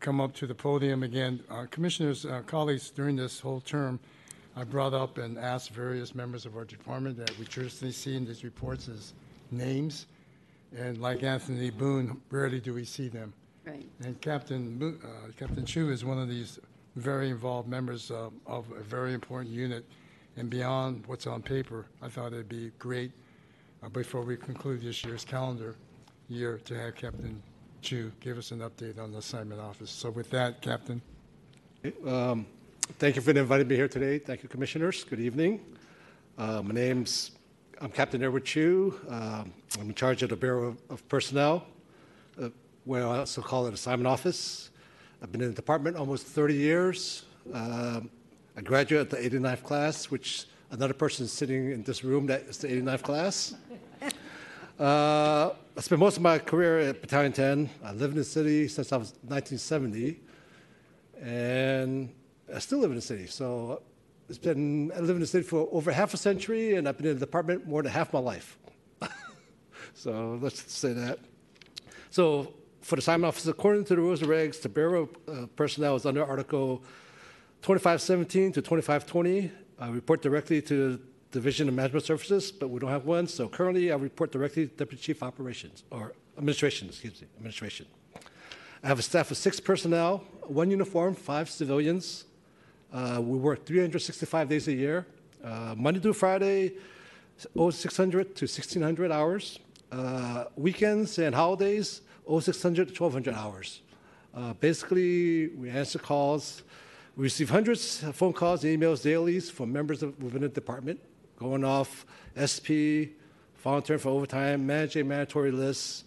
[0.00, 3.98] come up to the podium again, uh, Commissioners, uh, colleagues, during this whole term,
[4.56, 8.24] I brought up and asked various members of our department that we traditionally see in
[8.24, 9.12] these reports as
[9.50, 10.06] names,
[10.74, 13.32] and like Anthony Boone, rarely do we see them.
[13.66, 13.86] Right.
[14.02, 16.58] And Captain, uh, Captain Chu is one of these
[16.94, 19.84] very involved members uh, of a very important unit,
[20.36, 23.12] and beyond what's on paper, I thought it'd be great
[23.82, 25.76] uh, before we conclude this year's calendar
[26.28, 27.42] year to have Captain
[27.82, 29.90] Chu give us an update on the assignment office.
[29.90, 31.00] So with that, Captain.
[32.06, 32.46] Um,
[32.98, 34.20] Thank you for inviting me here today.
[34.20, 35.02] Thank you, Commissioners.
[35.02, 35.60] Good evening.
[36.38, 37.32] Uh, My name's,
[37.80, 38.98] I'm Captain Edward Chu.
[39.08, 41.66] Um, I'm in charge of the Bureau of Personnel,
[42.40, 42.50] uh,
[42.84, 44.70] where I also call it Assignment Office.
[45.20, 47.24] I've been in the department almost 30 years.
[47.52, 48.08] Um,
[48.56, 52.68] I graduated the 89th class, which another person sitting in this room that is the
[52.68, 53.54] 89th class.
[54.78, 57.70] Uh, I spent most of my career at Battalion 10.
[57.82, 60.20] I lived in the city since I was 1970
[61.22, 62.12] and
[62.54, 63.26] I still live in the city.
[63.26, 63.82] So
[64.28, 67.06] it's been I live in the city for over half a century, and I've been
[67.06, 68.58] in the department more than half my life.
[69.94, 71.18] so let's say that.
[72.10, 75.96] So for the assignment office, according to the rules and regs, the Bureau uh, Personnel
[75.96, 76.82] is under Article
[77.62, 79.50] 2517 to 2520.
[79.78, 81.00] I report directly to the
[81.32, 83.26] Division of Management Services, but we don't have one.
[83.26, 86.88] So currently, I report directly to Deputy Chief Operations or Administration.
[86.88, 87.86] Excuse me, Administration.
[88.82, 92.24] I have a staff of six personnel, one uniform, five civilians.
[92.92, 95.06] Uh, we work 365 days a year,
[95.44, 96.72] uh, Monday through Friday,
[97.36, 99.58] 0600 to 1600 hours.
[99.92, 103.82] Uh, weekends and holidays, 0600 to 1200 hours.
[104.34, 106.62] Uh, basically, we answer calls.
[107.16, 111.00] We receive hundreds of phone calls and emails daily from members of, within the department,
[111.38, 112.04] going off
[112.36, 113.16] SP,
[113.56, 116.04] volunteering for overtime, managing mandatory lists.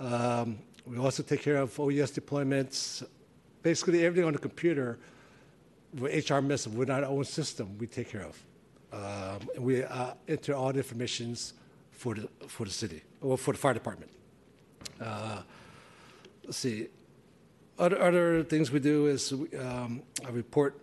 [0.00, 3.06] Um, we also take care of OES deployments,
[3.62, 4.98] basically everything on the computer
[5.96, 8.42] with HRMS with our own system we take care of.
[8.92, 11.54] Um, and we uh, enter all the informations
[11.92, 14.10] for the, for the city, or for the fire department.
[15.00, 15.42] Uh,
[16.44, 16.88] let's see.
[17.82, 20.78] Other, other things we do is um, I report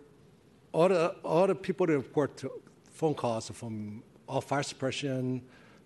[0.70, 2.52] all the, all the people that report to
[2.92, 5.40] phone calls from all fire suppression,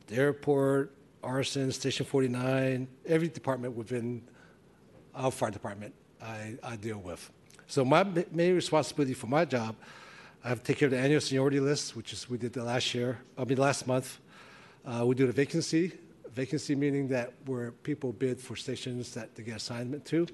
[0.08, 0.90] the airport,
[1.22, 4.22] arson, Station 49, every department within
[5.14, 7.30] our fire department I, I deal with.
[7.68, 8.02] So my
[8.32, 9.76] main responsibility for my job,
[10.42, 12.64] I have to take care of the annual seniority list, which is we did the
[12.64, 14.18] last year, I mean last month.
[14.84, 15.92] Uh, we do the vacancy,
[16.32, 20.26] vacancy meaning that where people bid for stations that they get assignment to.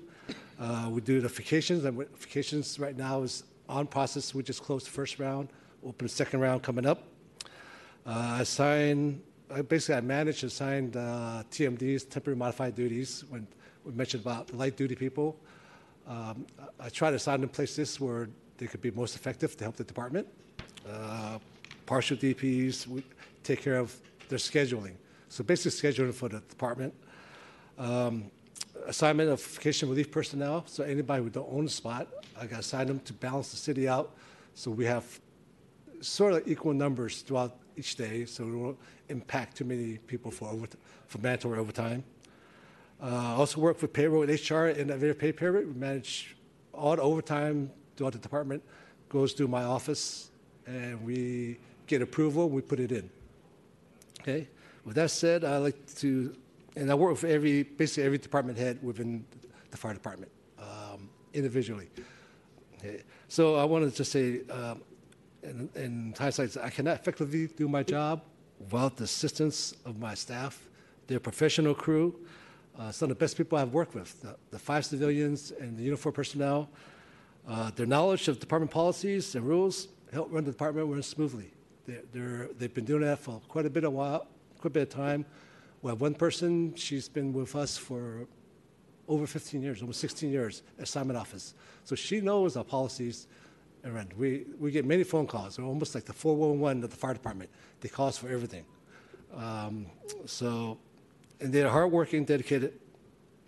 [0.60, 4.34] Uh, we do the vacations, and vacations right now is on process.
[4.34, 5.48] We just closed the first round,
[5.82, 7.04] open the second round coming up.
[8.06, 13.24] Uh, I assign, I basically I manage and assign uh, TMDs, temporary modified duties.
[13.30, 13.46] When
[13.86, 15.34] we mentioned about light duty people,
[16.06, 16.44] um,
[16.78, 19.84] I try to assign them places where they could be most effective to help the
[19.84, 20.28] department.
[20.86, 21.38] Uh,
[21.86, 23.02] partial DPs, we
[23.42, 23.96] take care of
[24.28, 24.92] their scheduling.
[25.30, 26.92] So basically scheduling for the department.
[27.78, 28.30] Um,
[28.86, 30.64] assignment of vacation relief personnel.
[30.66, 33.88] So anybody who don't own spot, I got to assign them to balance the city
[33.88, 34.14] out.
[34.54, 35.20] So we have
[36.00, 38.78] sort of equal numbers throughout each day, so we won't
[39.08, 40.66] impact too many people for over,
[41.06, 42.04] for mandatory overtime.
[43.02, 45.66] Uh, I also work with payroll and HR in that very pay period.
[45.66, 46.36] We manage
[46.74, 48.62] all the overtime throughout the department,
[49.08, 50.30] goes through my office,
[50.66, 53.10] and we get approval, we put it in.
[54.20, 54.48] Okay.
[54.84, 56.34] With that said, I'd like to,
[56.76, 59.24] and I work with every, basically every department head within
[59.70, 61.88] the fire department, um, individually.
[63.28, 64.82] So I wanted to say, um,
[65.42, 68.22] in, in hindsight, I cannot effectively do my job
[68.58, 70.68] without the assistance of my staff,
[71.06, 72.14] their professional crew,
[72.78, 75.82] uh, some of the best people I've worked with, the, the five civilians and the
[75.82, 76.68] uniform personnel.
[77.48, 81.50] Uh, their knowledge of department policies and rules help run the department run smoothly.
[81.86, 84.26] They're, they're, they've been doing that for quite a bit of while,
[84.58, 85.24] quite a bit of time.
[85.82, 88.26] We have one person, she's been with us for
[89.08, 91.54] over 15 years, almost 16 years at Office.
[91.84, 93.26] So she knows our policies
[93.82, 94.08] and run.
[94.16, 95.58] We, we get many phone calls.
[95.58, 97.50] We're almost like the 411 of the fire department.
[97.80, 98.64] They call us for everything.
[99.34, 99.86] Um,
[100.26, 100.78] so,
[101.40, 102.74] and they're hardworking, dedicated,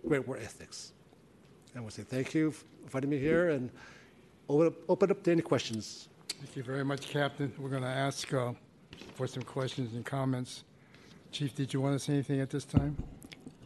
[0.07, 0.93] great work ethics.
[1.75, 3.71] And we'll say thank you for inviting me here and
[4.49, 6.09] open up, open up to any questions.
[6.29, 7.53] Thank you very much, Captain.
[7.59, 8.53] We're going to ask uh,
[9.15, 10.65] for some questions and comments.
[11.33, 12.95] Chief, did you want to say anything at this time?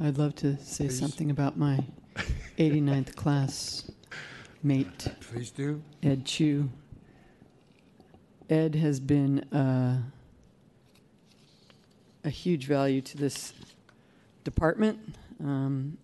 [0.01, 1.01] I'd love to say Please.
[1.01, 1.81] something about my
[2.59, 3.91] 89th class
[4.63, 5.83] mate, Please do.
[6.01, 6.71] Ed Chu.
[8.49, 10.01] Ed has been uh,
[12.23, 13.53] a huge value to this
[14.45, 15.01] department.
[15.43, 15.99] Um,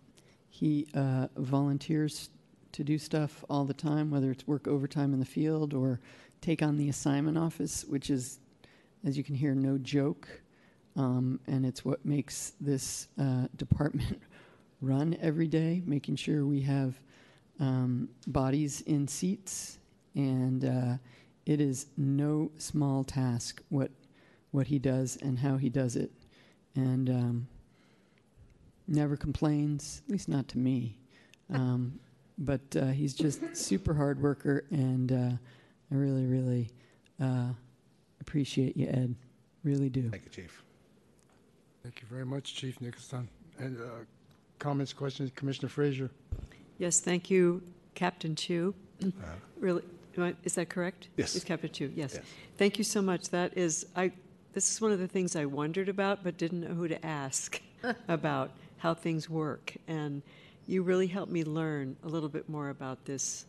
[0.50, 2.30] he uh, volunteers
[2.72, 6.00] to do stuff all the time, whether it's work overtime in the field or
[6.40, 8.40] take on the assignment office, which is,
[9.06, 10.41] as you can hear, no joke.
[10.97, 14.20] Um, and it's what makes this uh, department
[14.80, 17.01] run every day, making sure we have
[17.61, 19.78] um, bodies in seats.
[20.14, 20.97] And uh,
[21.47, 23.90] it is no small task what
[24.51, 26.11] what he does and how he does it,
[26.74, 27.49] and um,
[28.86, 30.03] never complains.
[30.07, 30.99] At least not to me.
[31.53, 31.99] Um,
[32.38, 35.36] but uh, he's just super hard worker, and uh,
[35.90, 36.70] I really, really
[37.20, 37.49] uh,
[38.22, 39.14] appreciate you, Ed.
[39.62, 40.09] Really do.
[40.09, 40.62] Thank you, Chief.
[41.83, 43.28] Thank you very much, Chief Nicholson.
[43.59, 43.85] And uh,
[44.59, 46.11] comments, questions, Commissioner Frazier?
[46.78, 47.62] Yes, thank you,
[47.95, 48.74] Captain Chu.
[49.59, 49.83] Really,
[50.16, 51.09] I- is that correct?
[51.16, 51.35] Yes.
[51.35, 52.14] It's Captain Chu, yes.
[52.14, 52.24] Yes.
[52.57, 53.30] Thank you so much.
[53.30, 54.12] That is, I,
[54.53, 57.61] this is one of the things I wondered about, but didn't know who to ask
[58.09, 59.74] about how things work.
[59.89, 60.22] And
[60.66, 63.45] you really helped me learn a little bit more about this,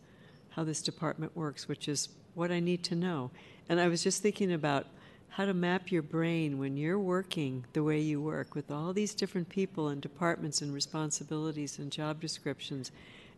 [0.50, 3.30] how this department works, which is what I need to know.
[3.68, 4.86] And I was just thinking about
[5.34, 9.14] how to map your brain when you're working the way you work with all these
[9.14, 12.92] different people and departments and responsibilities and job descriptions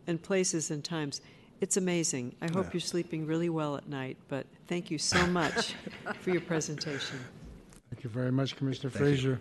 [0.05, 1.21] and places and times.
[1.59, 2.35] It's amazing.
[2.39, 2.69] I hope Yeah.
[2.73, 5.73] you're sleeping really well at night, but thank you so much
[6.21, 7.17] for your presentation.
[7.89, 9.39] Thank you very much, Commissioner Thank you.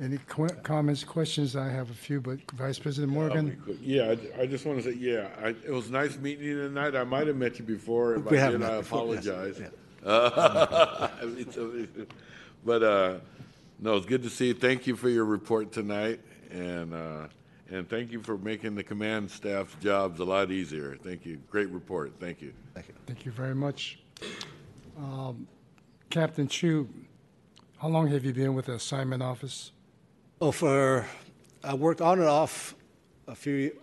[0.00, 1.56] Any qu- comments, questions?
[1.56, 3.60] I have a few, but Vice President Morgan?
[3.64, 3.78] quick.
[3.82, 6.94] Yeah, I, I just want to say, yeah, I, it was nice meeting you tonight.
[6.94, 8.14] I might have met you before.
[8.14, 9.58] If We I have did, met I before, yes, apologize.
[9.60, 9.68] yeah.
[10.04, 11.08] Uh,
[12.64, 13.18] But, uh,
[13.78, 14.54] no, it's good to see you.
[14.54, 16.20] Thank you for your report tonight,
[16.50, 17.28] and, uh,
[17.70, 20.96] and thank you for making the command staff's jobs a lot easier.
[20.96, 21.38] Thank you.
[21.50, 22.12] Great report.
[22.18, 22.52] Thank you.
[22.74, 22.94] Thank you.
[23.06, 24.00] Thank you very much.
[24.98, 25.46] Um,
[26.10, 26.88] Captain Chu,
[27.78, 29.70] how long have you been with the assignment office?
[30.40, 31.06] Oh, for,
[31.62, 32.74] I worked on and off
[33.28, 33.76] a few,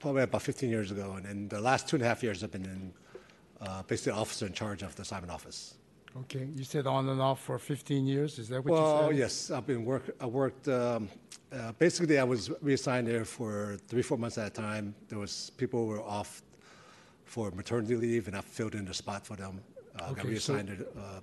[0.00, 2.50] probably about 15 years ago, and in the last two and a half years, I've
[2.50, 2.92] been in,
[3.60, 5.74] uh, basically officer in charge of the Simon office.
[6.22, 9.00] Okay, you said on and off for 15 years, is that what you said?
[9.00, 11.08] Well, yes, I've been work, I worked, um,
[11.52, 14.94] uh, basically, I was reassigned there for three, four months at a time.
[15.08, 16.42] There was, people were off
[17.24, 19.60] for maternity leave, and I filled in the spot for them.
[19.94, 21.20] Uh, got Okay, so- reassigned, it, uh,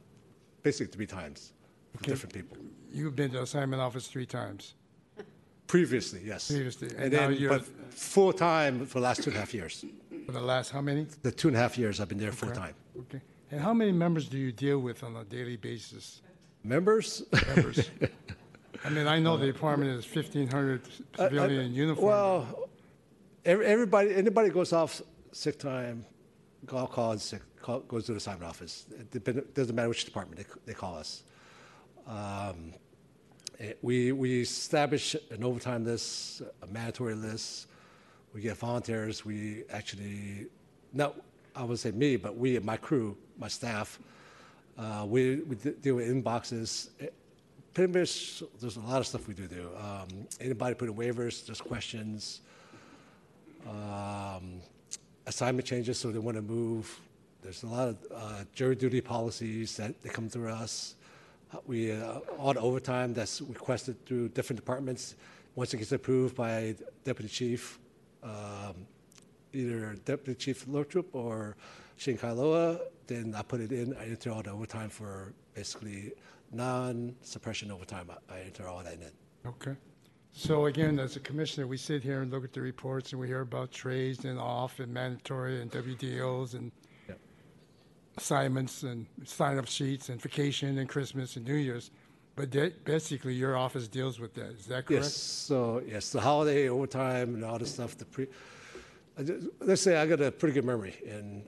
[0.61, 1.53] basically three times
[1.93, 2.11] for Okay.
[2.11, 2.57] different people.
[2.91, 4.75] You've been to assignment office three times.
[5.67, 6.49] Previously, yes.
[6.51, 9.53] Previously, and And now then, you're- but full-time for the last two and a half
[9.53, 9.83] years.
[10.25, 11.05] For the last how many?
[11.21, 12.75] The two and a half years I've been there full-time.
[12.97, 13.21] Okay.
[13.51, 16.21] And how many members do you deal with on a daily basis?
[16.63, 17.23] Members?
[17.55, 17.89] Members?
[18.85, 20.81] I mean, I know the department is 1,500
[21.17, 22.07] civilian uniform.
[22.07, 22.69] Well,
[23.45, 25.01] every- everybody, anybody goes off
[25.31, 26.05] sick time,
[26.65, 28.85] call, call sick, call, goes to the assignment office.
[28.91, 31.23] It depend- doesn't matter which department they, they call us.
[32.07, 32.73] Um,
[33.59, 37.67] eh, we, we establish an overtime list, a mandatory list.
[38.33, 39.23] We get volunteers.
[39.23, 40.47] We actually,
[40.91, 41.15] not,
[41.55, 43.99] I would say me, but we, my crew, my staff,
[44.77, 46.89] uh, we, we deal with inboxes.
[46.99, 47.07] Eh,
[47.75, 49.69] pretty much, there's a lot of stuff we do do.
[49.77, 50.07] Um,
[50.39, 52.41] anybody put in waivers, just questions,
[53.69, 54.61] um,
[55.27, 56.99] assignment changes, so they want to move.
[57.43, 60.95] There's a lot of uh, jury duty policies that they come through us.
[61.53, 65.15] Uh, We, uh, all the overtime that's requested through different departments,
[65.55, 67.77] once it gets approved by deputy chief,
[68.23, 68.87] um,
[69.53, 71.55] either Deputy Chief Luttropp or
[71.97, 76.13] Shane Kailoa, then I put it in, I enter all the overtime for basically
[76.51, 79.11] non-suppression overtime, I- I enter all that in.
[79.45, 79.75] Okay.
[80.31, 83.27] So again, as a commissioner, we sit here and look at the reports and we
[83.27, 86.71] hear about trades and off and mandatory and WDOs and
[87.07, 87.19] Yep.
[88.17, 91.91] assignments and sign-up sheets and vacation and Christmas and New Year's.
[92.35, 94.51] But that, basically, your office deals with that.
[94.59, 95.03] Is that correct?
[95.03, 98.27] Yes, so, yes, the holiday overtime and all the stuff, the pre,
[99.17, 101.47] I just- let's say I got a pretty good memory, and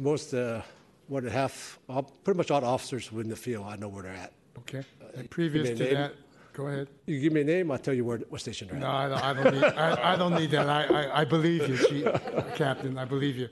[0.00, 0.62] most, uh,
[1.08, 4.02] more than half, all- pretty much all the officers within the field, I know where
[4.02, 4.32] they're at.
[4.58, 4.78] Okay.
[5.00, 5.94] Uh, And previous to name.
[5.94, 6.14] that,
[6.54, 6.88] go ahead.
[7.06, 8.92] You give me a name, I'll tell you where, what station they're No, at.
[8.94, 10.68] I don't, I don't need, I, I don't need that.
[10.68, 12.06] I, I, I believe you, Chief,
[12.56, 13.48] Captain, I believe you.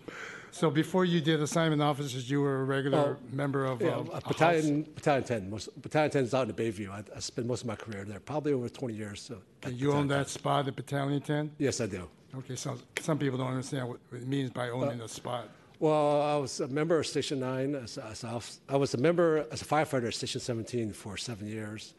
[0.54, 4.20] So before you did assignment officers, you were a regular member of, Yeah, um, a
[4.20, 6.90] Battalion, Battalion 10, most, Battalion 10 is out in Bayview.
[6.90, 9.42] I, I spent most of my career there, probably over 20 years, so.
[9.64, 9.72] house?
[9.72, 11.48] You own that spot at Battalion 10?
[11.48, 11.56] 10.
[11.58, 12.08] Yes, I do.
[12.36, 15.48] Okay, so some people don't understand what it means by owning a spot.
[15.80, 17.74] Well, I was a member of Station 9.
[17.74, 21.48] As, as a I was a member as a firefighter at Station 17 for seven
[21.48, 21.94] years.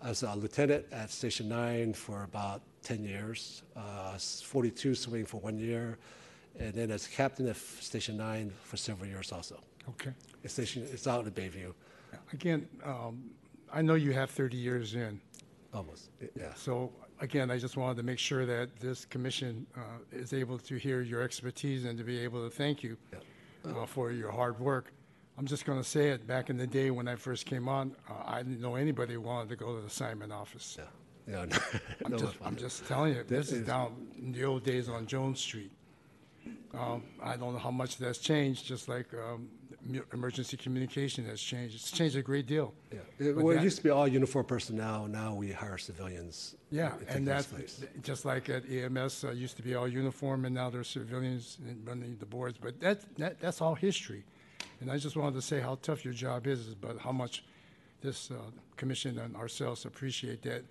[0.00, 3.64] As a lieutenant at Station 9 for about 10 years.
[3.74, 5.98] Uh, 42 swing for one year.
[6.58, 9.60] And then as captain of Station 9 for several years also.
[9.88, 10.10] Okay.
[10.44, 11.72] It's, station, it's out in Bayview,
[12.32, 13.30] Again, um,
[13.72, 15.20] I know you have 30 years in.
[15.72, 16.10] almost.
[16.36, 16.52] Yeah.
[16.54, 19.80] So again, I just wanted to make sure that this commission uh,
[20.12, 22.96] is able to hear your expertise and to be able to thank you
[23.64, 24.92] uh, for your hard work.
[25.38, 27.94] I'm just going to say it, back in the day when I first came on,
[28.08, 30.76] uh, I didn't know anybody wanted to go to the assignment office.
[30.78, 30.84] Yeah.
[31.28, 31.46] Yeah,
[32.04, 34.88] I'm no, just, I'm just telling you, this is is- down in the old days
[34.88, 35.70] on Jones Street.
[36.74, 39.48] Um, I don't know how much that's changed, just like um,
[39.84, 41.74] mu- emergency communication has changed.
[41.74, 42.72] It's changed a great deal.
[42.92, 43.00] Yeah.
[43.18, 45.06] But Well, it that- used to be all uniform personnel.
[45.08, 46.54] Now we hire civilians.
[46.70, 47.84] Yeah, to take and those that's, places.
[48.02, 51.84] just like at EMS, uh, used to be all uniform, and now there's civilians in-
[51.84, 54.24] running the boards, but that, that, that's all history.
[54.80, 57.44] And I just wanted to say how tough your job is, but how much
[58.00, 58.34] this uh,
[58.76, 60.62] commission and ourselves appreciate that.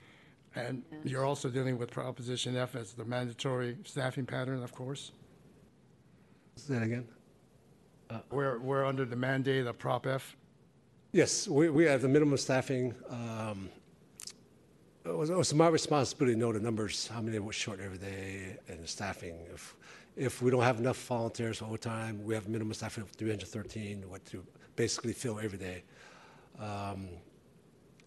[0.56, 5.12] And you're also dealing with Proposition F as the mandatory staffing pattern, of course.
[6.60, 7.07] Say that again?
[8.32, 10.36] We're, we're under the mandate of Prop F.
[11.12, 12.93] Yes, we, we have the minimum staffing.
[13.10, 13.70] um,
[15.05, 17.97] It was, it was my responsibility to know the numbers, how many were short every
[17.97, 19.36] day, and the staffing.
[19.53, 19.76] If,
[20.16, 24.25] if we don't have enough volunteers for overtime, we have minimum staffing of 313, what
[24.25, 24.43] to
[24.75, 25.84] basically fill every day.
[26.59, 27.08] Um,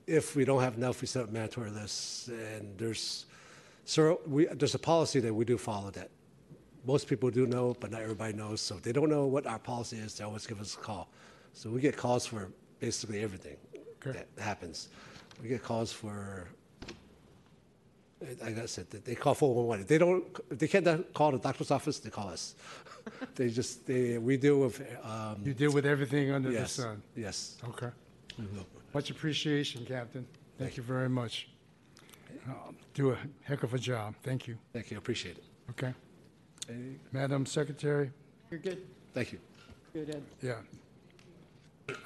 [0.07, 3.27] If we don't have enough, we set up mandatory lists, and there's,
[3.85, 6.11] so we, there's a policy that we do follow that.
[6.85, 8.61] Most people do know, but not everybody knows.
[8.61, 11.09] So if they don't know what our policy is, they always give us a call.
[11.53, 12.51] So we get calls for
[12.81, 13.57] basically everything
[14.05, 14.13] Okay.
[14.35, 14.89] that happens.
[15.41, 16.49] We get calls for,
[18.41, 19.83] like I said, they- they call 411.
[19.83, 22.55] If they don't, if they can't call the doctor's office, they call us.
[23.35, 27.03] They just, they, we deal with, um, You deal with everything under the sun.
[27.17, 27.57] yes.
[27.69, 27.91] Okay.
[28.95, 30.25] Much appreciation, Captain.
[30.59, 31.49] Thank you very much.
[32.49, 32.53] Uh,
[32.95, 34.15] Do a heck of a job.
[34.23, 34.57] Thank you.
[34.73, 35.45] Thank you, appreciate it.
[35.71, 35.93] Okay.
[37.13, 38.11] Madam Secretary?
[38.51, 38.83] You're good.
[39.15, 39.39] Thank you.
[39.93, 40.23] Good, Ed.
[40.43, 40.55] Yeah.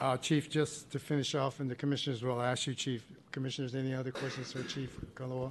[0.00, 3.94] Uh, Chief, just to finish off, and the commissioners will ask you, Chief, commissioners, any
[3.94, 5.50] other questions for Chief Kaloa?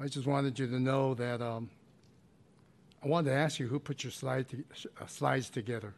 [0.00, 1.68] I just wanted you to know that, um,
[3.04, 4.64] I wanted to ask you, who put your slide, to-
[5.00, 5.94] uh, slides together?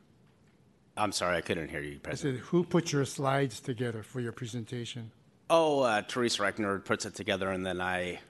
[0.97, 4.33] I'm sorry, I couldn't hear you, I said, who put your slides together for your
[4.33, 5.13] presentation?
[5.49, 8.21] Oh, uh, Teresa Reckner puts it together and then I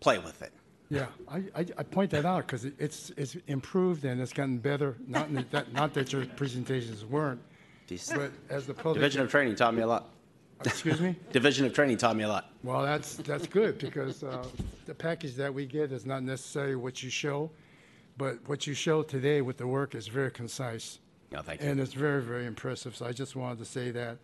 [0.00, 0.52] play with it.
[0.90, 4.96] Yeah, I, I, I point that out because it's, it's improved and it's gotten better.
[5.06, 7.40] Not in that, not that your presentations weren't,
[7.88, 8.12] Jeez.
[8.14, 8.94] but as the public.
[8.94, 10.08] Division of Training taught me a lot.
[10.64, 11.14] Excuse me?
[11.32, 12.50] Division of Training taught me a lot.
[12.64, 14.44] Well, that's, that's good because uh,
[14.86, 17.50] the package that we get is not necessarily what you show,
[18.18, 20.98] but what you show today with the work is very concise.
[21.30, 21.68] No, thank you.
[21.68, 22.96] And it's very, very impressive.
[22.96, 24.18] So I just wanted to say that.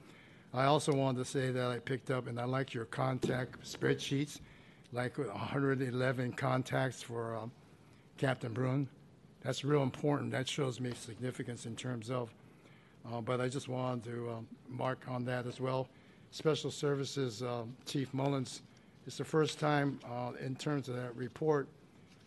[0.53, 4.41] I also wanted to say that I picked up, and I like your contact spreadsheets,
[4.93, 7.51] like 111 contacts for um,
[8.19, 8.89] Captain Brun.
[9.43, 10.31] That's real important.
[10.33, 12.33] That shows me significance in terms of,
[13.11, 15.89] uh, but I just wanted to um, mark on that as well.
[16.31, 18.63] Special Services um, Chief Mullins,
[19.07, 21.69] it's the first time uh, in terms of that report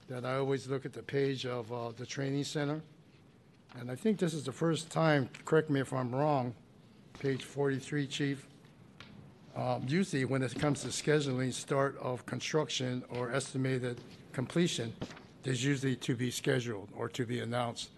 [0.07, 2.81] that I always look at the page of uh, the training center.
[3.79, 6.55] And I think this is the first time, correct me if I'm wrong,
[7.19, 8.47] page 43, Chief,
[9.59, 13.99] um, usually when it comes to scheduling start of construction or estimated
[14.31, 14.93] completion,
[15.43, 17.89] there's usually to be scheduled or to be announced.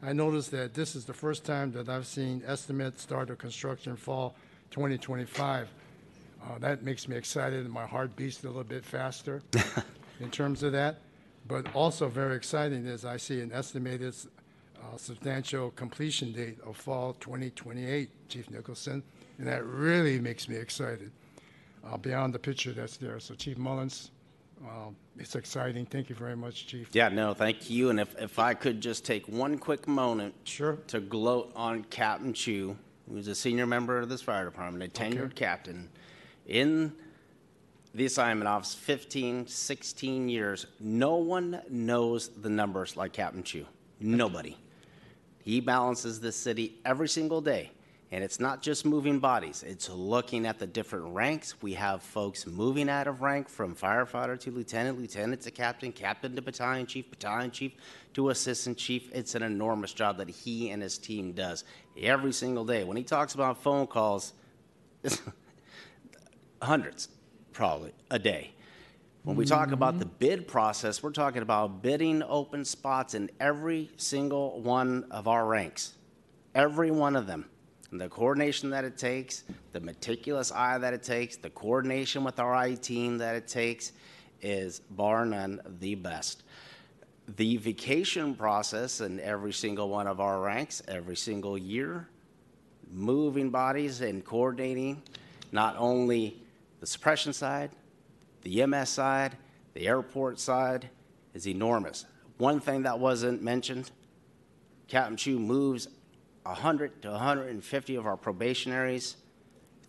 [0.00, 3.96] I noticed that this is the first time that I've seen estimate start of construction
[3.96, 4.36] fall
[4.70, 5.68] 2025.
[6.40, 9.42] Uh, That makes me excited and my heart beats a little bit faster
[10.20, 11.00] in terms of that.
[11.48, 14.14] But also very exciting is I see an estimated
[14.76, 19.02] uh, substantial completion date of fall 2028, Chief Nicholson,
[19.38, 21.10] and that really makes me excited
[21.86, 23.18] uh, beyond the picture that's there.
[23.20, 24.10] So Chief Mullins,
[24.62, 25.86] um, it's exciting.
[25.86, 26.88] Thank you very much, Chief.
[26.92, 27.90] Yeah, no, thank you.
[27.90, 30.78] And if, if I could just take one quick moment Sure.
[30.88, 32.76] to gloat on Captain Chu,
[33.08, 35.34] who's a senior member of this fire department, a tenured Okay.
[35.34, 35.88] captain,
[36.46, 36.92] in
[37.94, 40.66] the assignment office 15, 16 years.
[40.78, 43.64] No one knows the numbers like Captain Chu.
[43.98, 44.56] Nobody.
[45.42, 47.70] He balances this city every single day.
[48.10, 51.60] And it's not just moving bodies, it's looking at the different ranks.
[51.60, 56.34] We have folks moving out of rank from firefighter to lieutenant, lieutenant to captain, captain
[56.34, 57.72] to battalion chief, battalion chief
[58.14, 59.10] to assistant chief.
[59.12, 61.64] It's an enormous job that he and his team does
[62.00, 62.82] every single day.
[62.82, 64.32] When he talks about phone calls,
[66.62, 67.08] hundreds
[67.52, 68.52] probably a day.
[69.24, 70.14] When we talk about the mm-hmm.
[70.18, 75.92] bid process, we're talking about bidding open spots in every single one of our ranks,
[76.54, 77.44] every one of them.
[77.90, 82.38] And the coordination that it takes, the meticulous eye that it takes, the coordination with
[82.38, 83.92] our IT team that it takes
[84.42, 86.42] is bar none the best.
[87.36, 92.08] The vacation process in every single one of our ranks, every single year,
[92.90, 95.02] moving bodies and coordinating
[95.52, 96.42] not only
[96.80, 97.70] the suppression side,
[98.42, 99.36] the EMS side,
[99.74, 100.88] the airport side
[101.34, 102.06] is enormous.
[102.38, 103.90] One thing that wasn't mentioned,
[104.86, 105.88] Captain Chu moves
[106.48, 109.16] 100 to 150 of our probationaries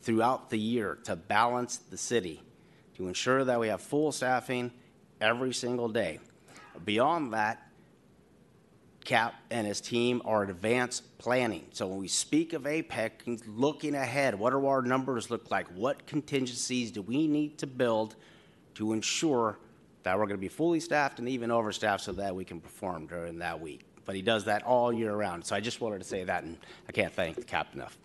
[0.01, 2.41] throughout the year to balance the city,
[2.95, 4.71] to ensure that we have full staffing
[5.21, 6.19] every single day.
[6.85, 7.65] Beyond that,
[9.05, 11.65] Cap and his team are advanced planning.
[11.71, 14.35] So when we speak of APEC, looking ahead.
[14.35, 15.67] What do our numbers look like?
[15.69, 18.15] What contingencies do we need to build
[18.75, 19.57] to ensure
[20.03, 23.07] that we're going to be fully staffed and even overstaffed so that we can perform
[23.07, 23.88] during that week?
[24.09, 25.45] But he does that all year round.
[25.45, 26.57] So I just wanted to say that, and
[26.87, 27.95] I can't thank the captain enough.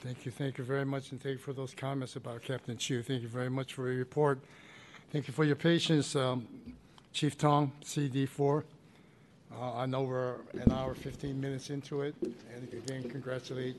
[0.00, 3.00] Thank you, thank you very much, and thank you for those comments about Captain Chu.
[3.00, 4.40] Thank you very much for your report.
[5.12, 6.48] Thank you for your patience, um,
[7.12, 8.64] Chief Tong, CD4.
[9.54, 13.76] Uh, I know we're an hour, 15 minutes into it, and again, congratulations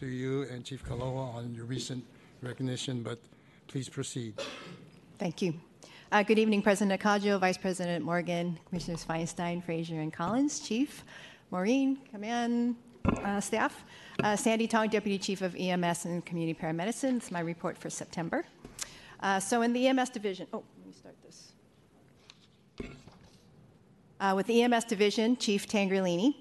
[0.00, 2.02] to you and Chief Kaloa on your recent
[2.40, 3.18] recognition, but
[3.68, 4.40] please proceed.
[5.18, 5.52] Thank you.
[6.14, 11.02] Uh, Good evening, President Nakajo, Vice President Morgan, Commissioners Feinstein, Frazier, and Collins, Chief,
[11.50, 12.76] Maureen, command
[13.24, 13.82] uh, staff,
[14.22, 17.16] Uh, Sandy Tong, Deputy Chief of EMS and Community Paramedicine.
[17.16, 18.44] It's my report for September.
[19.18, 21.52] Uh, So in the EMS division, oh, let me start this.
[24.20, 26.36] Uh, With the EMS division, Chief Tangherlini,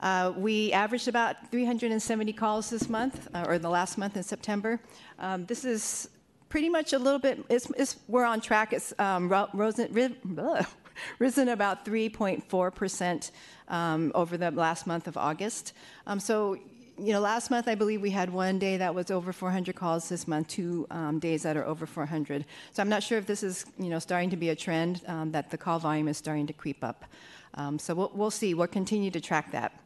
[0.00, 4.80] uh, we averaged about 370 calls this month, uh, or the last month in September.
[5.18, 6.08] Um, This is
[6.50, 8.74] pretty much a little bit, it's, it's, we're on track.
[8.74, 10.66] It's um, ro- rosen, ri- blah,
[11.18, 13.30] risen about 3.4%
[13.68, 15.72] um, over the last month of August.
[16.06, 16.58] Um, so,
[16.98, 20.08] you know, last month I believe we had one day that was over 400 calls.
[20.10, 22.44] This month, two um, days that are over 400.
[22.72, 25.30] So I'm not sure if this is, you know, starting to be a trend um,
[25.32, 27.06] that the call volume is starting to creep up.
[27.54, 28.54] Um, so we'll, we'll see.
[28.54, 29.79] We'll continue to track that.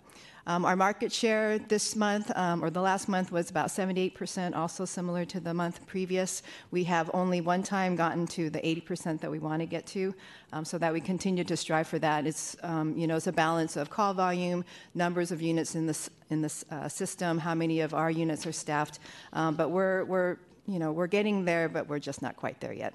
[0.47, 4.85] Um, our market share this month, um, or the last month, was about 78%, also
[4.85, 6.43] similar to the month previous.
[6.71, 10.15] We have only one time gotten to the 80% that we want to get to,
[10.53, 12.27] um, so that we continue to strive for that.
[12.27, 14.65] It's, you know, it's a balance of call volume,
[14.95, 18.99] numbers of units in this in uh, system, how many of our units are staffed,
[19.33, 22.95] but we're we're you know we're getting there, but we're just not quite there yet.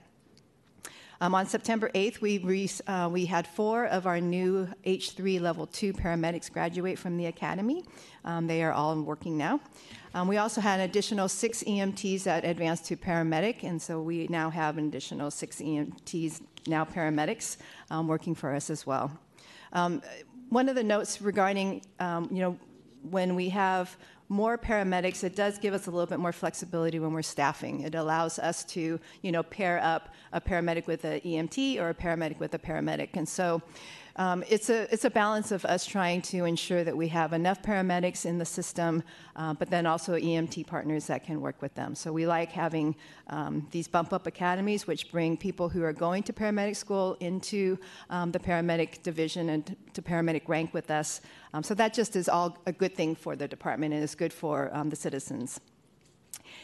[1.22, 5.68] Um, on September 8th, we, re- uh, we had four of our new H3 Level
[5.68, 7.84] 2 paramedics graduate from the academy.
[8.24, 9.60] Um, they are all working now.
[10.14, 14.28] Um, we also had an additional six EMTs that advanced to paramedic, and so we
[14.30, 17.58] now have an additional six EMTs, now paramedics,
[17.92, 19.12] um, working for us as well.
[19.74, 20.02] Um,
[20.48, 22.58] one of the notes regarding, um, you know,
[23.04, 23.98] when we have
[24.30, 27.82] more paramedics, it does give us a little bit more flexibility when we're staffing.
[27.82, 31.96] It allows us to, you know, pair up a paramedic with an EMT or a
[31.96, 33.10] paramedic with a paramedic.
[33.16, 33.62] And so
[34.20, 37.62] um, it's, a, it's a balance of us trying to ensure that we have enough
[37.62, 39.02] paramedics in the system,
[39.38, 41.96] uh, but then also EMT partners that can work with them.
[41.96, 42.98] So we like having
[43.28, 47.80] um, these bump up academies, which bring people who are going to paramedic school into
[48.10, 51.22] um, the paramedic division and to paramedic rank with us.
[51.54, 54.34] Um, so that just is all a good thing for the department and is good
[54.34, 55.62] for um, the citizens.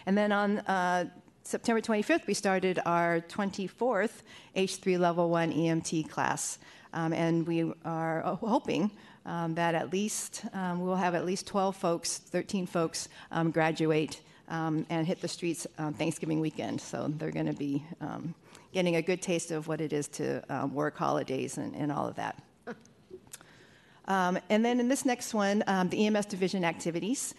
[0.05, 1.05] And then on uh,
[1.43, 4.23] September 25th, we started our 24th
[4.57, 6.59] H3 Level 1 EMT class.
[6.95, 8.89] Um, and we are hoping
[9.25, 14.21] um, that at least um, we'll have at least 12 folks, 13 folks um, graduate
[14.47, 16.79] um, and hit the streets on Thanksgiving weekend.
[16.79, 18.33] So they're going to be um,
[18.71, 22.07] getting a good taste of what it is to um, work holidays and, and all
[22.07, 22.41] of that.
[24.07, 27.33] Um, and then in this next one, um, the EMS division activities.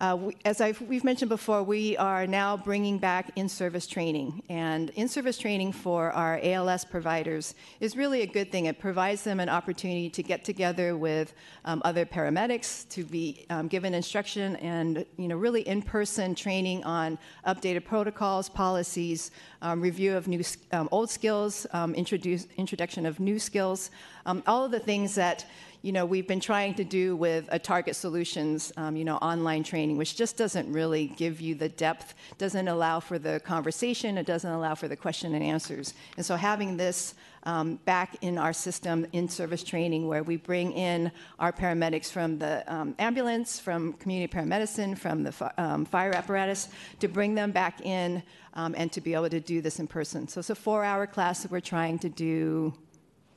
[0.00, 4.42] Uh, we, as I've, we've mentioned before, we are now bringing back in service training.
[4.48, 8.64] And in service training for our ALS providers is really a good thing.
[8.64, 11.34] It provides them an opportunity to get together with
[11.66, 16.82] um, other paramedics, to be um, given instruction and you know, really in person training
[16.84, 23.20] on updated protocols, policies, um, review of new, um, old skills, um, introduce, introduction of
[23.20, 23.90] new skills,
[24.24, 25.44] um, all of the things that
[25.82, 29.62] you know, we've been trying to do with a Target Solutions, um, you know, online
[29.62, 34.26] training, which just doesn't really give you the depth, doesn't allow for the conversation, it
[34.26, 35.94] doesn't allow for the question and answers.
[36.16, 40.72] And so having this um, back in our system in service training where we bring
[40.72, 46.14] in our paramedics from the um, ambulance, from community paramedicine, from the fi- um, fire
[46.14, 48.22] apparatus, to bring them back in
[48.54, 50.28] um, and to be able to do this in person.
[50.28, 52.74] So it's a four hour class that we're trying to do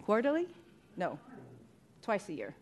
[0.04, 0.48] quarterly?
[0.98, 1.18] No,
[2.04, 2.54] twice a year,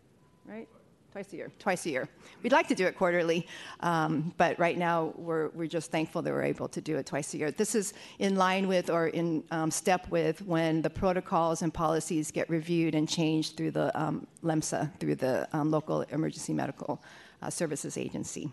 [0.46, 0.68] right?
[1.10, 2.08] Twice a year, twice a year.
[2.42, 3.46] We'd like to do it quarterly,
[3.80, 7.34] um, but right now we're, we're just thankful that we're able to do it twice
[7.34, 7.50] a year.
[7.50, 12.30] This is in line with or in um, step with when the protocols and policies
[12.30, 17.02] get reviewed and changed through the um, LEMSA, through the um, local emergency medical
[17.42, 18.50] uh, services agency.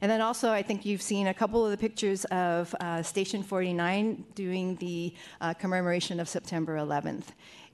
[0.00, 3.42] And then also, I think you've seen a couple of the pictures of uh, Station
[3.42, 7.26] 49 doing the uh, commemoration of September 11th.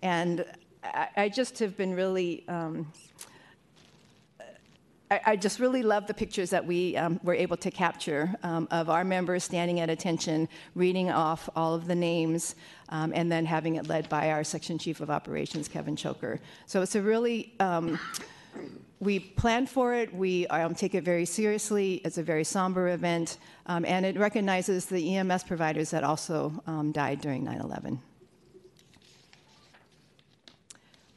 [0.03, 0.45] And
[0.83, 2.45] I, just have been really.
[2.49, 2.93] Um,
[5.11, 8.69] I, I just really love the pictures that we um, were able to capture um,
[8.71, 12.55] of our members standing at attention, reading off all of the names,
[12.91, 16.41] um, and then having it led by our section chief of operations, Kevin Choker.
[16.67, 17.99] So it's a really um,
[19.01, 20.13] we plan for it.
[20.13, 22.01] We um, take it very seriously.
[22.05, 26.93] It's a very somber event, um, and it recognizes the EMS providers that also um,
[26.93, 28.01] died during 9 11.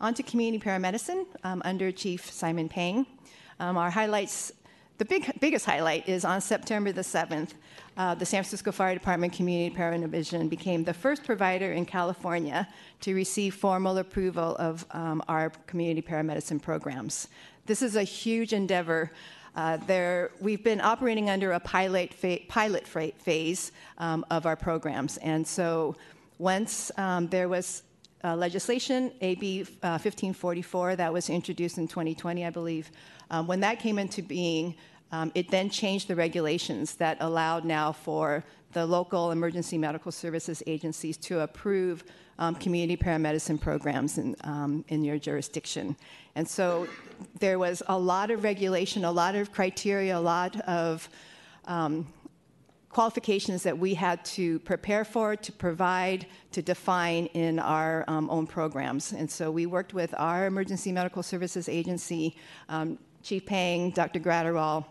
[0.02, 3.06] On to community paramedicine um, under Chief Simon Pang.
[3.60, 4.52] Um, our highlights,
[4.98, 7.52] the big, biggest highlight is on September the 7th,
[7.98, 12.68] uh, the San Francisco Fire Department Community Paramedivision became the first provider in California
[13.02, 17.28] to receive formal approval of um, our community paramedicine programs.
[17.68, 19.12] This is a huge endeavor.
[19.56, 25.18] Uh, there, we've been operating under a pilot, fa- pilot phase um, of our programs.
[25.18, 25.96] And so
[26.40, 27.84] once um, there was
[28.24, 32.92] uh, legislation, AB uh, 1544, that was introduced in 2020, I believe.
[33.30, 34.76] Um, when that came into being,
[35.12, 38.44] um, it then changed the regulations that allowed now for
[38.74, 42.04] the local emergency medical services agencies to approve
[42.40, 45.96] um, community paramedicine programs in, um, in your jurisdiction.
[46.36, 46.88] And so
[47.40, 51.08] there was a lot of regulation, a lot of criteria, a lot of
[51.66, 52.08] um,
[52.92, 58.46] qualifications that we had to prepare for, to provide, to define in our um, own
[58.46, 59.14] programs.
[59.14, 62.36] And so we worked with our emergency medical services agency,
[62.68, 64.20] um, Chief Pang, Dr.
[64.20, 64.86] Gratterall,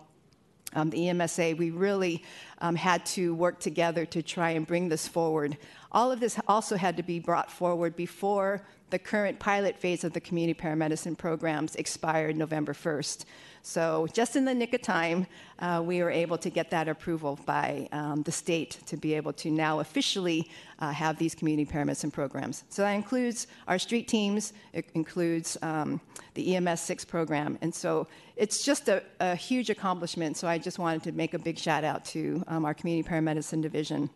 [0.73, 2.23] um, the EMSA, we really
[2.61, 5.57] um, had to work together to try and bring this forward.
[5.91, 10.13] All of this also had to be brought forward before the current pilot phase of
[10.13, 13.25] the community paramedicine programs expired November 1st.
[13.63, 15.27] So, just in the nick of time,
[15.59, 19.35] uh, we were able to get that approval by um, the state to be able
[19.35, 22.65] to now officially uh, have these community paramedicine programs.
[22.71, 26.01] So, that includes our street teams, it includes um,
[26.35, 27.59] the EMS 6 program.
[27.61, 28.07] And so,
[28.37, 30.39] it's just a, a, huge accomplishment.
[30.39, 33.61] So, I just wanted to make a big shout out to um, our community paramedicine
[33.61, 34.09] division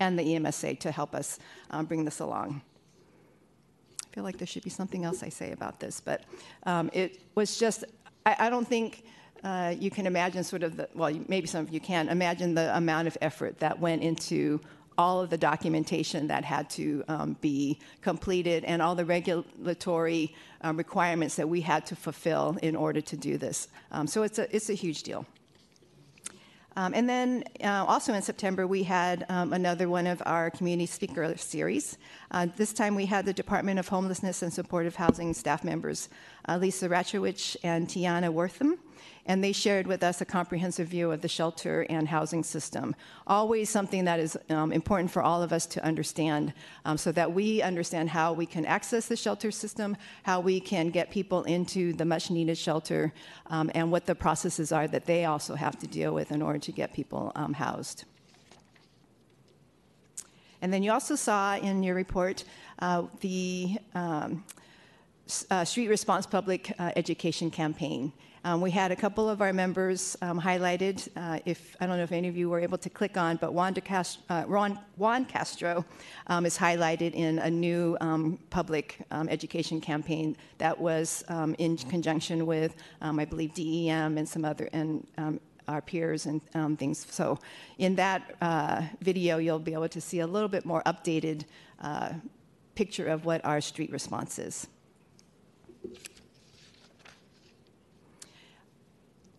[0.00, 1.38] and the EMSA to help us
[1.70, 2.62] um, bring this along.
[4.02, 6.24] I feel like there should be something else I say about this, but
[6.64, 7.84] um, it was just
[8.24, 9.04] I, I don't think
[9.44, 12.76] uh, you can imagine sort of the, well, maybe some of you can imagine the
[12.76, 14.60] amount of effort that went into
[14.98, 20.76] all of the documentation that had to um, be completed and all the regulatory um,
[20.76, 23.68] requirements that we had to fulfill in order to do this.
[23.90, 25.26] Um, so it's a, it's a huge deal.
[26.76, 30.86] Um, and then uh, also in September, we had um, another one of our community
[30.86, 31.98] speaker series.
[32.30, 36.08] Uh, this time we had the Department of Homelessness and Supportive Housing staff members,
[36.48, 38.78] uh, Lisa Ratchowich and Tiana Wortham
[39.26, 42.94] and they shared with us a comprehensive view of the shelter and housing system.
[43.26, 46.52] Always something that is um, important for all of us to understand
[46.84, 50.90] um, so that we understand how we can access the shelter system, how we can
[50.90, 53.12] get people into the much needed shelter,
[53.46, 56.58] um, and what the processes are that they also have to deal with in order
[56.58, 58.04] to get people um, housed.
[60.62, 62.44] And then you also saw in your report
[62.78, 64.44] uh, the um,
[65.50, 68.12] uh, Street Response Public uh, Education Campaign.
[68.44, 71.08] Um, we had a couple of our members um, highlighted.
[71.16, 73.54] Uh, if I don't know if any of you were able to click on, but
[73.54, 75.84] Juan, Cast- uh, Ron, Juan Castro
[76.26, 81.76] um, is highlighted in a new um, public um, education campaign that was um, in
[81.76, 85.06] conjunction with, I believe, DEM and some other and
[85.68, 87.06] our peers and um, things.
[87.10, 87.38] So,
[87.78, 91.44] in that uh, video, you'll be able to see a little bit more updated
[91.80, 92.12] uh,
[92.74, 94.66] picture of what our street response is.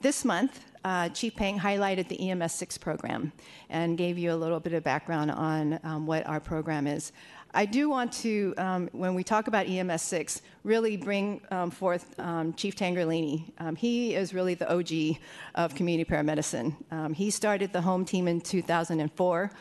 [0.03, 3.31] This month, uh, Chief Pang highlighted the EMS 6 program
[3.69, 7.13] and gave you a little bit of background on um, what our program is.
[7.53, 12.19] I do want to, um, when we talk about EMS 6, really bring um, forth
[12.19, 13.53] um, Chief Tangherlini.
[13.59, 15.21] Um, he is really the OG
[15.55, 16.75] of community paramedicine.
[16.91, 19.51] Um, he started the home team in 2004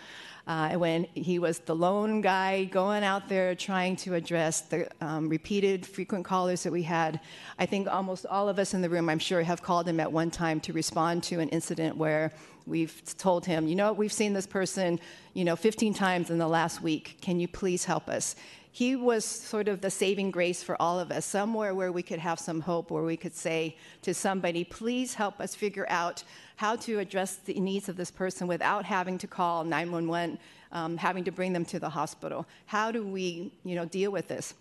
[0.47, 5.29] uh, when he was the lone guy going out there trying to address the um,
[5.29, 7.21] repeated frequent callers that we had.
[7.59, 10.11] I think almost all of us in the room, I'm sure, have called him at
[10.11, 12.33] one time to respond to an incident where
[12.67, 15.01] we've told him, you know, we've seen this person,
[15.35, 17.19] you know, 15 times in the last week.
[17.21, 18.37] Can you please help us?
[18.75, 22.19] he was sort of the saving grace for all of us, somewhere where we could
[22.19, 26.25] have some hope, where we could say to somebody, please help us figure out
[26.57, 30.39] how to address the needs of this person without having to call 911,
[30.73, 32.47] um, having to bring them to the hospital.
[32.67, 34.55] How do we, you know, deal with this?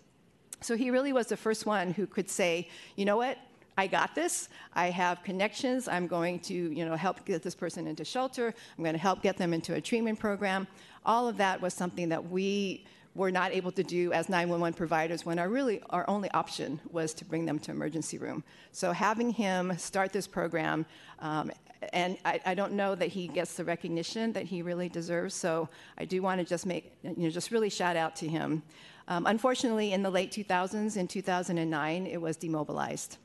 [0.60, 3.38] So he really was the first one who could say, you know what?
[3.76, 4.48] I got this.
[4.74, 5.88] I have connections.
[5.88, 8.54] I'm going to, you know, help get this person into shelter.
[8.76, 10.66] I'm going to help get them into a treatment program.
[11.06, 15.26] All of that was something that we were not able to do as 911 providers
[15.26, 18.42] when our really our only option was to bring them to emergency room.
[18.72, 20.86] So having him start this program,
[21.18, 21.50] um,
[21.92, 25.34] and I, I, don't know that he gets the recognition that he really deserves.
[25.34, 25.68] So
[25.98, 28.62] I do want to just make you know just really shout out to him.
[29.08, 33.18] Um, unfortunately, in the late 2000s, in 2009, it was demobilized.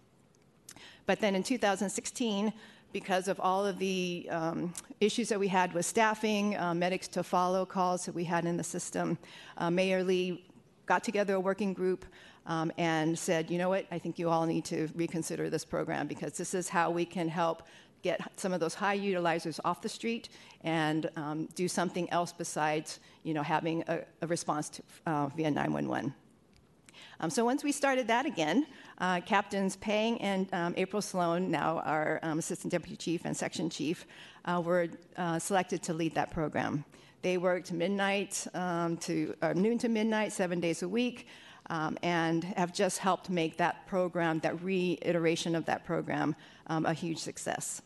[1.06, 2.52] But then in 2016,
[2.94, 7.24] because of all of the um, issues that we had with staffing, uh, medics to
[7.24, 9.18] follow calls that we had in the system,
[9.58, 10.46] uh, Mayor Lee
[10.86, 12.06] got together a working group
[12.46, 16.08] um, and said, you know what, I think you all need to reconsider this program
[16.08, 17.64] because this is how we can help
[18.04, 20.30] get some of those high utilizers off the street
[20.62, 25.52] and um, do something else besides, you know, having a, a response to, uh, via
[25.52, 26.14] 911.
[27.20, 28.68] Um, so once we started that again,
[29.00, 33.70] uh, Captains Pang and um, April Sloan, now our um, Assistant Deputy Chief and Section
[33.70, 34.06] Chief,
[34.46, 34.88] uh, were
[35.18, 36.84] uh, selected to lead that program.
[37.22, 41.28] They worked midnight um, to noon to midnight, seven days a week,
[41.70, 46.36] um, and have just helped make that program, that reiteration of that program,
[46.68, 47.82] um, a huge success.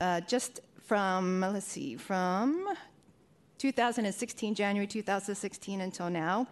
[0.00, 2.68] Uh, just from, let's see, from
[3.58, 6.46] 2016, January 2016 until now,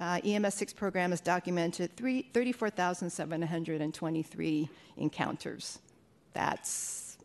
[0.00, 5.78] uh, EMS 6 program has documented 34,723 encounters.
[6.32, 7.18] That's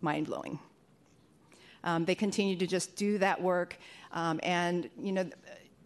[0.00, 0.58] mind blowing.
[1.84, 3.76] Um, they continue to just do that work,
[4.12, 5.30] um, and you know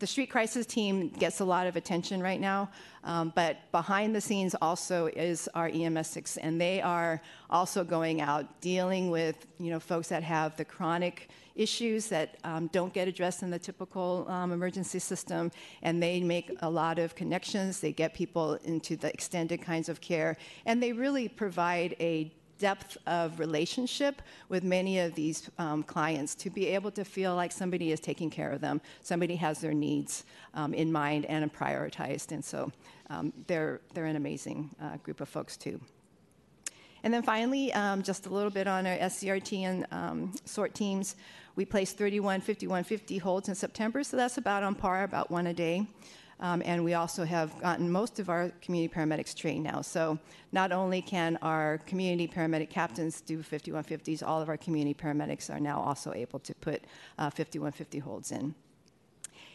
[0.01, 2.71] the street crisis team gets a lot of attention right now,
[3.05, 7.21] um, but behind the scenes also is our EMS6, and they are
[7.51, 12.69] also going out dealing with you know folks that have the chronic issues that um,
[12.69, 15.53] don't get addressed in the typical um, emergency system,
[15.83, 17.81] and they make a lot of connections.
[17.81, 22.97] They get people into the extended kinds of care, and they really provide a depth
[23.07, 27.91] of relationship with many of these um, clients to be able to feel like somebody
[27.91, 30.25] is taking care of them, somebody has their needs
[30.55, 32.31] um, in mind and prioritized.
[32.31, 32.71] And so
[33.09, 35.81] um, they're, they're an amazing uh, group of folks, too.
[37.03, 41.17] And then finally, um, just a little bit on our SCRT and um, SORT teams.
[41.57, 45.55] We placed 31 5150 holds in September, so that's about on par, about one a
[45.55, 45.87] day.
[46.41, 49.83] Um, and we also have gotten most of our community paramedics trained now.
[49.83, 50.19] So
[50.53, 55.61] not only can our community paramedic captains do 5150s, all of our community paramedics are
[55.61, 56.85] now also able to put
[57.19, 58.55] uh, 5150 holds in.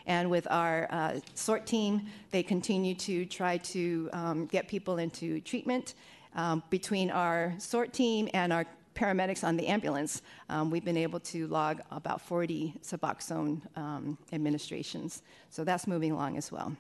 [0.06, 5.42] And with our uh, SORT team, they continue to try to um, get people into
[5.42, 5.96] treatment.
[6.36, 11.20] Um, between our SORT team and our paramedics on the ambulance, um, we've been able
[11.20, 15.22] to log about 40 Suboxone um, administrations.
[15.50, 16.76] So that's moving along as well.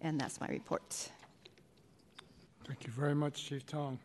[0.00, 1.10] And that's my report.
[2.66, 3.98] Thank you very much, Chief Tong.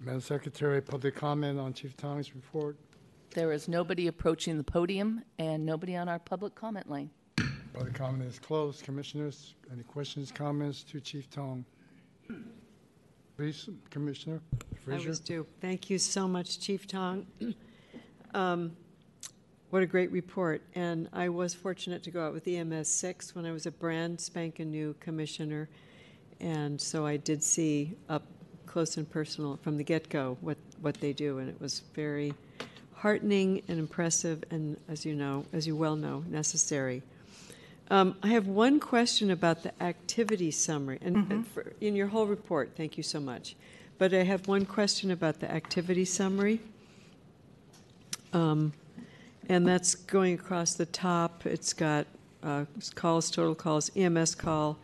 [0.00, 2.76] Madam Secretary, public comment on Chief Tong's report.
[3.32, 7.10] There is nobody approaching the podium and nobody on our public comment line.
[7.72, 8.82] Public comment is closed.
[8.82, 11.64] Commissioners, any questions, comments to Chief Tong?
[13.40, 14.42] Please, Commissioner
[14.86, 15.46] I was due.
[15.62, 17.26] Thank you so much, Chief Tong.
[18.34, 18.76] Um,
[19.70, 20.60] What a great report.
[20.74, 24.20] And I was fortunate to go out with EMS 6 when I was a brand
[24.20, 25.70] spanking new commissioner.
[26.38, 28.24] And so I did see up
[28.66, 31.38] close and personal from the get go what, what they do.
[31.38, 32.34] And it was very
[32.92, 37.02] heartening and impressive, and as you know, as you well know, necessary.
[37.90, 42.26] Um, I have one question about the activity summary, and, and for, in your whole
[42.26, 43.56] report, thank you so much.
[43.98, 46.60] But I have one question about the activity summary.
[48.32, 48.72] Um,
[49.48, 51.44] and that's going across the top.
[51.44, 52.06] It's got
[52.44, 52.64] uh,
[52.94, 54.78] calls, total calls, EMS call,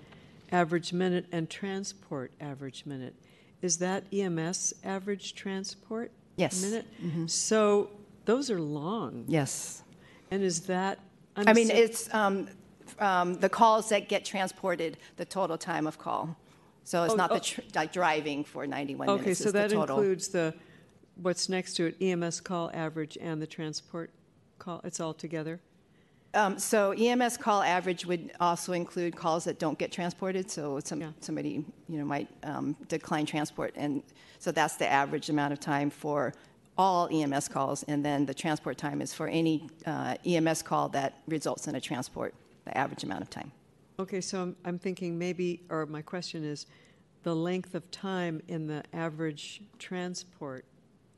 [0.51, 3.15] average minute, and transport average minute.
[3.63, 6.61] Is that EMS average transport Yes.
[6.61, 6.87] minute?
[7.31, 7.89] So
[8.25, 9.25] those are long.
[9.29, 9.83] Yes.
[10.33, 10.99] And is that?
[11.37, 12.49] I mean, unaccept- it's um,
[13.01, 16.37] um, the calls that get transported, the total time of call.
[16.85, 17.35] So it's Oh, not oh.
[17.35, 19.41] the tr- like driving for 91 Okay, minutes.
[19.41, 19.99] so is the that total.
[19.99, 20.55] includes the,
[21.17, 24.11] what's next to it, EMS call average and the transport
[24.59, 25.61] call, it's all together?
[26.35, 30.51] Um, so EMS call average would also include calls that don't get transported.
[30.51, 31.13] So some, Yeah.
[31.21, 34.03] somebody you know might um, decline transport, and
[34.39, 36.35] so that's the average amount of time for
[36.77, 41.23] all EMS calls, and then the transport time is for any uh, EMS call that
[41.27, 42.35] results in a transport.
[42.67, 43.53] The average amount of time.
[43.99, 46.67] Okay, so I'm, I'm thinking maybe, or my question is,
[47.23, 50.65] the length of time in the average transport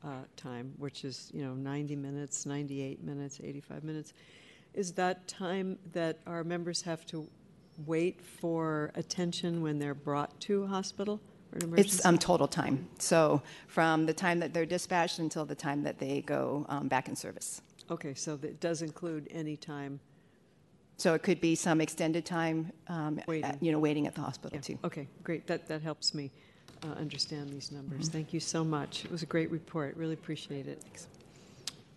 [0.03, 4.13] uh, time, which is, you know, 90 minutes, 98 minutes, 85 minutes,
[4.73, 7.27] is that time that our members have to
[7.85, 11.19] wait for attention when they're brought to a hospital
[11.51, 11.97] or emergency?
[11.97, 12.87] It's um, total time.
[12.99, 17.07] So from the time that they're dispatched until the time that they go um, back
[17.07, 17.61] in service.
[17.91, 19.99] Okay, so that does include any time,
[20.99, 23.49] So it could be some extended time, um, Waiting.
[23.49, 24.77] At, you know, waiting at the hospital yeah, too.
[24.83, 26.29] okay, great, that, that helps me
[26.83, 28.01] uh, understand these numbers.
[28.01, 28.11] Mm-hmm.
[28.11, 29.05] Thank you so much.
[29.05, 30.83] It was a great report, really appreciate it.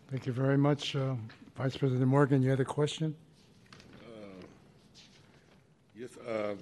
[0.09, 0.95] Thank you very much.
[0.95, 1.17] Uh,
[1.57, 3.17] Vice President Morgan, you had a question?
[5.97, 6.55] Yes, uh,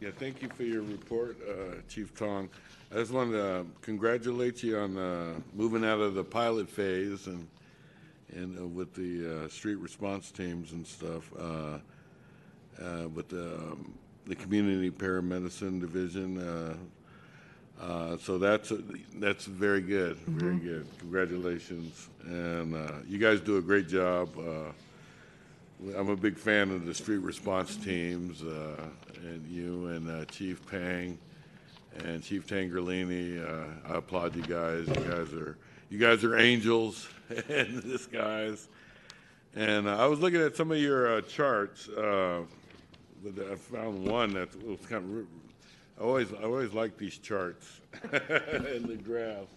[0.00, 2.50] yeah, thank you for your report, uh, Chief Tong.
[2.90, 7.46] I just wanted to congratulate you on uh, moving out of the pilot phase and,
[8.34, 11.78] and uh, with the uh, street response teams and stuff, uh,
[12.82, 13.94] uh, with the, um,
[14.26, 16.38] the Community Paramedicine Division.
[16.38, 16.74] uh,
[17.82, 18.72] uh, So that's,
[19.16, 20.86] that's very good, very good.
[20.98, 22.08] Congratulations.
[22.24, 24.36] And uh, you guys do a great job.
[24.38, 24.72] Uh,
[25.96, 28.82] I'm a big fan of the street response teams, uh,
[29.22, 31.16] and you and uh, Chief Pang
[32.04, 33.38] and Chief Tangherlini.
[33.40, 34.88] Uh, I applaud you guys.
[34.88, 35.56] You guys are
[35.90, 37.08] you guys are angels
[37.48, 38.68] in disguise.
[39.54, 41.88] And uh, I was looking at some of your uh, charts.
[41.88, 42.42] Uh,
[43.26, 45.26] I found one that was kind of.
[45.98, 49.52] I always I always like these charts and the graphs.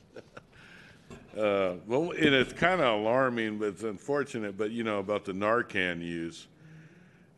[1.38, 4.58] Uh, well, and it's kind of alarming, but it's unfortunate.
[4.58, 6.48] But you know about the Narcan use.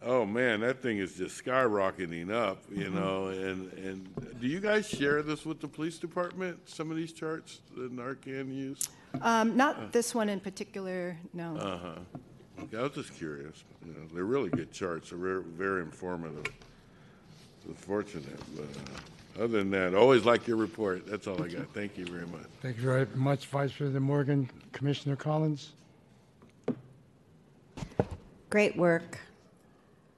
[0.06, 2.62] Oh man, that thing is just skyrocketing up.
[2.70, 6.70] You know, and and do you guys share this with the police department?
[6.70, 8.90] Some of these charts, the Narcan use.
[9.22, 11.56] Um, not this one in particular, no.
[11.56, 12.64] Uh huh.
[12.64, 13.64] Okay, I was just curious.
[13.86, 15.10] You know, they're really good charts.
[15.10, 16.46] They're very, very informative.
[17.70, 21.08] It's fortunate, but uh, other than that, always like your report.
[21.08, 21.74] That's all I got.
[21.74, 22.46] Thank you very much.
[22.62, 24.50] Thank you very much, Vice President Morgan.
[24.74, 25.72] Commissioner Collins?
[28.50, 29.20] Great work.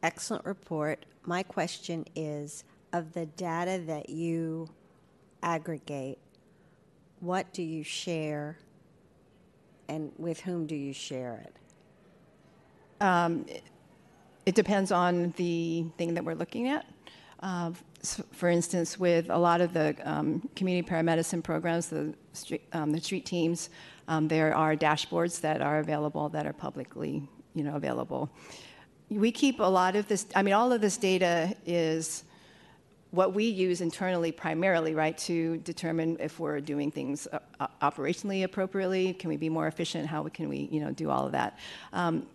[0.05, 1.03] Excellent report.
[1.25, 2.63] My question is,
[2.93, 4.69] of the data that you
[5.41, 6.19] aggregate,
[7.21, 8.59] what do you share
[9.87, 11.55] and with whom do you share it?
[14.45, 16.85] It depends on the thing that we're looking at.
[17.39, 17.71] Uh,
[18.31, 23.01] for instance, with a lot of the um, community paramedicine programs, the street, um, the
[23.01, 23.71] street teams,
[24.07, 28.29] um, there are dashboards that are available that are publicly, you know, available.
[29.09, 30.25] We keep a lot of this.
[30.35, 32.23] I mean, all of this data is
[33.11, 38.43] what we use internally primarily, right, to determine if we're doing things uh, uh, operationally
[38.43, 39.13] appropriately.
[39.13, 40.07] Can we be more efficient?
[40.07, 41.57] How can we, you know, do all of that?
[41.93, 42.27] Um,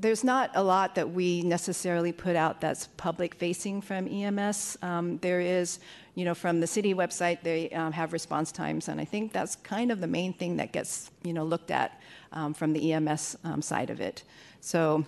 [0.00, 4.76] there's not a lot that we necessarily put out that's public facing from EMS.
[4.82, 5.78] Um, there is,
[6.16, 9.54] you know, from the city website, they um, have response times, and I think that's
[9.56, 12.00] kind of the main thing that gets, you know, looked at
[12.32, 14.24] um, from the EMS um, side of it.
[14.60, 15.06] So,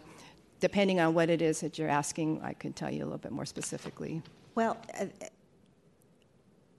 [0.60, 3.32] depending on what it is that you're asking, I could tell you a little bit
[3.32, 4.22] more specifically.
[4.54, 5.06] Well, uh,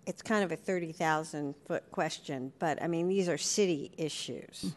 [0.05, 4.73] it's kind of a 30,000 foot question, but I mean, these are city issues.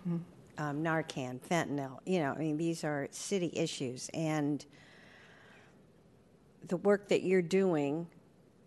[0.58, 4.10] Um, Narcan, fentanyl, you know, I mean, these are city issues.
[4.12, 4.62] And
[6.68, 8.06] the work that you're doing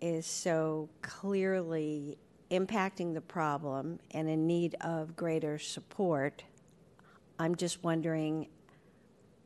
[0.01, 2.17] is so clearly
[2.49, 6.43] impacting the problem and in need of greater support.
[7.39, 8.47] I'm just wondering,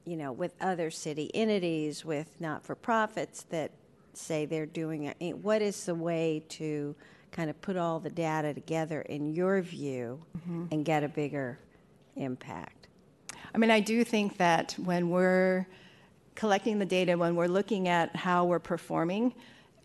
[0.08, 3.72] you know, with other city entities, with not-for-profits that
[4.14, 6.96] say they're doing it, eh, what is the way to
[7.32, 10.24] kind of put all the data together in your view
[10.72, 11.60] and get a bigger
[12.16, 12.88] impact?
[13.54, 15.68] I mean, I do think that when we're
[16.36, 19.34] collecting the data, when we're looking at how we're performing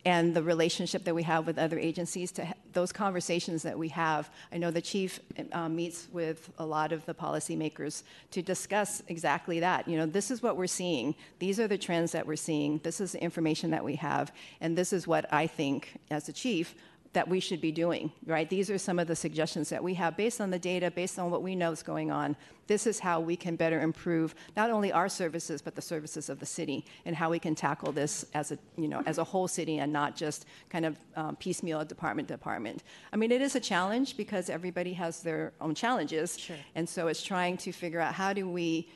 [0.04, 4.30] and the relationship that we have with other agencies, to those conversations that we have,
[4.52, 5.20] I know the chief
[5.52, 9.86] uh, meets with a lot of the policymakers to discuss exactly that.
[9.88, 11.14] You know, this is what we're seeing.
[11.38, 12.78] These are the trends that we're seeing.
[12.78, 16.32] This is the information that we have, and this is what I think, as the
[16.32, 16.74] chief,
[17.12, 18.48] that we should be doing, right?
[18.48, 21.30] These are some of the suggestions that we have based on the data, based on
[21.30, 22.36] what we know is going on.
[22.68, 26.40] This is how we can better improve not only our services, but the services of
[26.40, 29.46] the city and how we can tackle this as a, you know, as a whole
[29.46, 32.82] city and not just kind of um, piecemeal department to department.
[33.12, 36.38] I mean, it is a challenge because everybody has their own challenges.
[36.38, 36.56] Sure.
[36.74, 38.88] And so it's trying to figure out how do we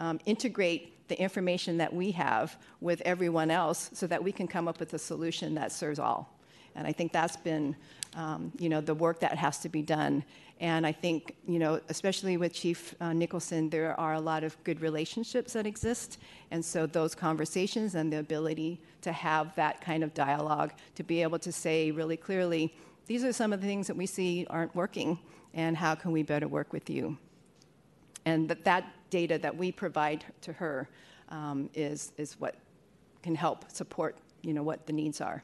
[0.00, 4.66] um, integrate the information that we have with everyone else so that we can come
[4.66, 6.33] up with a solution that serves all.
[6.76, 7.76] And I think that's been,
[8.16, 10.24] um, you know, the work that has to be done.
[10.60, 14.62] And I think, you know, especially with Chief uh, Nicholson, there are a lot of
[14.64, 16.18] good relationships that exist.
[16.50, 21.22] And so those conversations and the ability to have that kind of dialogue, to be
[21.22, 22.74] able to say really clearly,
[23.06, 25.18] these are some of the things that we see aren't working,
[25.52, 27.18] and how can we better work with you?
[28.24, 30.88] and that that data that we provide to her
[31.28, 32.56] um, is is what
[33.22, 35.42] can help support you know what the needs are.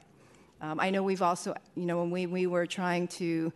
[0.61, 3.51] Um, I know we've also you know when we we were trying to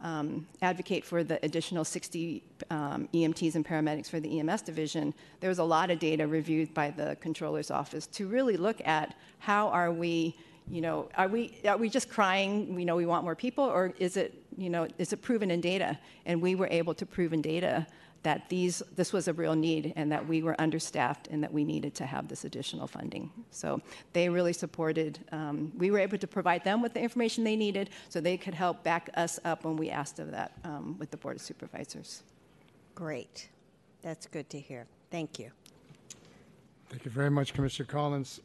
[0.00, 5.48] um, advocate for the additional 60 um, EMTs and paramedics for the EMS division, there
[5.48, 9.68] was a lot of data reviewed by the controller's office to really look at how
[9.68, 10.36] are we
[10.70, 12.78] you know, are we are we just crying?
[12.78, 15.60] You know, we want more people, or is it you know is it proven in
[15.60, 15.98] data?
[16.26, 17.86] And we were able to prove in data
[18.22, 21.64] that these this was a real need, and that we were understaffed, and that we
[21.64, 23.30] needed to have this additional funding.
[23.50, 23.80] So
[24.12, 25.18] they really supported.
[25.32, 28.54] Um, we were able to provide them with the information they needed, so they could
[28.54, 32.22] help back us up when we asked of that um, with the board of supervisors.
[32.94, 33.48] Great.
[34.02, 34.86] That's good to hear.
[35.10, 35.50] Thank you.
[36.88, 38.40] Thank you very much, Commissioner Collins.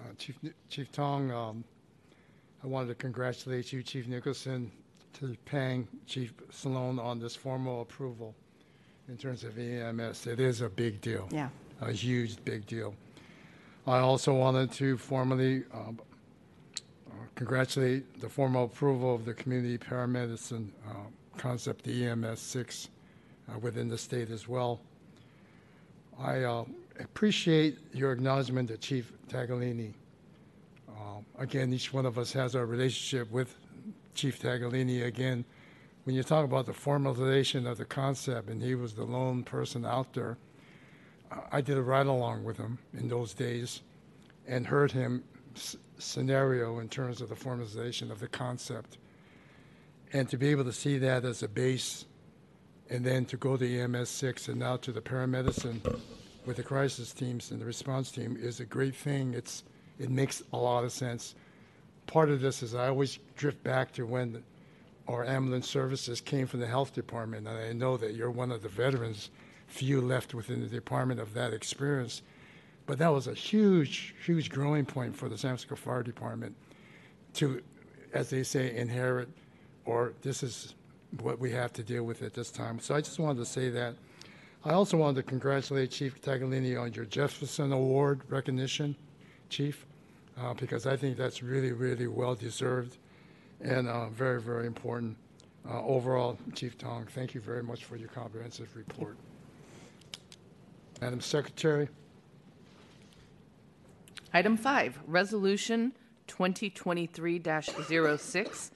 [0.00, 0.36] Uh, Chief,
[0.68, 1.64] Chief Tong, um,
[2.62, 4.70] I wanted to congratulate you, Chief Nicholson,
[5.14, 8.34] to Pang, Chief Salone on this formal approval
[9.08, 10.26] in terms of EMS.
[10.26, 11.28] It is a big deal.
[11.30, 11.48] Yeah.
[11.80, 12.94] A huge, big deal.
[13.86, 15.98] I also wanted to formally um,
[17.06, 20.94] uh, congratulate the formal approval of the community paramedicine uh,
[21.36, 22.88] concept, the EMS 6,
[23.48, 24.80] uh, within the state as well.
[26.18, 26.64] I uh,
[27.00, 29.92] appreciate your acknowledgement of Chief Tangherlini.
[30.88, 33.54] Um, Again, each one of us has our relationship with
[34.14, 35.04] Chief Tangherlini.
[35.04, 35.44] Again,
[36.04, 39.84] when you talk about the formalization of the concept, and he was the lone person
[39.84, 40.36] out there,
[41.50, 43.80] I- did a ride-along with him in those days
[44.46, 45.24] and heard him
[45.56, 48.98] s- scenario in terms of the formalization of the concept.
[50.12, 52.04] And to be able to see that as a base
[52.90, 55.80] and then to go to EMS 6 and now to the paramedicine
[56.44, 59.32] with the crisis teams and the response team is a great thing.
[59.34, 59.64] It's,
[59.98, 61.34] it makes a lot of sense.
[62.06, 64.44] Part of this is I always drift back to when
[65.06, 68.62] our ambulance services came from the health department, and I know that you're one of
[68.62, 69.30] the veterans,
[69.66, 72.22] few left within the department of that experience.
[72.86, 76.54] But that was a huge, huge growing point for the San Francisco Fire Department
[77.34, 77.62] to,
[78.12, 79.28] as they say, inherit,
[79.84, 80.74] or this is
[81.20, 82.78] what we have to deal with at this time.
[82.78, 83.94] So I just wanted to say that.
[84.64, 88.96] I also wanted to congratulate Chief Tangherlini on your Jefferson Award recognition,
[89.50, 89.84] Chief,
[90.38, 92.96] uh, because I think that's really, really well deserved
[93.64, 95.16] and uh, very, very important.
[95.68, 99.16] Uh, overall, Chief Tong, thank you very much for your comprehensive report.
[101.00, 101.88] Madam Secretary.
[104.32, 105.92] Item five, Resolution
[106.28, 108.70] 2023-06,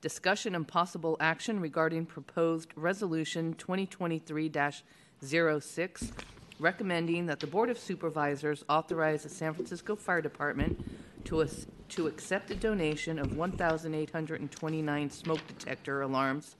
[0.00, 6.12] discussion and possible action regarding proposed Resolution 2023-06,
[6.58, 10.84] recommending that the Board of Supervisors authorize the San Francisco Fire Department
[11.24, 16.56] to, as- to accept a donation of 1,829 smoke detector alarms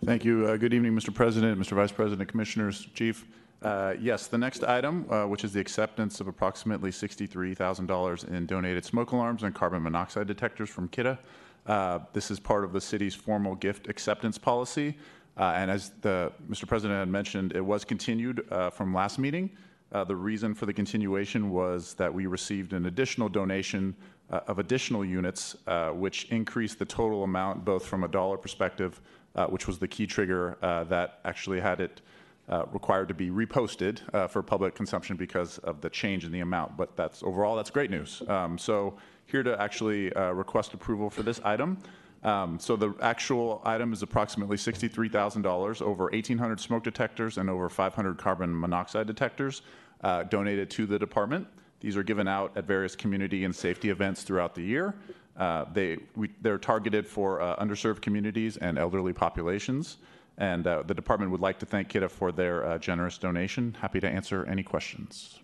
[0.05, 0.45] Thank you.
[0.47, 1.13] Uh, Good evening, Mr.
[1.13, 1.71] President, Mr.
[1.71, 3.25] Vice President, Commissioners, Chief.
[3.61, 8.85] Uh, Yes, the next item, uh, which is the acceptance of approximately $63,000 in donated
[8.85, 11.17] smoke alarms and carbon monoxide detectors from Kidde.
[11.65, 14.97] Uh, This is part of the city's formal gift acceptance policy.
[15.35, 16.67] Uh, And as the, Mr.
[16.67, 19.49] President had mentioned, it was continued uh, from last meeting.
[19.91, 23.95] The reason for the continuation was that we received an additional donation
[24.29, 25.55] of additional units,
[25.93, 29.01] which increased the total amount both from a dollar perspective,
[29.45, 32.01] which was the key trigger uh, that actually had it
[32.49, 36.39] uh, required to be reposted uh, for public consumption because of the change in the
[36.39, 36.77] amount.
[36.77, 38.23] But that's overall, that's great news.
[38.27, 41.77] Um, so here to actually uh, request approval for this item.
[42.23, 48.17] Um, so the actual item is approximately $63,000, over 1,800 smoke detectors and over 500
[48.17, 49.61] carbon monoxide detectors
[50.03, 51.47] uh, donated to the department.
[51.79, 54.95] These are given out at various community and safety events throughout the year.
[55.37, 59.97] Uh, they, we, they're targeted for uh, underserved communities and elderly populations.
[60.39, 63.75] And uh, the department would like to thank Kidde for their uh, generous donation.
[63.79, 65.39] Happy to answer any questions.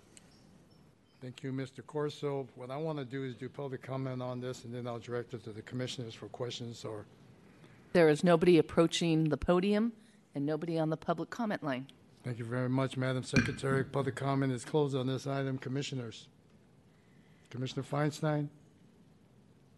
[1.22, 1.86] Thank you, Mr.
[1.86, 2.48] Corso.
[2.56, 5.34] What I want to do is do public comment on this, and then I'll direct
[5.34, 7.06] it to the commissioners for questions or,
[7.94, 9.94] There is nobody approaching the podium
[10.36, 11.88] and nobody on the public comment line.
[12.24, 13.84] thank you very much, Madam Secretary.
[13.84, 15.58] Public comment is closed on this item.
[15.58, 16.28] Commissioners?
[17.50, 18.50] Commissioner Feinstein?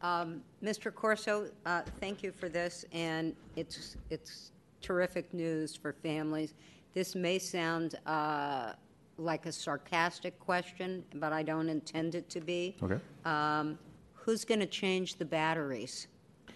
[0.01, 0.93] Um, Mr.
[0.93, 4.51] Corso, uh, thank you for this, and it's, it's
[4.81, 6.53] terrific news for families.
[6.93, 8.73] This may sound uh,
[9.17, 12.75] like a sarcastic question, but I don't intend it to be.
[12.81, 12.99] Okay.
[13.25, 13.77] Um,
[14.13, 16.07] Who's going to change the batteries?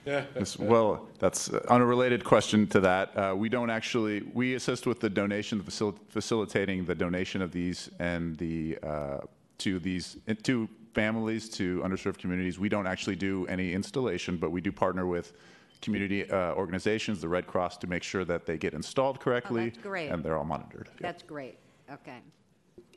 [0.03, 3.16] Yes, well, that's on a related question to that.
[3.16, 7.91] Uh, we don't actually, we assist with the donation, facil- facilitating the donation of these
[7.99, 9.20] and the, uh,
[9.60, 12.60] to these, to families, to underserved communities.
[12.60, 15.34] We don't actually do any installation, but we do partner with
[15.82, 19.61] community uh, organizations, the Red Cross, to make sure that they get installed correctly.
[19.61, 20.10] Oh, that's great.
[20.11, 20.90] And they're all monitored.
[20.95, 20.98] Yeah.
[21.02, 21.57] That's great,
[21.91, 22.20] okay.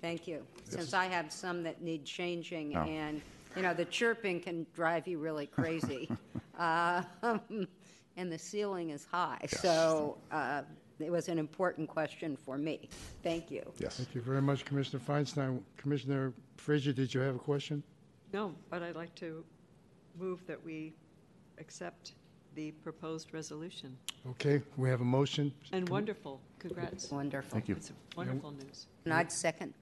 [0.01, 0.43] Thank you.
[0.65, 2.81] Since I have some that need changing, Oh.
[2.83, 3.23] and,
[3.55, 6.09] you know, the chirping can drive you really crazy.
[6.59, 7.03] Uh,
[8.19, 10.63] And the ceiling is high, so uh,
[11.03, 12.89] it was an important question for me.
[13.23, 13.63] Thank you.
[13.79, 13.97] Yes.
[13.97, 15.63] Thank you very much, Commissioner Feinstein.
[15.77, 17.83] Commissioner Frazier, did you have a question?
[18.33, 19.45] No, but I'd like to
[20.19, 20.95] move that we
[21.59, 22.15] accept
[22.55, 23.97] the proposed resolution.
[24.31, 25.53] Okay, we have a motion.
[25.73, 27.11] And wonderful, congrats.
[27.11, 27.51] Wonderful.
[27.51, 27.77] Thank you.
[27.77, 28.87] It's wonderful news.
[29.05, 29.75] And I'd second.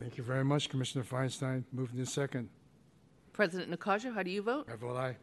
[0.00, 1.64] Thank you very much, Commissioner Feinstein.
[1.72, 2.48] Moving to second.
[3.32, 4.68] President Nakajo, how do you vote?
[4.72, 5.16] I vote aye.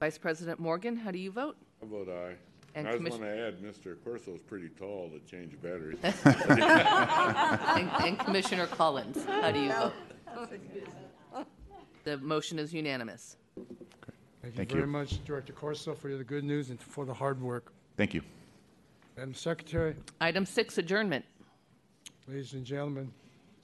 [0.00, 1.56] Vice President Morgan, how do you vote?
[1.82, 2.36] I vote aye.
[2.74, 3.96] And I just Commission- want to add, Mr.
[4.04, 5.98] Corso Corso's pretty tall to change batteries.
[7.76, 9.92] And and Commissioner Collins, how do you vote?
[12.04, 13.36] The motion is unanimous.
[13.56, 14.86] Thank you Thank very you.
[14.88, 17.72] much, Director Corso, for the good news and for the hard work.
[17.96, 18.22] Thank you.
[19.16, 21.24] Madam Secretary, Item six, adjournment.
[22.26, 23.12] ladies and gentlemen,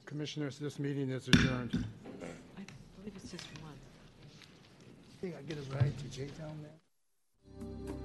[0.05, 1.85] commissioners, this meeting is adjourned.
[2.23, 2.63] I
[2.99, 3.73] believe it's just one.
[3.73, 7.97] I Think I get a ride to J-Town, man?